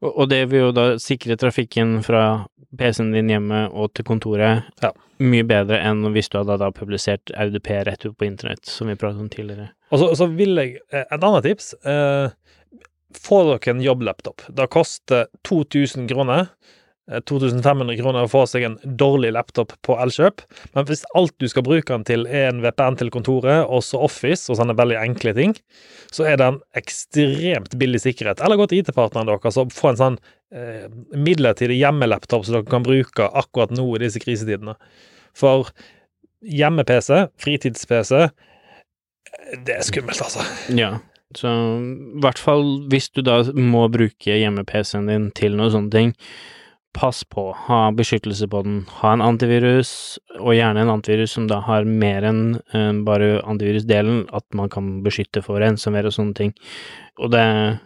Og 0.00 0.28
det 0.28 0.48
vil 0.50 0.68
jo 0.68 0.72
da 0.72 0.86
sikre 1.00 1.36
trafikken 1.40 2.02
fra 2.04 2.46
PC-en 2.76 3.12
din 3.12 3.30
hjemme 3.32 3.66
og 3.72 3.92
til 3.96 4.04
kontoret 4.04 4.66
ja. 4.82 4.90
mye 5.22 5.44
bedre 5.46 5.78
enn 5.80 6.04
hvis 6.12 6.28
du 6.28 6.38
hadde 6.38 6.58
da 6.60 6.70
publisert 6.74 7.32
AUDP 7.32 7.70
rett 7.88 8.04
ut 8.04 8.16
på 8.16 8.28
internett, 8.28 8.64
som 8.68 8.90
vi 8.90 8.98
pratet 8.98 9.22
om 9.22 9.30
tidligere. 9.32 9.70
Og 9.92 10.02
så, 10.02 10.10
så 10.18 10.28
vil 10.32 10.56
jeg 10.60 10.80
eh, 10.92 11.04
Et 11.04 11.22
annet 11.22 11.46
tips. 11.46 11.72
Eh, 11.86 12.28
få 13.16 13.42
dere 13.48 13.72
en 13.72 13.84
jobblaptop. 13.84 14.48
Det 14.52 14.68
koster 14.72 15.30
2000 15.48 16.08
kroner. 16.10 16.50
2500 17.06 17.92
eh, 17.92 18.00
kroner 18.00 18.26
å 18.26 18.30
få 18.30 18.42
seg 18.50 18.66
en 18.66 18.76
dårlig 18.98 19.30
laptop 19.36 19.74
på 19.86 19.96
Elkjøp. 20.02 20.42
Men 20.74 20.86
hvis 20.88 21.04
alt 21.18 21.34
du 21.42 21.46
skal 21.50 21.64
bruke 21.66 21.92
den 21.92 22.06
til, 22.08 22.26
er 22.26 22.48
en 22.50 22.62
VPN 22.64 22.98
til 22.98 23.12
kontoret, 23.14 23.66
også 23.66 24.00
Office 24.02 24.50
og 24.50 24.58
sånne 24.58 24.76
veldig 24.78 24.98
enkle 25.04 25.34
ting, 25.36 25.54
så 26.14 26.26
er 26.26 26.40
det 26.40 26.48
en 26.50 26.62
ekstremt 26.78 27.76
billig 27.78 28.02
sikkerhet. 28.02 28.42
Eller 28.42 28.58
gå 28.58 28.66
til 28.70 28.82
IT-partneren 28.82 29.30
deres 29.30 29.60
og 29.62 29.74
få 29.74 29.92
en 29.92 30.00
sånn 30.00 30.18
eh, 30.54 30.88
midlertidig 31.14 31.78
hjemmelaptop 31.78 32.46
som 32.46 32.58
dere 32.58 32.70
kan 32.70 32.86
bruke 32.86 33.30
akkurat 33.38 33.74
nå 33.74 33.86
i 33.94 34.02
disse 34.06 34.22
krisetidene. 34.22 34.74
For 35.36 35.70
hjemme-PC, 36.46 37.28
fritids-PC, 37.42 38.26
det 39.66 39.78
er 39.78 39.86
skummelt, 39.86 40.20
altså. 40.22 40.42
Ja. 40.74 40.96
Så 41.36 41.50
i 41.50 42.20
hvert 42.22 42.38
fall 42.40 42.62
hvis 42.90 43.08
du 43.14 43.22
da 43.26 43.40
må 43.54 43.86
bruke 43.92 44.38
hjemme-PC-en 44.38 45.10
din 45.10 45.30
til 45.36 45.56
noe 45.58 45.72
sånne 45.74 45.92
ting, 45.92 46.12
pass 46.96 47.22
på, 47.28 47.50
ha 47.66 47.80
beskyttelse 47.96 48.48
på 48.50 48.62
den, 48.64 48.78
ha 49.00 49.12
en 49.12 49.24
antivirus, 49.24 49.90
og 50.40 50.56
gjerne 50.56 50.82
en 50.82 50.92
antivirus 50.96 51.36
som 51.36 51.48
da 51.50 51.60
har 51.66 51.88
mer 51.88 52.24
enn 52.26 52.42
uh, 52.74 52.92
bare 53.06 53.42
antivirusdelen, 53.44 54.24
at 54.36 54.46
man 54.56 54.72
kan 54.72 54.96
beskytte 55.04 55.44
for 55.44 55.64
ensomhet 55.64 56.08
og 56.08 56.16
sånne 56.16 56.36
ting. 56.38 56.54
Og 57.20 57.32
det 57.34 57.42
er 57.42 57.76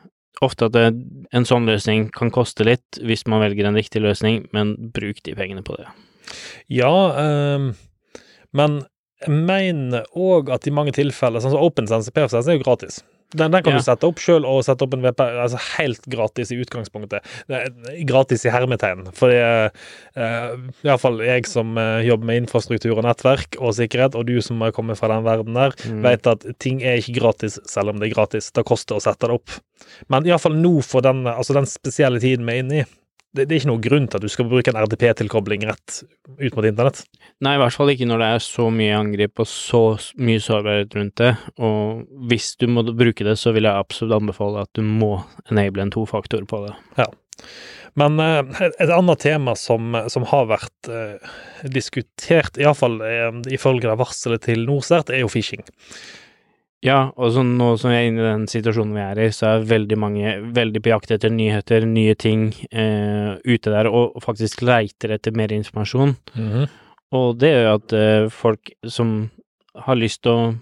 ofte 0.44 0.70
at 0.70 0.76
det, 0.76 0.86
en 1.36 1.48
sånn 1.48 1.68
løsning 1.68 2.08
kan 2.16 2.32
koste 2.32 2.64
litt 2.66 3.00
hvis 3.04 3.26
man 3.28 3.42
velger 3.44 3.68
en 3.68 3.78
riktig 3.78 4.04
løsning, 4.04 4.44
men 4.56 4.76
bruk 4.94 5.22
de 5.26 5.36
pengene 5.36 5.66
på 5.66 5.76
det. 5.80 5.90
Ja, 6.70 6.94
um, 7.58 7.72
men 8.56 8.82
jeg 9.20 9.36
mener 9.36 10.06
òg 10.16 10.48
at 10.54 10.66
i 10.66 10.72
mange 10.72 10.94
tilfeller, 10.96 11.42
sånn 11.42 11.52
som 11.52 11.64
OpenSense 11.66 12.12
PFSense 12.14 12.48
er 12.48 12.56
jo 12.56 12.64
gratis. 12.64 13.02
Den, 13.32 13.52
den 13.54 13.62
kan 13.62 13.76
ja. 13.76 13.78
du 13.78 13.86
sette 13.86 14.08
opp 14.08 14.20
sjøl, 14.22 14.46
og 14.48 14.64
sette 14.66 14.86
opp 14.86 14.96
en 14.96 15.04
VP 15.04 15.22
altså 15.22 15.60
helt 15.76 16.06
gratis 16.10 16.50
i 16.50 16.58
utgangspunktet. 16.62 17.26
Gratis 18.08 18.46
i 18.46 18.52
hermetegn. 18.52 19.06
For 19.16 19.32
det 19.32 19.40
er 19.44 19.70
uh, 20.18 20.68
iallfall 20.86 21.20
jeg 21.24 21.46
som 21.50 21.78
uh, 21.78 22.00
jobber 22.04 22.30
med 22.30 22.42
infrastruktur 22.44 22.96
og 22.96 23.04
nettverk 23.06 23.58
og 23.60 23.76
sikkerhet, 23.78 24.18
og 24.18 24.26
du 24.30 24.40
som 24.44 24.62
har 24.64 24.74
kommet 24.76 24.98
fra 25.00 25.12
den 25.12 25.26
verden 25.26 25.58
der, 25.58 25.76
mm. 25.78 26.00
vet 26.06 26.30
at 26.30 26.46
ting 26.62 26.82
er 26.82 26.98
ikke 27.00 27.18
gratis 27.20 27.60
selv 27.70 27.94
om 27.94 28.00
det 28.02 28.10
er 28.10 28.16
gratis. 28.16 28.50
Det 28.56 28.66
koster 28.66 28.98
å 28.98 29.04
sette 29.04 29.30
det 29.30 29.38
opp. 29.38 29.60
Men 30.12 30.26
iallfall 30.28 30.58
nå 30.58 30.80
for 30.86 31.04
den, 31.04 31.24
altså 31.30 31.56
den 31.56 31.68
spesielle 31.70 32.20
tiden 32.22 32.48
vi 32.48 32.56
er 32.58 32.64
inne 32.64 32.82
i, 32.82 32.88
det, 33.36 33.44
det, 33.44 33.54
er 33.54 33.58
ikke 33.60 33.70
noen 33.70 33.84
grunn 33.84 34.06
til 34.10 34.18
at 34.18 34.24
du 34.24 34.32
skal 34.32 34.48
bruke 34.50 34.72
en 34.72 34.78
RDP-tilkobling 34.80 35.64
rett 35.68 36.00
ut 36.40 36.56
mot 36.56 36.66
internett. 36.66 37.02
Nei, 37.44 37.54
i 37.56 37.60
hvert 37.62 37.76
fall 37.76 37.92
ikke 37.92 38.08
når 38.10 38.22
det 38.22 38.30
er 38.34 38.44
så 38.44 38.66
mye 38.74 38.96
angrep 38.98 39.42
og 39.42 39.48
så 39.48 39.82
mye 40.18 40.42
sårbarhet 40.42 40.96
rundt 40.98 41.16
det. 41.22 41.32
Og 41.62 42.02
hvis 42.30 42.52
du 42.60 42.66
må 42.72 42.84
bruke 42.90 43.26
det, 43.26 43.36
så 43.38 43.54
vil 43.56 43.68
jeg 43.68 43.84
absolutt 43.86 44.18
anbefale 44.18 44.64
at 44.66 44.72
du 44.78 44.82
må 44.86 45.12
enable 45.50 45.86
en 45.86 45.94
tofaktor 45.94 46.42
på 46.50 46.64
det. 46.66 46.74
Ja. 46.98 47.06
Men 47.98 48.18
eh, 48.22 48.64
et 48.82 48.92
annet 48.94 49.22
tema 49.22 49.54
som, 49.58 49.94
som 50.12 50.26
har 50.30 50.50
vært 50.50 50.90
eh, 50.90 51.30
diskutert, 51.70 52.58
iallfall 52.60 53.00
eh, 53.06 53.30
ifølge 53.54 53.94
varselet 53.98 54.46
til 54.46 54.66
Norsert, 54.68 55.10
er 55.10 55.24
jo 55.24 55.30
phishing. 55.32 55.64
Ja, 56.84 57.10
og 57.20 57.34
så 57.34 57.42
nå 57.44 57.74
som 57.76 57.92
vi 57.92 57.98
er 57.98 58.06
inne 58.08 58.22
i 58.22 58.28
den 58.28 58.46
situasjonen 58.48 58.94
vi 58.96 59.02
er 59.04 59.18
i, 59.20 59.28
så 59.36 59.50
er 59.50 59.66
veldig 59.68 59.98
mange 60.00 60.30
veldig 60.56 60.80
på 60.80 60.92
jakt 60.94 61.12
etter 61.12 61.32
nyheter, 61.32 61.84
nye 61.84 62.14
ting 62.16 62.46
eh, 62.72 63.36
ute 63.44 63.72
der, 63.72 63.90
og 63.92 64.16
faktisk 64.24 64.64
leiter 64.64 65.12
etter 65.16 65.36
mer 65.36 65.52
informasjon. 65.52 66.16
Mhm. 66.34 66.70
Og 67.18 67.40
det 67.42 67.50
gjør 67.50 67.68
at 67.74 67.92
eh, 67.98 68.28
folk 68.32 68.72
som 68.86 69.30
har 69.74 69.98
lyst 69.98 70.22
til 70.24 70.32
å 70.32 70.52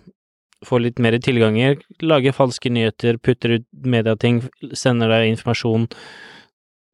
få 0.66 0.80
litt 0.82 0.98
mer 0.98 1.14
tilganger, 1.22 1.78
lager 2.02 2.34
falske 2.34 2.72
nyheter, 2.72 3.20
putter 3.22 3.58
ut 3.58 3.66
mediating, 3.86 4.40
sender 4.74 5.12
deg 5.12 5.30
informasjon, 5.36 5.86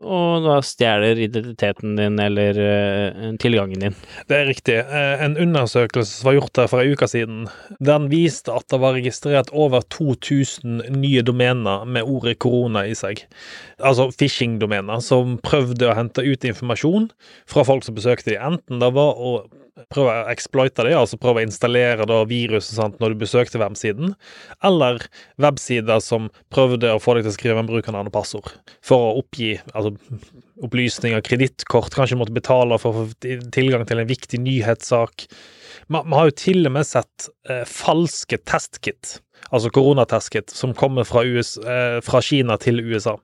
og 0.04 0.44
da 0.44 0.58
stjeler 0.64 1.18
identiteten 1.24 1.96
din 1.98 2.20
eller 2.20 2.60
uh, 2.60 3.30
tilgangen 3.40 3.82
din. 3.86 3.96
Det 4.30 4.36
er 4.38 4.48
riktig. 4.50 4.76
Eh, 4.84 5.24
En 5.24 5.36
undersøkelse 5.40 6.20
som 6.20 6.28
var 6.28 6.36
gjort 6.38 6.60
her 6.60 6.70
for 6.70 6.82
en 6.82 6.92
uke 6.92 7.08
siden, 7.08 7.48
den 7.80 8.08
viste 8.12 8.52
at 8.52 8.68
det 8.70 8.80
var 8.82 8.96
registrert 8.98 9.50
over 9.52 9.84
2000 9.90 10.84
nye 10.94 11.24
domener 11.24 11.84
med 11.88 12.04
ordet 12.04 12.38
korona 12.42 12.84
i 12.86 12.94
seg. 12.98 13.24
Altså 13.80 14.10
phishing-domener 14.12 15.02
som 15.04 15.38
prøvde 15.44 15.88
å 15.88 15.96
hente 15.96 16.24
ut 16.24 16.44
informasjon 16.44 17.10
fra 17.50 17.64
folk 17.66 17.86
som 17.86 17.96
besøkte 17.96 18.34
dem. 18.34 18.54
Enten 18.54 18.82
det 18.82 18.92
var 18.94 19.16
å 19.18 19.36
prøve 19.90 20.12
å 20.12 20.30
exploite 20.30 20.84
det, 20.86 20.94
altså 20.94 21.18
prøve 21.20 21.42
å 21.42 21.46
installere 21.48 22.06
da 22.06 22.20
viruset 22.30 22.76
sant, 22.76 23.00
når 23.02 23.14
du 23.14 23.24
besøkte 23.24 23.60
websiden, 23.62 24.14
eller 24.64 25.02
websider 25.42 26.02
som 26.04 26.30
prøvde 26.54 26.92
å 26.94 27.00
få 27.02 27.16
deg 27.16 27.26
til 27.26 27.32
å 27.32 27.36
skrive 27.36 27.64
en 27.64 27.70
brukernavn 27.70 28.10
og 28.10 28.14
passord 28.14 28.52
for 28.84 29.08
å 29.08 29.12
oppgi 29.22 29.56
altså, 29.72 29.94
opplysninger, 30.64 31.24
kredittkort, 31.26 31.94
kanskje 31.96 32.20
måtte 32.20 32.36
betale 32.36 32.78
for 32.82 32.94
å 32.94 33.06
få 33.08 33.36
tilgang 33.54 33.86
til 33.88 34.02
en 34.02 34.10
viktig 34.10 34.40
nyhetssak. 34.44 35.26
Vi 35.90 36.02
har 36.14 36.30
jo 36.30 36.38
til 36.38 36.64
og 36.68 36.76
med 36.78 36.88
sett 36.88 37.28
eh, 37.50 37.64
falske 37.68 38.38
testkit, 38.46 39.18
altså 39.50 39.72
koronatestkit, 39.74 40.54
som 40.54 40.74
kommer 40.76 41.08
fra, 41.08 41.26
US, 41.26 41.56
eh, 41.58 41.98
fra 42.04 42.22
Kina 42.24 42.58
til 42.62 42.80
USA. 42.84 43.18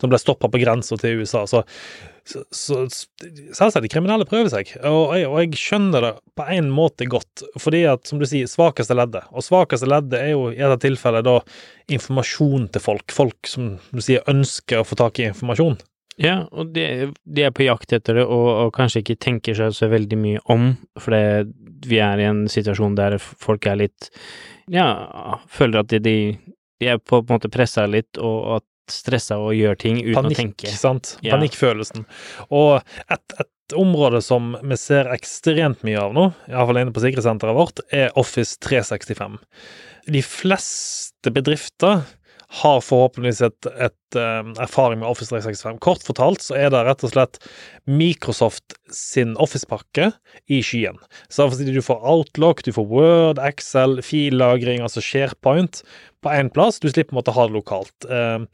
Som 0.00 0.10
ble 0.10 0.18
stoppa 0.20 0.48
på 0.50 0.60
grensa 0.60 0.96
til 1.00 1.22
USA. 1.22 1.44
Så, 1.48 1.62
så, 2.24 2.42
så 2.54 2.82
selvsagt, 2.88 3.82
de 3.84 3.90
kriminelle 3.92 4.26
prøver 4.28 4.50
seg, 4.52 4.70
og 4.80 5.14
jeg, 5.18 5.28
og 5.28 5.40
jeg 5.42 5.60
skjønner 5.60 6.06
det 6.06 6.12
på 6.38 6.46
en 6.56 6.70
måte 6.72 7.08
godt. 7.10 7.44
Fordi 7.60 7.84
at, 7.90 8.06
som 8.08 8.20
du 8.20 8.26
sier, 8.28 8.48
svakeste 8.50 8.96
leddet. 8.96 9.26
Og 9.32 9.44
svakeste 9.44 9.88
leddet 9.90 10.20
er 10.20 10.30
jo 10.32 10.46
i 10.52 10.60
dette 10.60 10.80
tilfellet 10.86 11.26
da 11.26 11.38
informasjon 11.92 12.70
til 12.72 12.84
folk. 12.84 13.12
Folk 13.12 13.50
som 13.50 13.74
du 13.92 14.00
sier 14.04 14.24
ønsker 14.30 14.80
å 14.80 14.88
få 14.88 14.98
tak 15.00 15.20
i 15.20 15.28
informasjon. 15.32 15.76
Ja, 16.20 16.44
og 16.54 16.70
de, 16.76 17.10
de 17.26 17.42
er 17.42 17.54
på 17.54 17.66
jakt 17.66 17.92
etter 17.92 18.20
det, 18.20 18.24
og, 18.24 18.48
og 18.66 18.74
kanskje 18.76 19.02
ikke 19.02 19.18
tenker 19.18 19.56
seg 19.58 19.74
så 19.74 19.88
veldig 19.90 20.18
mye 20.20 20.42
om, 20.52 20.68
for 21.00 21.16
vi 21.84 21.98
er 22.00 22.22
i 22.22 22.28
en 22.28 22.44
situasjon 22.50 22.94
der 22.98 23.18
folk 23.20 23.66
er 23.66 23.80
litt 23.82 24.12
Ja, 24.70 24.86
føler 25.50 25.82
at 25.82 25.90
de, 25.90 25.98
de, 26.00 26.14
de 26.80 26.92
er 26.92 27.02
på 27.02 27.18
en 27.20 27.32
måte 27.32 27.50
pressa 27.52 27.88
litt, 27.90 28.14
og 28.22 28.60
at 28.60 28.68
stressa 28.92 29.38
og 29.40 29.54
gjør 29.56 29.78
ting 29.80 30.00
uten 30.02 30.16
Panikk, 30.18 30.36
å 30.36 30.40
tenke. 30.40 30.66
Panikk, 30.68 30.80
sant? 30.80 31.14
Ja. 31.24 31.36
Panikkfølelsen. 31.36 32.06
Og 32.50 32.80
et, 33.08 33.36
et 33.40 33.76
område 33.80 34.20
som 34.24 34.54
vi 34.62 34.78
ser 34.80 35.10
ekstremt 35.14 35.84
mye 35.86 36.02
av 36.02 36.16
nå, 36.16 36.28
iallfall 36.50 36.82
inne 36.82 36.94
på 36.94 37.04
sikkerhetssenteret 37.04 37.56
vårt, 37.56 37.84
er 37.94 38.12
Office 38.20 38.58
365. 38.64 39.38
De 40.14 40.20
fleste 40.26 41.32
bedrifter 41.32 42.04
har 42.54 42.80
forhåpentligvis 42.84 43.40
et, 43.46 43.68
et 43.82 44.18
um, 44.18 44.52
erfaring 44.62 45.00
med 45.00 45.08
Office 45.08 45.32
365. 45.32 45.80
Kort 45.82 46.04
fortalt 46.06 46.44
så 46.44 46.56
er 46.58 46.70
det 46.70 46.84
rett 46.86 47.02
og 47.06 47.12
slett 47.14 47.40
Microsoft 47.90 48.76
sin 48.94 49.34
Office-pakke 49.42 50.12
i 50.52 50.60
skyen. 50.64 51.00
Så 51.32 51.48
du 51.58 51.82
får 51.82 52.06
Outlook, 52.06 52.62
du 52.64 52.72
får 52.76 52.88
Word, 52.90 53.42
Excel, 53.42 53.98
fillagring, 54.06 54.84
altså 54.84 55.02
SharePoint, 55.02 55.82
på 56.22 56.34
én 56.34 56.52
plass. 56.52 56.78
Du 56.80 56.90
slipper 56.92 57.16
å 57.16 57.22
måtte 57.22 57.34
ha 57.34 57.48
det 57.48 57.56
lokalt. 57.58 58.06
Eh, 58.06 58.46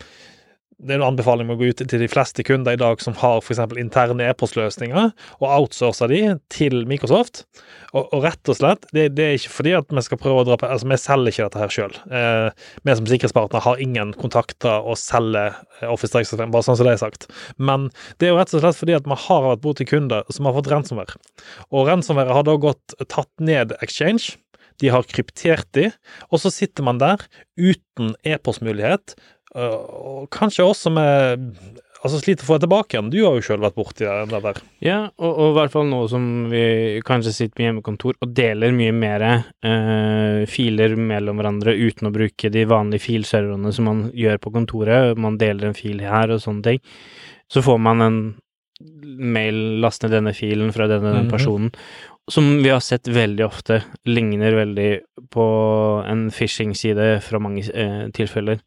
det 0.80 0.94
er 0.94 1.00
en 1.00 1.10
anbefaling 1.10 1.48
om 1.48 1.54
å 1.54 1.58
gå 1.60 1.70
ut 1.70 1.82
til 1.82 2.00
de 2.00 2.08
fleste 2.08 2.44
kunder 2.46 2.76
i 2.76 2.80
dag 2.80 3.02
som 3.04 3.16
har 3.20 3.42
f.eks. 3.42 3.60
interne 3.80 4.26
e-postløsninger, 4.30 5.10
og 5.40 5.46
outsource 5.48 6.08
de 6.08 6.20
til 6.52 6.84
Microsoft. 6.88 7.42
Og, 7.92 8.06
og 8.06 8.24
rett 8.24 8.50
og 8.52 8.56
slett, 8.56 8.86
det, 8.96 9.10
det 9.18 9.26
er 9.26 9.36
ikke 9.36 9.52
fordi 9.58 9.74
at 9.76 9.92
vi 9.92 10.04
skal 10.06 10.20
prøve 10.22 10.42
å 10.44 10.48
dra 10.48 10.56
på 10.60 10.70
Altså, 10.70 10.88
vi 10.88 11.00
selger 11.02 11.34
ikke 11.34 11.48
dette 11.48 11.60
her 11.60 11.74
sjøl. 11.74 11.96
Eh, 12.14 12.66
vi 12.86 12.96
som 12.96 13.08
sikkerhetspartner 13.10 13.64
har 13.66 13.82
ingen 13.82 14.14
kontakter 14.16 14.86
å 14.86 14.96
selge 14.98 15.48
eh, 15.50 15.88
Office 15.90 16.14
365, 16.14 16.52
bare 16.54 16.68
sånn 16.68 16.78
som 16.80 16.88
det 16.88 16.94
er 16.94 17.02
sagt. 17.02 17.26
Men 17.58 17.88
det 18.16 18.28
er 18.28 18.34
jo 18.34 18.38
rett 18.40 18.54
og 18.54 18.64
slett 18.64 18.78
fordi 18.78 18.96
at 18.96 19.10
vi 19.10 19.18
har 19.26 19.48
vært 19.48 19.64
borti 19.64 19.88
kunder 19.90 20.28
som 20.32 20.48
har 20.48 20.56
fått 20.56 20.70
ransomware. 20.72 21.18
Og 21.74 21.90
ransomware 21.90 22.38
har 22.38 22.46
da 22.46 22.56
gått 22.62 22.96
tatt 23.10 23.32
ned 23.42 23.76
Exchange. 23.84 24.38
De 24.80 24.88
har 24.88 25.04
kryptert 25.04 25.68
de, 25.76 25.90
og 26.30 26.40
så 26.40 26.48
sitter 26.52 26.86
man 26.86 27.00
der 27.02 27.20
uten 27.60 28.14
e-postmulighet, 28.24 29.12
og 29.58 30.28
kanskje 30.30 30.66
også 30.66 30.92
med 30.94 31.52
Altså 32.00 32.16
sliter 32.16 32.46
for 32.46 32.54
å 32.54 32.56
få 32.56 32.56
det 32.56 32.64
tilbake 32.64 32.94
igjen. 32.94 33.08
Du 33.12 33.18
har 33.26 33.34
jo 33.36 33.42
sjøl 33.44 33.58
vært 33.60 33.74
borti 33.76 34.06
det 34.08 34.38
der. 34.40 34.60
Ja, 34.80 35.00
og, 35.20 35.34
og 35.36 35.50
i 35.50 35.56
hvert 35.58 35.72
fall 35.74 35.84
nå 35.90 35.98
som 36.08 36.22
vi 36.48 36.62
kanskje 37.04 37.34
sitter 37.36 37.60
med 37.60 37.66
hjemmekontor 37.66 38.16
og 38.24 38.30
deler 38.38 38.72
mye 38.72 38.94
mer 38.96 39.24
eh, 39.28 40.46
filer 40.48 40.94
mellom 40.96 41.36
hverandre 41.42 41.74
uten 41.76 42.08
å 42.08 42.12
bruke 42.14 42.48
de 42.54 42.62
vanlige 42.70 43.04
filserverne 43.04 43.68
som 43.76 43.84
man 43.90 44.00
gjør 44.16 44.40
på 44.40 44.54
kontoret, 44.54 45.20
man 45.20 45.36
deler 45.36 45.68
en 45.68 45.76
fil 45.76 46.00
her 46.00 46.32
og 46.32 46.40
sånne 46.40 46.64
ting, 46.70 46.80
så 47.52 47.60
får 47.68 47.84
man 47.84 48.00
en 48.06 48.18
mail, 49.36 49.60
last 49.84 50.00
ned 50.00 50.16
denne 50.16 50.32
filen 50.32 50.72
fra 50.72 50.88
denne, 50.88 51.04
denne 51.12 51.26
Mhm. 51.28 51.34
personen, 51.36 51.70
som 52.32 52.62
vi 52.62 52.72
har 52.72 52.80
sett 52.80 53.04
veldig 53.12 53.44
ofte 53.44 53.82
ligner 54.08 54.56
veldig 54.56 54.90
på 55.36 55.46
en 56.08 56.30
phishing-side 56.32 57.18
fra 57.20 57.38
mange 57.44 57.68
eh, 57.74 58.08
tilfeller. 58.16 58.64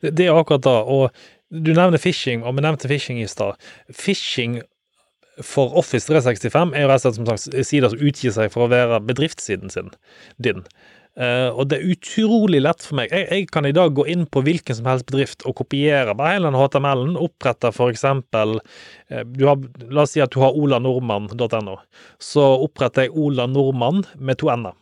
Det, 0.00 0.14
det 0.18 0.28
er 0.28 0.38
akkurat 0.38 0.66
da. 0.66 0.76
Og 0.84 1.10
du 1.54 1.72
nevner 1.74 2.00
phishing, 2.00 2.44
og 2.44 2.56
vi 2.56 2.64
nevnte 2.64 2.90
phishing 2.90 3.20
i 3.22 3.28
stad. 3.30 3.60
Phishing 3.92 4.60
for 5.42 5.74
Office 5.78 6.06
365 6.06 6.74
er 6.74 6.84
jo 6.84 6.90
rett 6.90 7.00
og 7.00 7.06
slett 7.06 7.18
som 7.18 7.30
sagt 7.30 7.66
sider 7.66 7.90
som 7.90 8.02
utgir 8.06 8.34
seg 8.34 8.52
for 8.54 8.66
å 8.66 8.72
være 8.72 9.00
bedriftssiden 9.06 9.72
sin, 9.72 9.90
din. 10.42 10.62
Uh, 11.14 11.54
og 11.54 11.68
det 11.70 11.78
er 11.78 11.92
utrolig 11.94 12.58
lett 12.64 12.82
for 12.82 12.98
meg. 12.98 13.12
Jeg, 13.14 13.28
jeg 13.30 13.50
kan 13.54 13.66
i 13.68 13.74
dag 13.74 13.92
gå 13.94 14.06
inn 14.10 14.24
på 14.26 14.42
hvilken 14.42 14.74
som 14.74 14.88
helst 14.90 15.06
bedrift 15.10 15.44
og 15.46 15.54
kopiere 15.60 16.14
bare 16.18 16.32
hele 16.34 16.50
den 16.50 16.58
HTML-en, 16.58 17.18
opprette 17.22 17.70
for 17.74 17.94
eksempel 17.94 18.56
eh, 19.12 19.22
har, 19.22 19.60
La 19.94 20.02
oss 20.02 20.16
si 20.16 20.22
at 20.24 20.34
du 20.34 20.40
har 20.42 20.58
olanordmann.no. 20.58 21.76
Så 22.18 22.48
oppretter 22.66 23.06
jeg 23.06 23.14
Ola 23.14 23.46
Nordmann 23.50 24.02
med 24.18 24.42
to 24.42 24.50
n-er. 24.50 24.74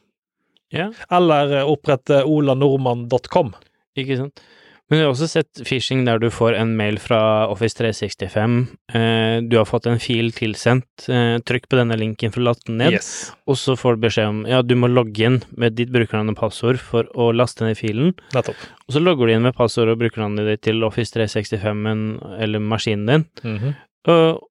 Ja. 0.72 0.88
Eller 1.12 1.52
eh, 1.58 1.68
opprette 1.68 2.22
olanordmann.com. 2.24 3.52
Ikke 4.00 4.22
sant? 4.22 4.44
Men 4.92 4.98
vi 4.98 5.04
har 5.06 5.12
også 5.14 5.24
sett 5.30 5.60
phishing 5.64 6.02
der 6.04 6.18
du 6.20 6.26
får 6.28 6.52
en 6.60 6.74
mail 6.76 6.98
fra 7.00 7.46
Office 7.48 7.78
365. 7.78 8.56
Eh, 8.92 9.38
du 9.48 9.54
har 9.56 9.64
fått 9.64 9.86
en 9.88 9.96
fil 9.96 10.28
tilsendt. 10.36 11.06
Eh, 11.08 11.38
trykk 11.48 11.64
på 11.72 11.78
denne 11.78 11.96
linken 11.96 12.28
for 12.34 12.42
å 12.42 12.50
laste 12.50 12.68
den 12.68 12.76
ned, 12.82 12.98
Yes. 12.98 13.32
og 13.48 13.56
så 13.56 13.72
får 13.72 13.96
du 13.96 14.02
beskjed 14.04 14.28
om 14.28 14.42
ja, 14.44 14.60
du 14.60 14.74
må 14.76 14.90
logge 14.92 15.24
inn 15.24 15.38
med 15.56 15.78
ditt 15.80 15.88
brukernavn 15.94 16.34
og 16.34 16.36
passord 16.42 16.76
for 16.76 17.08
å 17.16 17.30
laste 17.32 17.64
ned 17.64 17.80
filen. 17.80 18.12
Nettopp. 18.36 18.60
Og 18.84 18.92
så 18.92 19.00
logger 19.00 19.32
du 19.32 19.32
inn 19.32 19.48
med 19.48 19.56
passord 19.56 19.88
og 19.88 19.96
brukernavnet 20.04 20.44
ditt 20.52 20.66
til 20.68 20.84
Office 20.84 21.16
365 21.16 22.20
eller 22.36 22.60
maskinen 22.60 23.06
din. 23.08 23.24
Mhm. 23.48 23.74
Og, 24.12 24.44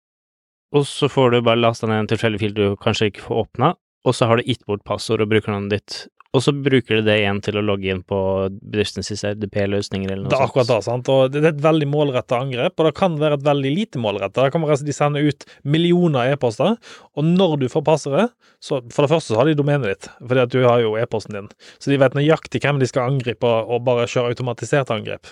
og 0.73 0.85
så 0.89 1.05
får 1.11 1.31
du 1.35 1.41
bare 1.45 1.61
lasta 1.61 1.85
ned 1.85 1.99
en 1.99 2.07
tilfeldig 2.17 2.39
fil 2.39 2.57
du 2.57 2.75
kanskje 2.81 3.11
ikke 3.11 3.27
får 3.29 3.45
åpna, 3.45 3.75
og 4.07 4.17
så 4.17 4.27
har 4.29 4.39
du 4.39 4.49
gitt 4.49 4.65
bort 4.65 4.83
passord 4.87 5.23
og 5.23 5.31
brukernavnet 5.31 5.77
ditt. 5.77 6.01
Og 6.31 6.39
så 6.45 6.53
bruker 6.55 7.01
du 7.01 7.03
det 7.03 7.17
igjen 7.19 7.41
til 7.43 7.57
å 7.59 7.63
logge 7.65 7.89
inn 7.91 8.03
på 8.07 8.17
bedriftens 8.55 9.09
RDP-løsninger 9.11 10.13
eller 10.13 10.23
noe 10.23 10.29
sånt. 10.29 10.31
Det 10.31 10.37
er 10.39 10.45
akkurat 10.45 10.69
det. 10.69 10.77
sant? 10.85 11.09
Og 11.11 11.33
Det 11.33 11.41
er 11.41 11.49
et 11.49 11.63
veldig 11.65 11.89
målretta 11.91 12.39
angrep, 12.39 12.77
og 12.79 12.87
det 12.87 12.93
kan 12.95 13.17
være 13.19 13.35
et 13.35 13.43
veldig 13.49 13.71
lite 13.75 13.99
målretta. 13.99 14.45
Det 14.45 14.53
kan 14.53 14.63
være 14.63 14.77
at 14.79 14.85
de 14.87 14.95
sender 14.95 15.27
ut 15.27 15.43
millioner 15.67 16.31
e-poster, 16.31 16.77
og 17.19 17.27
når 17.27 17.57
du 17.59 17.67
får 17.71 17.83
passordet 17.87 18.29
så 18.61 18.77
For 18.93 19.03
det 19.03 19.09
første 19.09 19.33
så 19.33 19.39
har 19.41 19.49
de 19.49 19.57
domenet 19.57 19.89
ditt, 19.89 20.07
fordi 20.21 20.43
at 20.45 20.51
du 20.53 20.59
har 20.63 20.79
jo 20.83 20.93
e-posten 20.95 21.33
din. 21.35 21.47
Så 21.81 21.91
de 21.91 21.97
vet 21.99 22.15
nøyaktig 22.15 22.61
hvem 22.63 22.79
de 22.79 22.87
skal 22.87 23.09
angripe, 23.11 23.49
og 23.49 23.83
bare 23.83 24.07
kjøre 24.07 24.31
automatisert 24.31 24.93
angrep. 24.93 25.27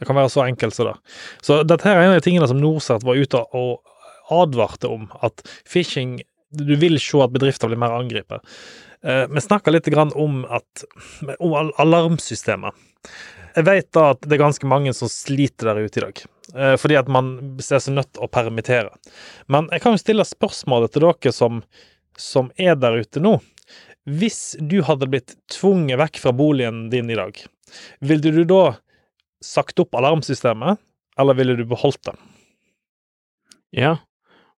Det 0.00 0.08
kan 0.08 0.16
være 0.16 0.32
så 0.32 0.46
enkelt 0.48 0.74
som 0.74 0.88
det. 0.88 0.96
Så 1.44 1.60
dette 1.62 1.86
her 1.86 2.00
er 2.00 2.08
en 2.08 2.14
av 2.16 2.18
de 2.18 2.24
tingene 2.24 2.48
som 2.48 2.58
Norsat 2.58 3.04
var 3.04 3.20
ute 3.20 3.44
og 3.54 3.84
advarte 4.32 4.88
om, 4.88 5.06
at 5.22 5.44
phishing 5.68 6.22
Du 6.50 6.74
vil 6.76 6.98
se 7.00 7.20
at 7.22 7.32
bedrifter 7.34 7.70
blir 7.70 7.78
mer 7.78 7.94
angrepet. 7.94 8.42
Eh, 9.02 9.26
Vi 9.30 9.40
snakka 9.40 9.70
litt 9.70 9.88
om, 10.14 10.44
at, 10.50 10.84
om 11.38 11.54
al- 11.54 11.74
alarmsystemet. 11.78 12.74
Jeg 13.56 13.64
vet 13.66 13.88
da 13.92 14.10
at 14.14 14.20
det 14.26 14.36
er 14.36 14.44
ganske 14.44 14.66
mange 14.70 14.92
som 14.94 15.08
sliter 15.10 15.70
der 15.70 15.80
ute 15.86 15.98
i 15.98 16.04
dag, 16.04 16.20
eh, 16.54 16.74
fordi 16.78 16.96
at 16.98 17.08
man 17.10 17.30
ser 17.62 17.80
seg 17.82 17.94
nødt 17.96 18.18
å 18.22 18.28
permittere. 18.30 18.90
Men 19.48 19.68
jeg 19.72 19.82
kan 19.82 19.94
jo 19.96 20.02
stille 20.02 20.26
spørsmålet 20.26 20.92
til 20.94 21.06
dere 21.06 21.32
som, 21.34 21.62
som 22.18 22.50
er 22.58 22.76
der 22.78 23.00
ute 23.02 23.22
nå. 23.22 23.38
Hvis 24.10 24.56
du 24.58 24.80
hadde 24.86 25.08
blitt 25.10 25.34
tvunget 25.52 25.98
vekk 26.00 26.18
fra 26.22 26.32
boligen 26.34 26.88
din 26.90 27.10
i 27.10 27.18
dag, 27.18 27.36
ville 28.00 28.30
du 28.34 28.44
da 28.48 28.76
sagt 29.44 29.78
opp 29.82 29.94
alarmsystemet, 29.98 30.78
eller 31.20 31.34
ville 31.38 31.56
du 31.58 31.64
beholdt 31.68 32.02
det? 32.10 32.14
Ja, 33.76 33.96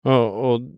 og, 0.07 0.39
og 0.51 0.69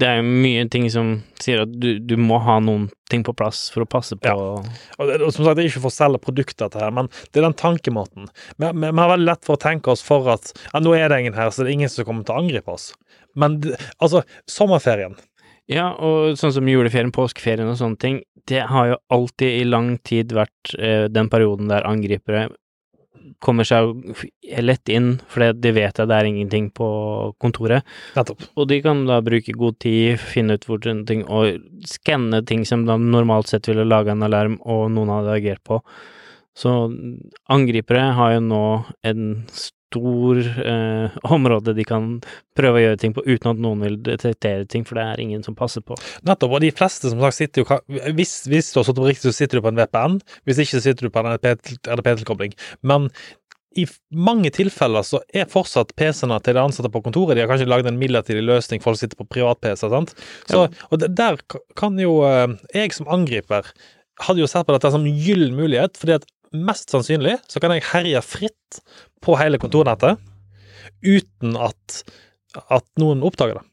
det 0.00 0.06
er 0.08 0.16
jo 0.18 0.24
mye 0.26 0.64
ting 0.72 0.86
som 0.90 1.10
sier 1.42 1.60
at 1.64 1.72
du, 1.80 1.98
du 2.02 2.14
må 2.18 2.38
ha 2.42 2.56
noen 2.62 2.88
ting 3.10 3.22
på 3.26 3.34
plass 3.36 3.66
for 3.74 3.84
å 3.84 3.88
passe 3.90 4.16
på 4.18 4.26
Ja. 4.26 4.34
Og, 4.36 5.04
det- 5.10 5.20
og 5.22 5.30
som 5.32 5.44
sagt, 5.44 5.56
det 5.58 5.64
er 5.64 5.68
ikke 5.70 5.82
for 5.84 5.92
å 5.92 5.96
selge 5.98 6.20
produkter 6.24 6.70
til 6.72 6.80
her, 6.82 6.90
men 6.96 7.08
det 7.30 7.40
er 7.42 7.46
den 7.46 7.54
tankemåten. 7.60 8.26
Vi, 8.58 8.66
vi, 8.72 8.88
vi 8.90 9.00
har 9.04 9.12
veldig 9.12 9.28
lett 9.28 9.44
for 9.46 9.54
å 9.58 9.62
tenke 9.62 9.92
oss 9.94 10.02
for 10.02 10.26
at 10.34 10.50
ja, 10.72 10.80
nå 10.82 10.94
er 10.98 11.08
det 11.12 11.20
ingen 11.22 11.38
her, 11.38 11.50
så 11.54 11.62
det 11.62 11.70
er 11.72 11.78
ingen 11.78 11.92
som 11.92 12.08
kommer 12.08 12.26
til 12.26 12.34
å 12.34 12.42
angripe 12.42 12.74
oss. 12.74 12.90
Men 13.38 13.60
altså, 14.00 14.24
sommerferien 14.50 15.14
Ja, 15.70 15.92
og 15.96 16.34
sånn 16.36 16.52
som 16.52 16.66
juleferien, 16.68 17.12
påskeferien 17.14 17.70
og 17.70 17.78
sånne 17.80 17.96
ting, 18.02 18.18
det 18.50 18.66
har 18.68 18.90
jo 18.90 18.96
alltid 19.14 19.60
i 19.62 19.64
lang 19.64 19.94
tid 20.04 20.34
vært 20.36 20.74
eh, 20.76 21.06
den 21.08 21.30
perioden 21.32 21.70
der 21.70 21.86
angripere 21.88 22.48
kommer 23.44 23.66
seg 23.68 23.92
lett 24.60 24.90
inn, 24.92 25.14
for 25.30 25.52
de 25.56 25.72
vet 25.76 26.00
at 26.00 26.10
det 26.10 26.16
er 26.16 26.28
ingenting 26.28 26.70
på 26.74 26.88
kontoret, 27.42 27.86
og 28.54 28.68
de 28.70 28.80
kan 28.84 29.04
da 29.08 29.20
bruke 29.24 29.54
god 29.56 29.78
tid, 29.84 30.18
finne 30.20 30.58
ut 30.58 30.66
hvor 30.68 30.82
ting, 30.84 31.24
og 31.28 31.62
skanne 31.88 32.42
ting 32.48 32.64
som 32.68 32.84
de 32.88 32.98
normalt 33.00 33.52
sett 33.52 33.68
ville 33.70 33.86
lage 33.88 34.12
en 34.12 34.26
alarm, 34.26 34.58
og 34.62 34.90
noen 34.94 35.12
hadde 35.16 35.38
agert 35.38 35.64
på. 35.66 35.80
Så 36.54 36.70
angripere 37.50 38.12
har 38.14 38.36
jo 38.36 38.42
nå 38.46 38.64
en 39.06 39.24
stor 39.94 40.40
eh, 40.42 41.14
område 41.36 41.74
de 41.76 41.86
kan 41.88 42.18
prøve 42.58 42.80
å 42.80 42.84
gjøre 42.88 43.00
ting 43.00 43.14
på 43.16 43.24
uten 43.26 43.52
at 43.54 43.62
noen 43.62 43.86
vil 43.86 44.00
detektere 44.02 44.66
ting, 44.70 44.84
for 44.86 44.98
det 44.98 45.06
er 45.06 45.22
ingen 45.22 45.46
som 45.46 45.56
passer 45.58 45.84
på. 45.86 45.96
Nettopp, 46.26 46.58
og 46.58 46.64
de 46.64 46.72
fleste 46.74 47.12
som 47.12 47.22
sagt 47.22 47.38
sitter 47.38 47.64
jo 47.64 47.80
Hvis, 48.18 48.44
hvis 48.50 48.72
du 48.72 48.80
har 48.80 48.88
satt 48.88 48.98
på 48.98 49.06
riktig, 49.06 49.30
så 49.30 49.36
sitter 49.36 49.58
du 49.60 49.64
på 49.64 49.72
en 49.72 49.80
VPN. 49.80 50.20
Hvis 50.44 50.60
ikke, 50.62 50.76
så 50.76 50.84
sitter 50.88 51.08
du 51.08 51.14
på 51.14 51.22
en 51.22 51.32
RDP-tilkobling. 51.34 52.54
Men 52.82 53.08
i 53.74 53.86
mange 54.14 54.52
tilfeller 54.54 55.02
så 55.06 55.20
er 55.34 55.50
fortsatt 55.50 55.94
PC-ene 55.98 56.38
til 56.46 56.54
de 56.54 56.62
ansatte 56.62 56.90
på 56.94 57.02
kontoret 57.02 57.34
De 57.34 57.42
har 57.42 57.50
kanskje 57.50 57.66
lagd 57.66 57.88
en 57.90 57.98
midlertidig 57.98 58.44
løsning, 58.46 58.82
folk 58.84 59.00
sitter 59.00 59.18
på 59.18 59.26
privat-PC. 59.34 59.88
sant? 59.90 60.14
Så, 60.50 60.68
Og 60.90 61.02
der 61.02 61.40
kan 61.78 61.98
jo 61.98 62.20
eh, 62.28 62.54
Jeg 62.74 62.94
som 62.94 63.10
angriper 63.10 63.66
hadde 64.22 64.44
jo 64.44 64.46
sett 64.46 64.66
på 64.66 64.74
dette 64.76 64.92
som 64.94 65.02
en 65.02 65.16
gyllen 65.18 65.56
mulighet, 65.58 65.98
fordi 65.98 66.14
at 66.20 66.26
mest 66.54 66.92
sannsynlig 66.94 67.38
så 67.50 67.62
kan 67.62 67.74
jeg 67.74 67.86
herje 67.90 68.22
fritt 68.24 68.80
på 69.24 69.36
hele 69.40 69.60
kontornettet 69.62 70.20
uten 71.04 71.56
at, 71.60 72.02
at 72.70 72.86
noen 73.00 73.24
oppdager 73.26 73.60
det. 73.60 73.66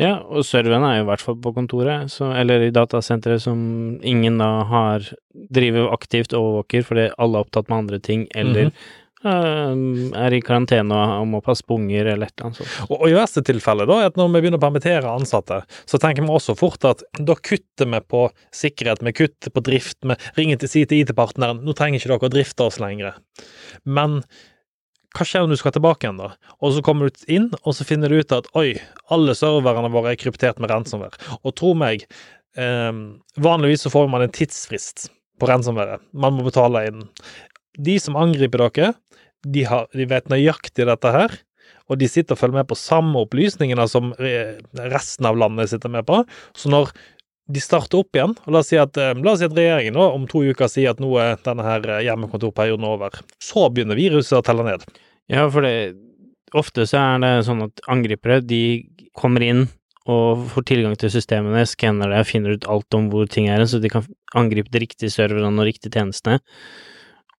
Ja, 0.00 0.14
og 0.24 0.46
serveren 0.48 0.84
er 0.86 0.94
jo 0.96 1.04
i 1.04 1.08
hvert 1.10 1.22
fall 1.24 1.36
på 1.44 1.52
kontoret, 1.52 2.08
så, 2.08 2.30
eller 2.32 2.62
i 2.64 2.72
datasenteret 2.72 3.42
som 3.44 3.58
ingen 4.06 4.38
da 4.40 4.48
har 4.70 5.10
driver 5.52 5.90
aktivt 5.92 6.32
overvåker 6.36 6.86
fordi 6.86 7.10
alle 7.20 7.36
er 7.36 7.44
opptatt 7.44 7.68
med 7.68 7.82
andre 7.82 8.00
ting, 8.00 8.24
eller 8.32 8.70
eh, 8.70 8.86
er 9.20 10.32
i 10.32 10.40
karantene 10.40 10.96
og 11.20 11.26
må 11.28 11.40
passe 11.44 11.64
på 11.66 11.76
unger 11.76 12.08
eller 12.14 12.30
et 12.30 12.34
eller 12.38 12.46
annet 12.48 12.60
sånt. 12.60 12.76
Og, 12.88 12.94
og 13.02 13.08
i 13.10 13.16
verste 13.16 13.42
tilfelle, 13.44 13.84
da, 13.88 13.98
at 14.08 14.16
når 14.16 14.30
vi 14.30 14.40
begynner 14.40 14.60
å 14.60 14.62
permittere 14.62 15.12
ansatte, 15.12 15.60
så 15.84 16.00
tenker 16.00 16.24
vi 16.24 16.32
også 16.32 16.56
fort 16.56 16.86
at 16.88 17.04
da 17.18 17.36
kutter 17.36 17.90
vi 17.92 18.00
på 18.00 18.22
sikkerhet, 18.56 19.04
vi 19.04 19.12
kutter 19.16 19.52
på 19.52 19.64
drift, 19.66 19.98
vi 20.08 20.16
ringer 20.38 20.62
til, 20.62 20.72
si 20.72 20.86
til 20.88 21.04
IT-partneren 21.04 21.60
nå 21.66 21.76
trenger 21.76 22.00
ikke 22.00 22.14
dere 22.14 22.30
å 22.30 22.32
drifte 22.32 22.70
oss 22.70 22.80
lenger. 22.80 23.20
Men 23.84 24.22
hva 25.16 25.26
skjer 25.26 25.44
når 25.44 25.56
du 25.56 25.60
skal 25.60 25.74
tilbake 25.74 26.06
igjen, 26.06 26.20
da? 26.20 26.32
Og 26.62 26.76
så 26.76 26.82
kommer 26.86 27.10
du 27.10 27.24
inn, 27.32 27.50
og 27.60 27.74
så 27.76 27.86
finner 27.86 28.12
du 28.12 28.20
ut 28.22 28.34
at 28.36 28.48
oi, 28.58 28.78
alle 29.12 29.34
serverne 29.36 29.90
våre 29.92 30.14
er 30.14 30.20
kryptert 30.20 30.62
med 30.62 30.70
ransomware. 30.70 31.18
Og 31.42 31.56
tro 31.58 31.74
meg, 31.76 32.06
eh, 32.56 32.92
vanligvis 33.36 33.84
så 33.84 33.92
får 33.92 34.08
man 34.12 34.24
en 34.24 34.32
tidsfrist 34.32 35.10
på 35.40 35.50
ransomware. 35.50 35.98
Man 36.12 36.38
må 36.38 36.46
betale 36.46 36.86
inn. 36.88 37.04
De 37.80 37.96
som 38.02 38.18
angriper 38.18 38.62
dere, 38.68 38.94
de, 39.46 39.64
har, 39.68 39.86
de 39.96 40.06
vet 40.10 40.28
nøyaktig 40.32 40.86
dette 40.88 41.14
her, 41.14 41.38
og 41.90 41.98
de 41.98 42.08
sitter 42.10 42.36
og 42.36 42.40
følger 42.40 42.60
med 42.60 42.68
på 42.70 42.78
samme 42.78 43.22
opplysningene 43.24 43.86
som 43.90 44.12
resten 44.18 45.26
av 45.26 45.38
landet 45.38 45.72
sitter 45.72 45.90
med 45.92 46.06
på. 46.06 46.22
Så 46.54 46.70
når 46.70 46.92
de 47.50 47.62
starter 47.62 48.00
opp 48.00 48.14
igjen, 48.14 48.36
og 48.44 48.54
la 48.54 48.62
oss 48.62 48.70
si 48.70 48.78
at, 48.78 48.96
eh, 49.00 49.16
oss 49.16 49.40
si 49.40 49.48
at 49.48 49.56
regjeringen 49.56 49.96
nå 49.96 50.06
om 50.14 50.26
to 50.30 50.44
uker 50.46 50.70
sier 50.70 50.92
at 50.92 51.02
nå 51.02 51.10
er 51.18 51.40
denne 51.42 51.66
her 51.66 51.88
eh, 51.88 52.04
hjemmekontorperioden 52.06 52.86
over, 52.86 53.16
så 53.42 53.66
begynner 53.72 53.98
viruset 53.98 54.38
å 54.38 54.44
telle 54.46 54.66
ned. 54.66 54.86
Ja, 55.30 55.48
for 55.50 55.66
det, 55.66 55.96
ofte 56.54 56.86
så 56.86 57.00
er 57.02 57.24
det 57.24 57.32
sånn 57.48 57.64
at 57.66 57.82
angripere, 57.90 58.40
de 58.44 58.86
kommer 59.18 59.42
inn 59.42 59.66
og 60.10 60.46
får 60.54 60.66
tilgang 60.70 60.94
til 60.98 61.12
systemene, 61.12 61.66
skanner 61.68 62.10
det 62.10 62.22
og 62.22 62.30
finner 62.30 62.56
ut 62.56 62.68
alt 62.70 62.96
om 62.96 63.10
hvor 63.12 63.28
ting 63.30 63.50
er, 63.52 63.66
så 63.68 63.82
de 63.82 63.90
kan 63.92 64.06
angripe 64.38 64.72
de 64.72 64.82
riktige 64.82 65.12
serverne 65.12 65.52
og 65.52 65.68
riktige 65.68 65.92
tjenestene. 65.98 66.40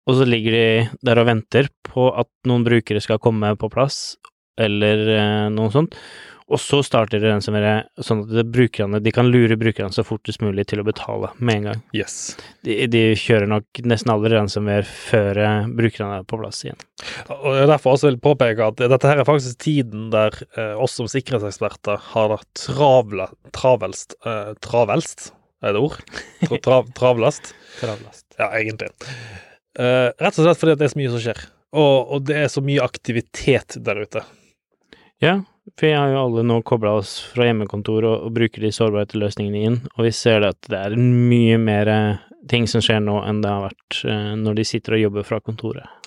Og 0.09 0.17
så 0.17 0.25
ligger 0.25 0.55
de 0.57 0.65
der 1.05 1.21
og 1.21 1.29
venter 1.29 1.69
på 1.85 2.09
at 2.17 2.29
noen 2.49 2.65
brukere 2.65 3.01
skal 3.03 3.21
komme 3.21 3.53
på 3.59 3.69
plass, 3.71 4.17
eller 4.61 5.07
eh, 5.13 5.47
noe 5.53 5.71
sånt. 5.73 5.97
Og 6.51 6.59
så 6.59 6.81
starter 6.83 7.21
det 7.21 7.29
ransomware, 7.31 7.85
sånn 8.03 8.25
at 8.25 8.49
brukerne, 8.51 8.99
de 8.99 9.11
kan 9.15 9.29
lure 9.31 9.55
brukerne 9.55 9.93
så 9.95 10.03
fortest 10.03 10.41
mulig 10.43 10.65
til 10.67 10.81
å 10.81 10.85
betale 10.87 11.29
med 11.39 11.61
en 11.61 11.67
gang. 11.69 11.83
Yes. 11.95 12.15
De, 12.67 12.75
de 12.91 13.03
kjører 13.15 13.47
nok 13.47 13.81
nesten 13.87 14.11
aldri 14.11 14.33
ransomware 14.35 14.83
før 14.83 15.39
brukerne 15.77 16.17
er 16.19 16.25
på 16.27 16.41
plass 16.41 16.59
igjen. 16.65 16.81
Og 17.37 17.55
jeg 17.55 17.69
derfor 17.71 17.95
også 17.95 18.09
vil 18.09 18.19
påpeke 18.25 18.67
at 18.67 18.83
dette 18.83 19.07
her 19.07 19.21
er 19.23 19.29
faktisk 19.29 19.61
tiden 19.63 20.09
der 20.11 20.35
eh, 20.57 20.73
oss 20.75 20.97
som 20.99 21.07
sikkerhetseksperter 21.11 22.01
har 22.11 22.33
det 22.33 22.41
travle, 22.59 23.29
travelst 23.55 24.17
eh, 24.27 24.51
Travelst, 24.65 25.29
er 25.63 25.77
det 25.77 25.85
ord? 25.85 26.03
Tra, 26.49 26.59
tra, 26.59 26.81
travlest? 26.97 27.53
Travlast. 27.79 28.27
Ja, 28.35 28.51
egentlig. 28.57 28.91
Eh, 29.79 30.09
rett 30.11 30.37
og 30.37 30.45
slett 30.45 30.59
fordi 30.59 30.75
det 30.79 30.87
er 30.87 30.93
så 30.93 30.99
mye 30.99 31.13
som 31.13 31.23
skjer. 31.23 31.41
Og, 31.71 32.11
og 32.11 32.25
det 32.27 32.37
er 32.41 32.51
så 32.51 32.63
mye 32.65 32.83
aktivitet 32.83 33.77
der 33.79 34.01
ute. 34.03 34.25
Ja, 35.23 35.37
for 35.77 35.87
jeg 35.87 35.99
har 35.99 36.11
jo 36.11 36.23
alle 36.25 36.43
nå 36.47 36.57
kobla 36.67 36.95
oss 36.99 37.13
fra 37.31 37.45
hjemmekontor 37.47 38.07
og, 38.09 38.27
og 38.27 38.35
bruker 38.35 38.65
de 38.65 38.73
sårbare 38.75 39.21
løsningene 39.21 39.63
inn, 39.67 39.79
og 39.93 40.07
vi 40.07 40.13
ser 40.15 40.41
det 40.41 40.55
at 40.55 40.69
det 40.73 40.81
er 40.89 40.97
mye 40.97 41.59
mer 41.61 41.91
eh, 41.91 42.27
ting 42.49 42.67
som 42.67 42.83
skjer 42.83 43.03
nå 43.05 43.19
enn 43.27 43.43
det 43.43 43.51
har 43.51 43.67
vært 43.67 43.99
uh, 44.09 44.31
når 44.39 44.57
de 44.57 44.65
sitter 44.65 44.97
og 44.97 45.03
jobber 45.05 45.27
fra 45.27 45.37
kontoret. 45.45 46.00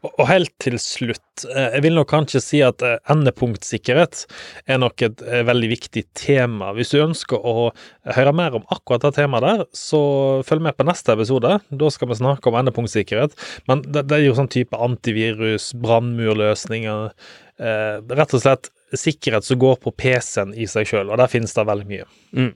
Og, 0.00 0.22
helt 0.28 0.52
til 0.62 0.78
slutt, 0.80 1.44
eh, 1.44 1.74
jeg 1.76 1.84
vil 1.84 1.96
nok 1.98 2.08
kanskje 2.10 2.40
si 2.42 2.60
at 2.64 2.82
eh, 2.86 2.96
endepunktsikkerhet 3.12 4.22
er 4.70 4.80
nok 4.80 5.04
et 5.04 5.20
eh, 5.26 5.42
veldig 5.46 5.68
viktig 5.74 6.04
tema. 6.16 6.72
Hvis 6.76 6.94
du 6.94 7.02
ønsker 7.02 7.36
å 7.36 7.68
høre 8.16 8.32
mer 8.36 8.56
om 8.56 8.64
akkurat 8.72 9.04
det 9.04 9.12
temaet 9.18 9.46
der, 9.46 9.66
så 9.76 10.00
følg 10.48 10.64
med 10.64 10.78
på 10.78 10.88
neste 10.88 11.14
episode. 11.14 11.58
Da 11.68 11.92
skal 11.92 12.10
vi 12.10 12.18
snakke 12.22 12.50
om 12.50 12.58
endepunktsikkerhet. 12.62 13.36
Men 13.70 13.84
det, 13.84 14.06
er 14.08 14.24
jo 14.24 14.38
sånn 14.38 14.50
type 14.52 14.80
antivirus, 14.80 15.70
brannmurløsninger, 15.80 17.12
rett 17.60 18.32
og 18.32 18.40
slett 18.40 18.70
sikkerhet 18.96 19.44
som 19.44 19.58
går 19.60 19.76
på 19.84 19.92
PC-en 20.00 20.54
i 20.56 20.64
seg 20.70 20.88
sjøl, 20.88 21.12
og 21.12 21.20
der 21.20 21.30
finnes 21.30 21.52
det 21.54 21.66
veldig 21.68 21.88
mye. 21.90 22.06
Mm. 22.32 22.54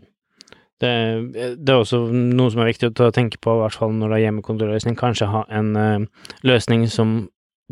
Det, 0.84 1.54
det 1.56 1.72
er 1.72 1.80
også 1.80 2.04
noe 2.12 2.52
som 2.52 2.62
er 2.62 2.70
viktig 2.70 2.92
å 2.92 3.12
tenke 3.14 3.40
på, 3.42 3.56
i 3.56 3.62
hvert 3.64 3.78
fall 3.80 3.94
når 3.96 4.12
det 4.12 4.18
er 4.18 4.26
hjemmekontorløsning. 4.26 4.98
Kanskje 5.00 5.30
ha 5.32 5.44
en 5.48 5.72
uh, 5.78 6.26
løsning 6.46 6.86
som 6.92 7.22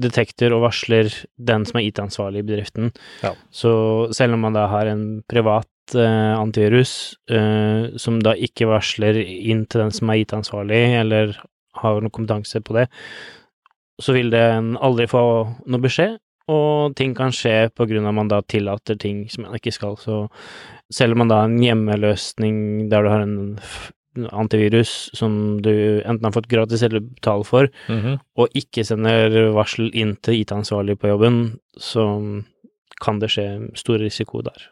detekter 0.00 0.54
og 0.56 0.64
varsler 0.64 1.10
den 1.36 1.66
som 1.68 1.78
er 1.78 1.86
IT-ansvarlig 1.90 2.42
i 2.42 2.48
bedriften. 2.48 2.90
Ja. 3.22 3.34
Så 3.52 3.72
selv 4.16 4.38
om 4.38 4.46
man 4.46 4.56
da 4.56 4.66
har 4.72 4.88
en 4.88 5.04
privat 5.28 5.68
uh, 5.96 6.34
antivirus 6.38 7.14
uh, 7.32 7.92
som 8.00 8.20
da 8.24 8.34
ikke 8.34 8.70
varsler 8.70 9.20
inn 9.20 9.66
til 9.66 9.84
den 9.84 9.94
som 9.94 10.10
er 10.12 10.22
IT-ansvarlig, 10.22 10.82
eller 11.02 11.36
har 11.82 12.02
noe 12.02 12.12
kompetanse 12.12 12.60
på 12.64 12.76
det, 12.76 12.88
så 14.02 14.14
vil 14.16 14.32
den 14.32 14.74
aldri 14.80 15.06
få 15.10 15.22
noe 15.68 15.82
beskjed, 15.82 16.18
og 16.52 16.96
ting 16.98 17.12
kan 17.14 17.32
skje 17.34 17.70
på 17.70 17.86
grunn 17.88 18.06
av 18.08 18.10
at 18.10 18.18
man 18.18 18.30
da 18.30 18.40
tillater 18.42 18.98
ting 18.98 19.24
som 19.30 19.46
man 19.46 19.56
ikke 19.56 19.72
skal. 19.74 19.94
Så 20.00 20.24
selv 20.92 21.16
om 21.16 21.24
man 21.24 21.32
da 21.32 21.42
har 21.42 21.50
en 21.50 21.62
hjemmeløsning 21.62 22.62
der 22.92 23.04
du 23.04 23.10
har 23.10 23.24
en 23.24 23.40
antivirus 24.36 25.08
som 25.16 25.34
du 25.64 25.72
enten 26.04 26.26
har 26.26 26.34
fått 26.34 26.50
gratis 26.52 26.84
eller 26.84 27.00
betaler 27.00 27.48
for, 27.48 27.70
og 28.36 28.58
ikke 28.58 28.84
sender 28.84 29.54
varsel 29.56 29.88
inn 29.96 30.18
til 30.20 30.42
IT-ansvarlig 30.42 30.98
på 31.00 31.08
jobben, 31.14 31.38
så 31.80 32.04
kan 33.02 33.18
det 33.22 33.32
skje 33.32 33.48
stor 33.78 34.04
risiko 34.04 34.44
der. 34.44 34.68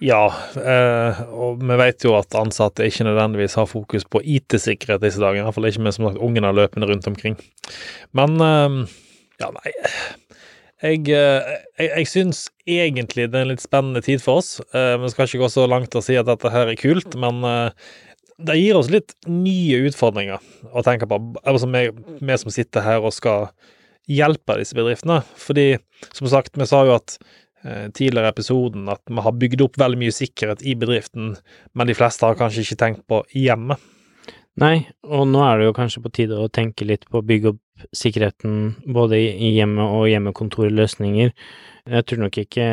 Ja, 0.00 0.22
eh, 0.56 1.18
og 1.28 1.60
vi 1.60 1.76
vet 1.76 2.06
jo 2.06 2.14
at 2.16 2.34
ansatte 2.38 2.86
ikke 2.88 3.04
nødvendigvis 3.04 3.58
har 3.60 3.68
fokus 3.68 4.06
på 4.08 4.22
IT-sikkerhet 4.24 5.02
disse 5.04 5.20
dagene. 5.20 5.44
Iallfall 5.44 5.68
ikke 5.68 5.84
med 5.84 5.92
som 5.92 6.06
sagt 6.08 6.22
ungene 6.24 6.54
løpende 6.56 6.88
rundt 6.88 7.08
omkring. 7.10 7.36
Men 8.16 8.40
eh, 8.40 8.78
ja, 9.42 9.50
nei 9.58 9.74
Jeg, 10.80 11.02
eh, 11.12 11.50
jeg, 11.76 11.90
jeg 11.90 12.08
syns 12.08 12.46
egentlig 12.84 13.26
det 13.30 13.38
er 13.40 13.46
en 13.46 13.52
litt 13.52 13.64
spennende 13.64 14.02
tid 14.04 14.22
for 14.22 14.40
oss. 14.42 14.60
Eh, 14.76 14.94
Vi 15.02 15.10
skal 15.12 15.26
ikke 15.28 15.42
gå 15.42 15.50
så 15.52 15.66
langt 15.70 15.96
og 15.98 16.04
si 16.06 16.16
at 16.20 16.28
dette 16.28 16.52
her 16.52 16.70
er 16.70 16.78
kult, 16.80 17.16
men 17.18 17.42
eh, 17.44 17.90
det 18.40 18.56
gir 18.60 18.78
oss 18.78 18.90
litt 18.92 19.14
nye 19.28 19.82
utfordringer 19.90 20.40
å 20.72 20.84
tenke 20.86 21.08
på. 21.10 21.18
Altså 21.44 21.68
vi, 21.68 21.84
vi 22.20 22.40
som 22.40 22.54
sitter 22.54 22.86
her 22.86 23.04
og 23.04 23.12
skal 23.16 23.50
hjelpe 24.10 24.56
disse 24.58 24.76
bedriftene. 24.76 25.20
Fordi, 25.38 25.68
som 26.16 26.30
sagt, 26.30 26.56
vi 26.58 26.66
sa 26.68 26.82
jo 26.88 26.96
at 26.96 27.18
eh, 27.64 27.88
tidligere 27.94 28.30
i 28.30 28.34
episoden 28.34 28.90
at 28.92 29.02
vi 29.10 29.24
har 29.26 29.38
bygd 29.44 29.64
opp 29.66 29.78
veldig 29.80 30.00
mye 30.00 30.16
sikkerhet 30.16 30.64
i 30.64 30.76
bedriften, 30.78 31.34
men 31.74 31.90
de 31.90 31.96
fleste 31.98 32.26
har 32.26 32.38
kanskje 32.40 32.64
ikke 32.64 32.80
tenkt 32.84 33.06
på 33.10 33.22
hjemme. 33.36 33.78
Nei, 34.60 34.82
og 35.06 35.28
nå 35.30 35.40
er 35.46 35.60
det 35.60 35.68
jo 35.70 35.76
kanskje 35.76 36.02
på 36.04 36.12
tide 36.12 36.36
å 36.36 36.50
tenke 36.52 36.84
litt 36.88 37.06
på 37.08 37.20
å 37.20 37.26
bygge 37.26 37.54
opp 37.54 37.60
sikkerheten 37.96 38.76
både 38.86 39.18
i 39.18 39.54
hjemmet 39.54 39.70
hjemme- 39.70 39.88
og 39.88 40.08
hjemmekontorløsninger. 40.08 41.32
Jeg 41.90 42.06
tror 42.06 42.18
nok 42.18 42.38
ikke 42.38 42.68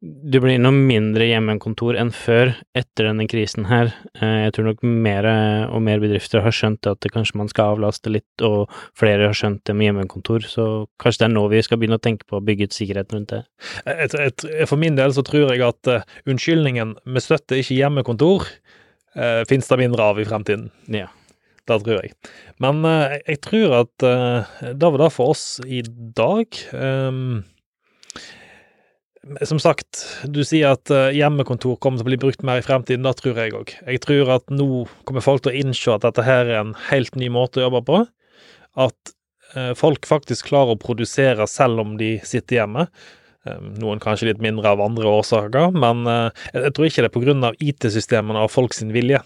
det 0.00 0.40
blir 0.40 0.56
noe 0.56 0.72
mindre 0.72 1.26
hjemmekontor 1.28 1.98
enn 2.00 2.08
før 2.08 2.54
etter 2.72 3.10
denne 3.10 3.26
krisen 3.28 3.66
her. 3.68 3.90
Eh, 4.16 4.46
jeg 4.46 4.54
tror 4.56 4.70
nok 4.70 4.82
mer 4.82 5.28
og 5.68 5.82
mer 5.84 6.00
bedrifter 6.00 6.40
har 6.40 6.54
skjønt 6.56 6.88
at 6.88 7.02
det 7.04 7.12
kanskje 7.12 7.36
man 7.36 7.50
skal 7.52 7.74
avlaste 7.74 8.08
litt, 8.08 8.30
og 8.40 8.72
flere 8.96 9.28
har 9.28 9.36
skjønt 9.36 9.60
det 9.68 9.76
med 9.76 9.90
hjemmekontor, 9.90 10.40
så 10.48 10.86
kanskje 11.02 11.26
det 11.26 11.28
er 11.28 11.34
nå 11.34 11.44
vi 11.52 11.60
skal 11.66 11.82
begynne 11.82 12.00
å 12.00 12.06
tenke 12.06 12.24
på 12.24 12.40
å 12.40 12.44
bygge 12.44 12.70
ut 12.70 12.78
sikkerheten 12.78 13.18
rundt 13.18 13.34
det. 13.34 13.44
Et, 13.84 14.16
et, 14.16 14.48
for 14.64 14.80
min 14.80 14.96
del 14.96 15.12
så 15.12 15.20
tror 15.26 15.52
jeg 15.52 15.68
at 15.68 15.92
uh, 15.92 16.00
unnskyldningen 16.24 16.96
'vi 17.04 17.20
støtter 17.20 17.60
ikke 17.60 17.76
hjemmekontor' 17.76 18.48
finnes 19.50 19.66
det 19.66 19.76
mindre 19.76 20.04
av 20.06 20.20
i 20.22 20.24
fremtiden. 20.24 20.68
Ja. 20.86 21.08
Det 21.70 21.78
tror 21.86 22.02
jeg. 22.02 22.12
Men 22.62 22.82
uh, 22.86 23.16
jeg 23.22 23.40
tror 23.46 23.78
at 23.84 24.06
uh, 24.06 24.50
det 24.74 24.90
var 24.90 25.04
det 25.04 25.12
for 25.14 25.34
oss 25.34 25.44
i 25.66 25.82
dag. 26.16 26.60
Um, 26.74 27.42
som 29.44 29.60
sagt, 29.60 30.00
du 30.24 30.40
sier 30.46 30.74
at 30.74 30.90
uh, 30.92 31.10
hjemmekontor 31.12 31.76
kommer 31.78 32.00
til 32.00 32.06
å 32.06 32.10
bli 32.10 32.20
brukt 32.22 32.44
mer 32.46 32.60
i 32.60 32.64
fremtiden. 32.64 33.04
Det 33.04 33.14
tror 33.20 33.38
jeg 33.38 33.54
òg. 33.56 33.72
Jeg 33.84 34.02
tror 34.04 34.34
at 34.38 34.52
nå 34.52 34.84
kommer 35.08 35.24
folk 35.24 35.44
til 35.44 35.52
å 35.52 35.60
innse 35.60 35.94
at 35.94 36.06
dette 36.06 36.24
her 36.24 36.48
er 36.48 36.60
en 36.62 36.74
helt 36.88 37.18
ny 37.20 37.28
måte 37.32 37.60
å 37.60 37.68
jobbe 37.68 37.84
på. 37.86 38.02
At 38.80 39.14
uh, 39.54 39.72
folk 39.78 40.08
faktisk 40.08 40.50
klarer 40.50 40.74
å 40.74 40.80
produsere 40.80 41.46
selv 41.50 41.84
om 41.84 41.96
de 42.00 42.16
sitter 42.26 42.62
hjemme. 42.62 42.88
Um, 43.48 43.70
noen 43.80 44.00
kanskje 44.02 44.30
litt 44.30 44.42
mindre 44.44 44.72
av 44.72 44.82
andre 44.84 45.08
årsaker, 45.08 45.70
men 45.72 46.04
uh, 46.08 46.28
jeg 46.52 46.74
tror 46.76 46.88
ikke 46.88 47.06
det 47.06 47.12
er 47.12 47.46
av 47.48 47.62
IT-systemene 47.64 48.42
og 48.44 48.52
folk 48.52 48.76
sin 48.76 48.92
vilje. 48.92 49.22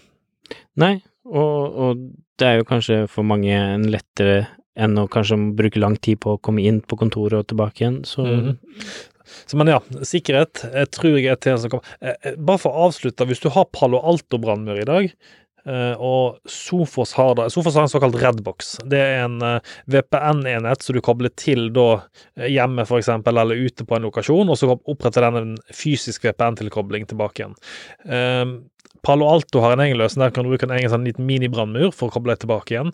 Nei, 0.79 0.99
og, 1.25 1.79
og, 1.85 2.05
det 2.35 2.47
er 2.47 2.57
jo 2.59 2.67
kanskje 2.67 2.95
for 3.07 3.23
mange 3.27 3.53
en 3.55 3.85
lettere 3.87 4.45
enn 4.75 4.97
å 4.99 5.05
kanskje 5.07 5.37
bruke 5.55 5.79
lang 5.79 5.95
tid 6.03 6.19
på 6.23 6.33
å 6.35 6.39
komme 6.43 6.65
inn 6.67 6.81
på 6.83 6.97
kontoret 6.99 7.37
og 7.39 7.47
tilbake 7.51 7.83
igjen, 7.83 8.01
så 8.07 8.25
mm. 8.27 8.55
Så, 9.25 9.57
men 9.57 9.71
ja, 9.71 9.79
sikkerhet 10.05 10.61
jeg 10.69 10.89
tror 10.93 11.15
jeg 11.17 11.31
er 11.31 11.39
til 11.41 11.57
som 11.57 11.71
kommer. 11.73 11.93
Eh, 11.97 12.13
eh, 12.29 12.35
bare 12.37 12.61
for 12.61 12.75
å 12.75 12.87
avslutte, 12.87 13.25
hvis 13.25 13.41
du 13.41 13.49
har 13.53 13.65
Palo 13.73 13.97
Alto-brannmur 14.05 14.77
i 14.77 14.85
dag, 14.85 15.07
og 15.65 16.51
Sofos 16.51 17.15
har 17.17 17.31
da 17.39 17.47
Sofos 17.49 17.73
har 17.77 17.87
en 17.87 17.91
såkalt 17.91 18.17
Redbox. 18.21 18.75
Det 18.85 18.99
er 19.01 19.23
en 19.23 19.39
VPN-enhet 19.89 20.85
som 20.85 20.97
du 20.97 21.01
kobler 21.05 21.33
til 21.39 21.71
da 21.73 22.03
hjemme, 22.45 22.85
for 22.85 23.01
eksempel, 23.01 23.39
eller 23.41 23.65
ute 23.65 23.87
på 23.87 23.97
en 23.97 24.05
lokasjon, 24.05 24.51
og 24.51 24.59
så 24.61 24.69
oppretter 24.75 25.25
den 25.25 25.41
en 25.41 25.57
fysisk 25.73 26.27
VPN-tilkobling 26.27 27.09
tilbake 27.09 27.43
igjen. 27.43 27.57
Palo 29.05 29.27
Alto 29.29 29.61
har 29.61 29.75
en 29.75 29.83
egen 29.85 29.99
løsning. 30.01 30.23
Der 30.25 30.33
kan 30.33 30.45
du 30.45 30.53
bruke 30.53 30.65
en 30.65 30.77
egen 30.77 30.89
sånn 30.89 31.05
liten 31.05 31.27
minibrannmur 31.27 31.91
for 31.93 32.09
å 32.09 32.15
koble 32.15 32.33
deg 32.33 32.45
tilbake 32.45 32.73
igjen. 32.73 32.93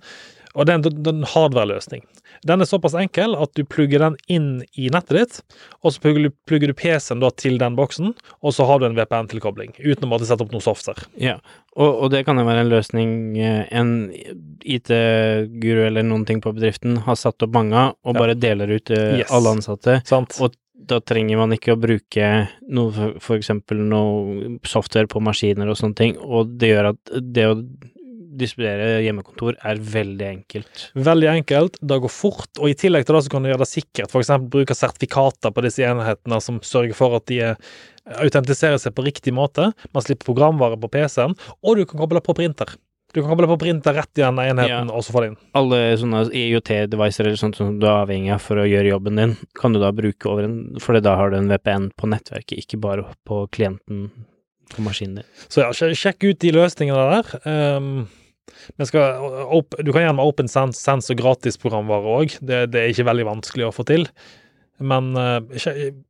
Og 0.55 0.67
det 0.67 0.73
er 0.73 1.09
en 1.11 1.23
hardware-løsning. 1.31 2.03
Den 2.47 2.63
er 2.63 2.67
såpass 2.67 2.95
enkel 2.97 3.35
at 3.39 3.53
du 3.55 3.63
plugger 3.67 4.03
den 4.03 4.17
inn 4.31 4.49
i 4.79 4.89
nettet 4.93 5.17
ditt, 5.17 5.57
og 5.81 5.93
så 5.93 6.03
plugger 6.03 6.27
du, 6.27 6.33
plugger 6.49 6.71
du 6.71 6.77
PC-en 6.77 7.23
til 7.37 7.59
den 7.61 7.77
boksen, 7.77 8.13
og 8.41 8.55
så 8.55 8.65
har 8.67 8.81
du 8.81 8.87
en 8.87 8.97
VPN-tilkobling, 8.97 9.75
uten 9.79 10.07
å 10.07 10.11
måtte 10.11 10.27
sette 10.29 10.45
opp 10.45 10.55
noe 10.55 10.63
software. 10.63 11.05
Ja, 11.21 11.37
og, 11.75 11.89
og, 11.89 12.07
det 12.11 12.25
kan 12.27 12.39
jo 12.39 12.47
være 12.47 12.65
en 12.65 12.71
løsning 12.71 13.13
eh, 13.39 13.63
en 13.71 13.93
IT-guru 14.11 15.85
eller 15.85 16.03
noen 16.07 16.25
ting 16.27 16.41
på 16.43 16.51
bedriften 16.55 16.99
har 17.05 17.19
satt 17.19 17.45
opp 17.45 17.53
mange 17.55 17.77
av, 17.77 17.95
og 18.03 18.17
ja. 18.17 18.23
bare 18.25 18.39
deler 18.39 18.75
ut 18.75 18.89
til 18.89 19.21
yes. 19.21 19.31
alle 19.31 19.55
ansatte. 19.57 20.01
Sant. 20.09 20.35
Og 20.43 20.57
da 20.91 20.97
trenger 21.03 21.39
man 21.39 21.53
ikke 21.55 21.75
å 21.75 21.79
bruke 21.79 22.29
noe, 22.73 23.11
for 23.21 23.37
eksempel 23.37 23.79
noe 23.85 24.57
software 24.67 25.09
på 25.11 25.21
maskiner 25.23 25.69
og 25.71 25.77
sånne 25.79 25.97
ting, 25.97 26.17
og 26.19 26.57
det 26.59 26.73
gjør 26.73 26.91
at 26.93 27.15
det 27.21 27.47
å 27.47 27.55
distribuere 28.39 29.01
hjemmekontor 29.05 29.57
er 29.67 29.81
veldig 29.93 30.27
enkelt. 30.27 30.83
Veldig 30.95 31.29
enkelt, 31.31 31.79
det 31.81 31.99
går 32.03 32.13
fort, 32.13 32.51
og 32.59 32.69
i 32.71 32.77
tillegg 32.77 33.07
til 33.07 33.17
det 33.17 33.23
så 33.25 33.33
kan 33.33 33.43
du 33.43 33.51
gjøre 33.51 33.63
det 33.63 33.71
sikkert. 33.71 34.11
F.eks. 34.11 34.31
bruke 34.51 34.77
sertifikater 34.77 35.53
på 35.55 35.65
disse 35.65 35.83
enhetene 35.87 36.39
som 36.43 36.61
sørger 36.65 36.97
for 36.97 37.17
at 37.19 37.27
de 37.31 37.41
autentiserer 38.21 38.79
seg 38.81 38.95
på 38.97 39.05
riktig 39.05 39.33
måte. 39.35 39.71
Man 39.95 40.05
slipper 40.05 40.31
programvare 40.31 40.79
på 40.81 40.89
PC-en, 40.91 41.35
og 41.61 41.77
du 41.77 41.85
kan 41.85 42.01
koble 42.01 42.23
på 42.23 42.37
printer. 42.37 42.73
Du 43.11 43.19
kan 43.19 43.27
koble 43.33 43.47
på 43.49 43.57
printer 43.59 43.97
rett 43.97 44.19
i 44.19 44.23
den 44.23 44.39
enheten, 44.39 44.87
ja. 44.87 44.95
og 44.95 45.03
så 45.03 45.11
få 45.11 45.23
det 45.23 45.33
inn. 45.33 45.39
Alle 45.59 45.81
sånne 45.99 46.23
IOT-devicer 46.31 47.27
eller 47.27 47.39
sånt 47.39 47.59
som 47.59 47.73
du 47.81 47.83
er 47.83 48.05
avhengig 48.05 48.31
av 48.37 48.43
for 48.43 48.61
å 48.61 48.67
gjøre 48.67 48.93
jobben 48.93 49.19
din, 49.19 49.35
kan 49.59 49.75
du 49.75 49.81
da 49.83 49.91
bruke 49.95 50.29
over 50.31 50.47
en 50.47 50.59
For 50.79 50.95
da 51.03 51.17
har 51.19 51.33
du 51.33 51.41
en 51.41 51.51
VPN 51.51 51.89
på 51.99 52.07
nettverket, 52.07 52.63
ikke 52.63 52.79
bare 52.79 53.09
på 53.27 53.43
klienten 53.51 54.07
på 54.71 54.85
maskinen 54.85 55.19
din. 55.19 55.29
Så 55.51 55.65
ja, 55.65 55.71
sjekk 55.75 56.23
ut 56.23 56.39
de 56.39 56.55
løsningene 56.55 57.03
der. 57.11 57.35
Um, 57.43 58.07
skal, 58.87 59.63
du 59.79 59.91
kan 59.91 60.03
gjerne 60.03 60.17
med 60.19 60.27
Open 60.27 60.51
Sense 60.51 61.13
og 61.13 61.19
gratisprogramvare 61.19 62.15
òg. 62.19 62.37
Det, 62.41 62.67
det, 62.73 62.81
er 62.81 62.93
ikke 62.93 63.09
veldig 63.09 63.27
vanskelig 63.29 63.67
å 63.69 63.75
få 63.75 63.87
til. 63.87 64.07
Men 64.81 65.11
uh, 65.13 65.37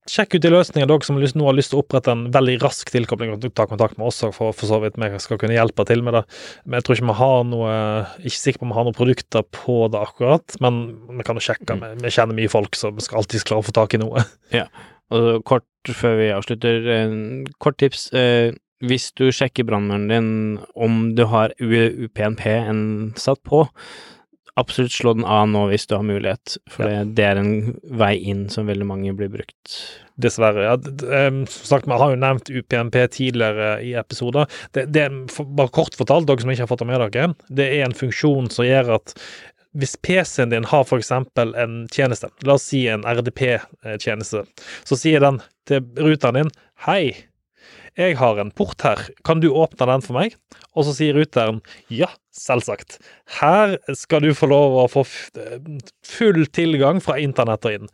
sjekk 0.08 0.38
ut 0.38 0.44
de 0.46 0.52
løsningene 0.54 0.88
dere 0.88 1.04
som 1.04 1.18
nå 1.20 1.48
har 1.48 1.56
lyst 1.58 1.74
til 1.74 1.82
å 1.82 1.84
opprette 1.84 2.14
en 2.14 2.24
veldig 2.32 2.56
rask 2.64 2.88
tilkobling. 2.94 3.34
og 3.34 3.44
Ta 3.58 3.66
kontakt 3.68 3.98
med 4.00 4.08
oss 4.08 4.22
for, 4.24 4.54
for 4.56 4.70
så 4.70 4.80
vidt 4.84 5.00
vi 5.02 5.10
skal 5.20 5.42
kunne 5.42 5.58
hjelpe 5.58 5.86
til 5.90 6.04
med 6.08 6.16
det. 6.16 6.24
Men 6.64 6.80
jeg 6.80 6.88
tror 6.88 6.98
ikke 6.98 7.10
vi 7.10 7.18
har 7.20 7.44
noe 7.50 7.74
Ikke 8.22 8.38
sikker 8.38 8.62
på 8.62 8.70
om 8.70 8.72
vi 8.72 8.80
har 8.80 8.88
noen 8.88 8.98
produkter 8.98 9.46
på 9.58 9.78
det 9.92 10.00
akkurat, 10.00 10.58
men 10.64 10.82
vi 11.20 11.28
kan 11.28 11.40
jo 11.40 11.46
sjekke. 11.50 11.78
Mm. 11.78 11.86
Vi, 12.06 12.16
kjenner 12.16 12.38
mye 12.38 12.54
folk, 12.54 12.80
så 12.80 12.94
vi 12.96 13.04
skal 13.04 13.22
alltid 13.22 13.46
klare 13.50 13.66
å 13.66 13.68
få 13.68 13.76
tak 13.76 13.98
i 13.98 14.02
noe. 14.02 14.24
Ja, 14.56 14.66
og 15.12 15.44
kort 15.48 15.92
før 15.96 16.18
vi 16.20 16.32
avslutter, 16.32 16.86
en 16.96 17.16
kort 17.64 17.78
tips. 17.82 18.10
Eh, 18.16 18.54
hvis 18.86 19.12
du 19.18 19.30
sjekker 19.34 19.68
brannmuren 19.68 20.08
din 20.10 20.32
om 20.74 21.04
du 21.18 21.26
har 21.30 21.54
UPNP-en 21.62 23.14
satt 23.20 23.42
på, 23.48 23.66
absolutt 24.60 24.94
slå 24.94 25.14
den 25.16 25.26
av 25.26 25.48
nå 25.50 25.66
hvis 25.72 25.88
du 25.88 25.96
har 25.96 26.06
mulighet, 26.06 26.58
for 26.72 26.90
ja. 26.90 27.04
det, 27.06 27.26
er 27.26 27.40
en 27.40 27.76
vei 28.02 28.16
inn 28.32 28.48
som 28.52 28.70
veldig 28.70 28.88
mange 28.88 29.14
blir 29.18 29.32
brukt. 29.32 29.76
Dessverre. 30.22 30.66
ja. 30.68 30.76
Som 30.78 31.46
sagt, 31.48 31.88
Vi 31.88 32.00
har 32.02 32.12
jo 32.12 32.20
nevnt 32.20 32.52
UPNP 32.52 32.98
tidligere 33.16 33.78
i 33.86 33.94
episoder. 33.98 34.50
Det, 34.76 34.88
det 34.94 35.08
bare 35.40 35.72
kort 35.74 35.96
fortalt, 35.98 36.28
dere 36.30 36.44
som 36.44 36.52
ikke 36.54 36.66
har 36.68 36.72
fått 36.72 36.84
det 36.84 36.92
med 36.92 37.02
dere, 37.08 37.32
det 37.50 37.70
er 37.78 37.88
en 37.88 37.98
funksjon 37.98 38.52
som 38.54 38.68
gjør 38.68 38.98
at 39.00 39.16
hvis 39.80 39.96
PC-en 40.04 40.52
din 40.52 40.68
har 40.68 40.84
f.eks. 40.84 41.14
en 41.16 41.76
tjeneste, 41.92 42.28
la 42.44 42.58
oss 42.58 42.68
si 42.68 42.84
en 42.92 43.06
RDP-tjeneste, 43.08 44.44
så 44.84 44.98
sier 45.00 45.24
den 45.24 45.40
til 45.70 45.86
ruteren 45.96 46.42
din 46.42 46.52
hei, 46.84 47.14
jeg 48.00 48.16
har 48.22 48.40
en 48.40 48.52
port 48.56 48.84
her, 48.86 49.02
kan 49.28 49.42
du 49.44 49.50
åpne 49.52 49.88
den 49.90 50.04
for 50.06 50.16
meg? 50.16 50.36
Og 50.76 50.88
så 50.88 50.96
sier 50.96 51.18
ruteren 51.18 51.60
ja, 51.92 52.10
selvsagt. 52.36 53.00
Her 53.42 53.78
skal 53.98 54.24
du 54.24 54.32
få 54.38 54.48
lov 54.52 54.78
å 54.80 54.90
få 54.92 55.04
full 55.06 56.46
tilgang 56.56 57.02
fra 57.04 57.20
internettet 57.22 57.80
inn. 57.80 57.92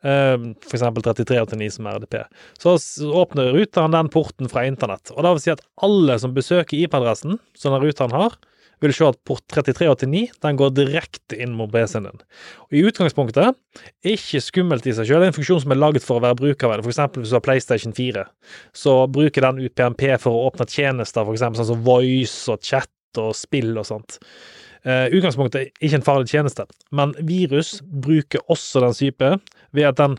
Uh, 0.00 0.56
for 0.64 0.78
eksempel 0.78 1.04
3389 1.04 1.74
som 1.74 1.88
RDP. 1.90 2.22
Så 2.62 2.76
åpner 3.20 3.50
ruteren 3.52 3.92
den 3.92 4.08
porten 4.12 4.48
fra 4.48 4.64
internett. 4.68 5.12
Og 5.12 5.26
det 5.26 5.34
vil 5.34 5.44
si 5.44 5.52
at 5.52 5.64
alle 5.84 6.16
som 6.22 6.32
besøker 6.36 6.78
IP-adressen 6.78 7.36
som 7.58 7.74
den 7.76 7.84
ruteren 7.84 8.14
har, 8.16 8.38
vil 8.80 8.94
se 8.96 9.06
at 9.06 9.18
port 9.28 9.44
3389 9.52 10.36
den 10.44 10.58
går 10.60 10.72
direkte 10.76 11.38
inn 11.40 11.52
mot 11.56 11.70
PC-en 11.72 12.08
din. 12.08 12.22
Og 12.68 12.78
I 12.78 12.84
utgangspunktet 12.88 13.58
ikke 14.06 14.42
skummelt 14.44 14.88
i 14.88 14.94
seg 14.96 15.08
selv. 15.08 15.20
Det 15.20 15.28
er 15.28 15.34
en 15.34 15.36
funksjon 15.36 15.62
som 15.64 15.74
er 15.74 15.80
laget 15.80 16.06
for 16.06 16.18
å 16.18 16.24
være 16.24 16.38
brukervenn. 16.40 16.84
F.eks. 16.84 17.02
hvis 17.18 17.34
du 17.34 17.36
har 17.36 17.44
PlayStation 17.44 17.94
4, 17.96 18.24
så 18.76 18.96
bruker 19.12 19.46
den 19.46 19.60
UPMP 19.66 20.06
for 20.22 20.32
å 20.32 20.48
åpne 20.48 20.68
tjenester, 20.70 21.28
f.eks. 21.28 21.44
sånn 21.60 21.70
som 21.74 21.84
Voice 21.86 22.48
og 22.52 22.64
chat 22.64 23.20
og 23.20 23.34
spill 23.36 23.74
og 23.74 23.88
sånt. 23.88 24.20
Uh, 24.80 25.12
utgangspunktet 25.12 25.60
er 25.60 25.84
ikke 25.84 25.98
en 25.98 26.06
farlig 26.06 26.30
tjeneste, 26.32 26.64
men 26.96 27.12
virus 27.28 27.74
bruker 27.84 28.40
også 28.48 28.80
den 28.86 28.96
type 28.96 29.34
ved 29.76 29.90
at 29.90 30.00
den 30.00 30.16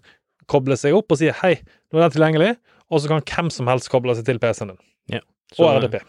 kobler 0.51 0.77
seg 0.77 0.93
opp 0.93 1.09
og 1.09 1.17
sier 1.17 1.33
hei, 1.41 1.55
nå 1.89 1.97
er 1.97 2.05
den 2.05 2.17
tilgjengelig, 2.19 2.53
og 2.91 3.01
så 3.01 3.09
kan 3.09 3.25
hvem 3.25 3.49
som 3.53 3.71
helst 3.71 3.89
koble 3.89 4.13
seg 4.17 4.27
til 4.27 4.41
PC-en 4.43 4.75
din. 4.75 4.81
Ja. 5.17 5.25
Så, 5.49 5.65
og 5.65 5.79
RDP 5.81 6.03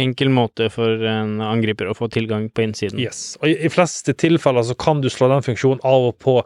enkel 0.00 0.30
måte 0.34 0.66
for 0.74 1.02
en 1.06 1.36
angriper 1.44 1.88
å 1.90 1.94
få 1.96 2.08
tilgang 2.12 2.48
på 2.50 2.64
innsiden. 2.66 2.98
Yes, 3.02 3.36
og 3.40 3.50
i, 3.50 3.70
fleste 3.72 4.14
tilfeller 4.18 4.66
så 4.66 4.76
kan 4.78 5.02
du 5.04 5.10
slå 5.12 5.28
den 5.30 5.44
funksjonen 5.46 5.82
av 5.86 6.08
og 6.10 6.16
på 6.22 6.36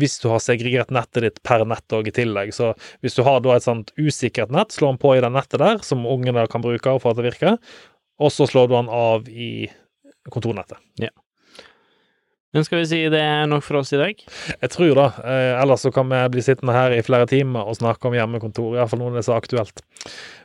hvis 0.00 0.16
du 0.22 0.30
har 0.32 0.42
segregert 0.44 0.94
nettet 0.94 1.26
ditt 1.26 1.42
per 1.44 1.66
nett 1.68 1.96
og 1.96 2.08
i 2.08 2.14
tillegg. 2.14 2.54
Så 2.56 2.72
hvis 3.04 3.18
du 3.18 3.24
har 3.26 3.42
da 3.44 3.56
et 3.56 3.66
sånt 3.66 3.92
usikkert 4.00 4.54
nett, 4.54 4.72
slå 4.72 4.92
den 4.92 5.02
på 5.02 5.16
i 5.16 5.22
det 5.24 5.32
nettet 5.34 5.60
der, 5.60 5.82
som 5.84 6.06
ungene 6.08 6.46
kan 6.50 6.64
bruke 6.64 6.96
for 7.02 7.12
at 7.12 7.20
det 7.20 7.28
virker, 7.28 7.58
og 8.22 8.32
så 8.32 8.48
slår 8.48 8.70
du 8.70 8.76
den 8.78 8.92
av 8.94 9.28
i 9.28 9.52
kontornettet. 10.32 10.80
Ja. 11.02 11.12
Men 12.54 12.62
skal 12.62 12.78
vi 12.78 12.86
si 12.86 13.00
det 13.10 13.18
er 13.18 13.48
nok 13.50 13.64
for 13.66 13.80
oss 13.80 13.90
i 13.96 13.98
dag? 13.98 14.20
Jeg 14.52 14.70
tror 14.70 14.92
det. 14.94 15.08
Eh, 15.26 15.52
ellers 15.58 15.82
så 15.82 15.90
kan 15.94 16.06
vi 16.06 16.20
bli 16.36 16.42
sittende 16.46 16.76
her 16.76 16.92
i 16.94 17.02
flere 17.02 17.26
timer 17.26 17.66
og 17.66 17.80
snakke 17.80 18.06
om 18.06 18.14
hjemmekontor. 18.14 18.76
Iallfall 18.76 19.00
noe 19.02 19.10
det 19.16 19.24
er 19.24 19.26
så 19.26 19.34
aktuelt. 19.34 19.82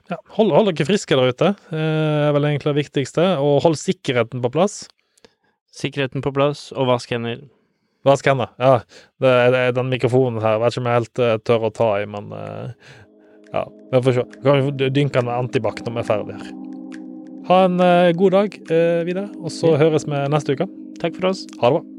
Ja, 0.10 0.18
hold, 0.39 0.49
hold, 0.55 0.72
dere 0.72 0.88
friske 0.89 1.14
der 1.14 1.30
ute, 1.30 1.51
eh, 1.70 2.24
er 2.26 2.34
vel 2.34 2.47
egentlig 2.49 2.72
det 2.72 2.80
viktigste. 2.80 3.28
Og 3.45 3.62
hold 3.68 3.78
sikkerheten 3.78 4.41
på 4.41 4.49
plass. 4.55 4.82
Sikkerheten 5.70 6.26
på 6.26 6.34
plass, 6.34 6.72
og 6.74 6.89
vask 6.89 7.14
hender. 7.14 7.43
Vask 8.10 8.26
hender, 8.26 8.49
ja. 8.57 8.80
Det 9.22 9.36
er, 9.36 9.60
den 9.78 9.93
mikrofonen 9.93 10.41
her. 10.41 10.57
Jeg 10.57 10.64
vet 10.64 10.74
ikke 10.74 10.82
om 10.82 10.89
jeg 10.89 10.99
helt 11.03 11.22
uh, 11.22 11.36
tør 11.45 11.68
å 11.68 11.72
ta 11.76 11.91
i, 11.99 12.10
men 12.10 12.34
ja. 13.53 13.64
Vi 13.91 14.01
får 14.07 14.18
se. 14.18 14.26
Vi 14.39 14.47
kan 14.47 14.82
dynke 14.82 15.20
den 15.20 15.30
med 15.30 15.36
antibac 15.36 15.86
når 15.86 15.97
vi 15.99 16.01
er 16.01 16.10
ferdige 16.10 16.41
her. 16.41 16.57
Ha 17.51 17.62
en 17.68 17.80
god 18.18 18.36
dag 18.38 18.60
videre, 19.05 19.30
og 19.41 19.53
så 19.53 19.78
høres 19.78 20.10
vi 20.10 20.26
neste 20.34 20.57
uke. 20.57 20.70
Takk 21.01 21.18
for 21.20 21.34
oss. 21.34 21.45
Ha 21.62 21.70
det 21.70 21.80
bra. 21.80 21.99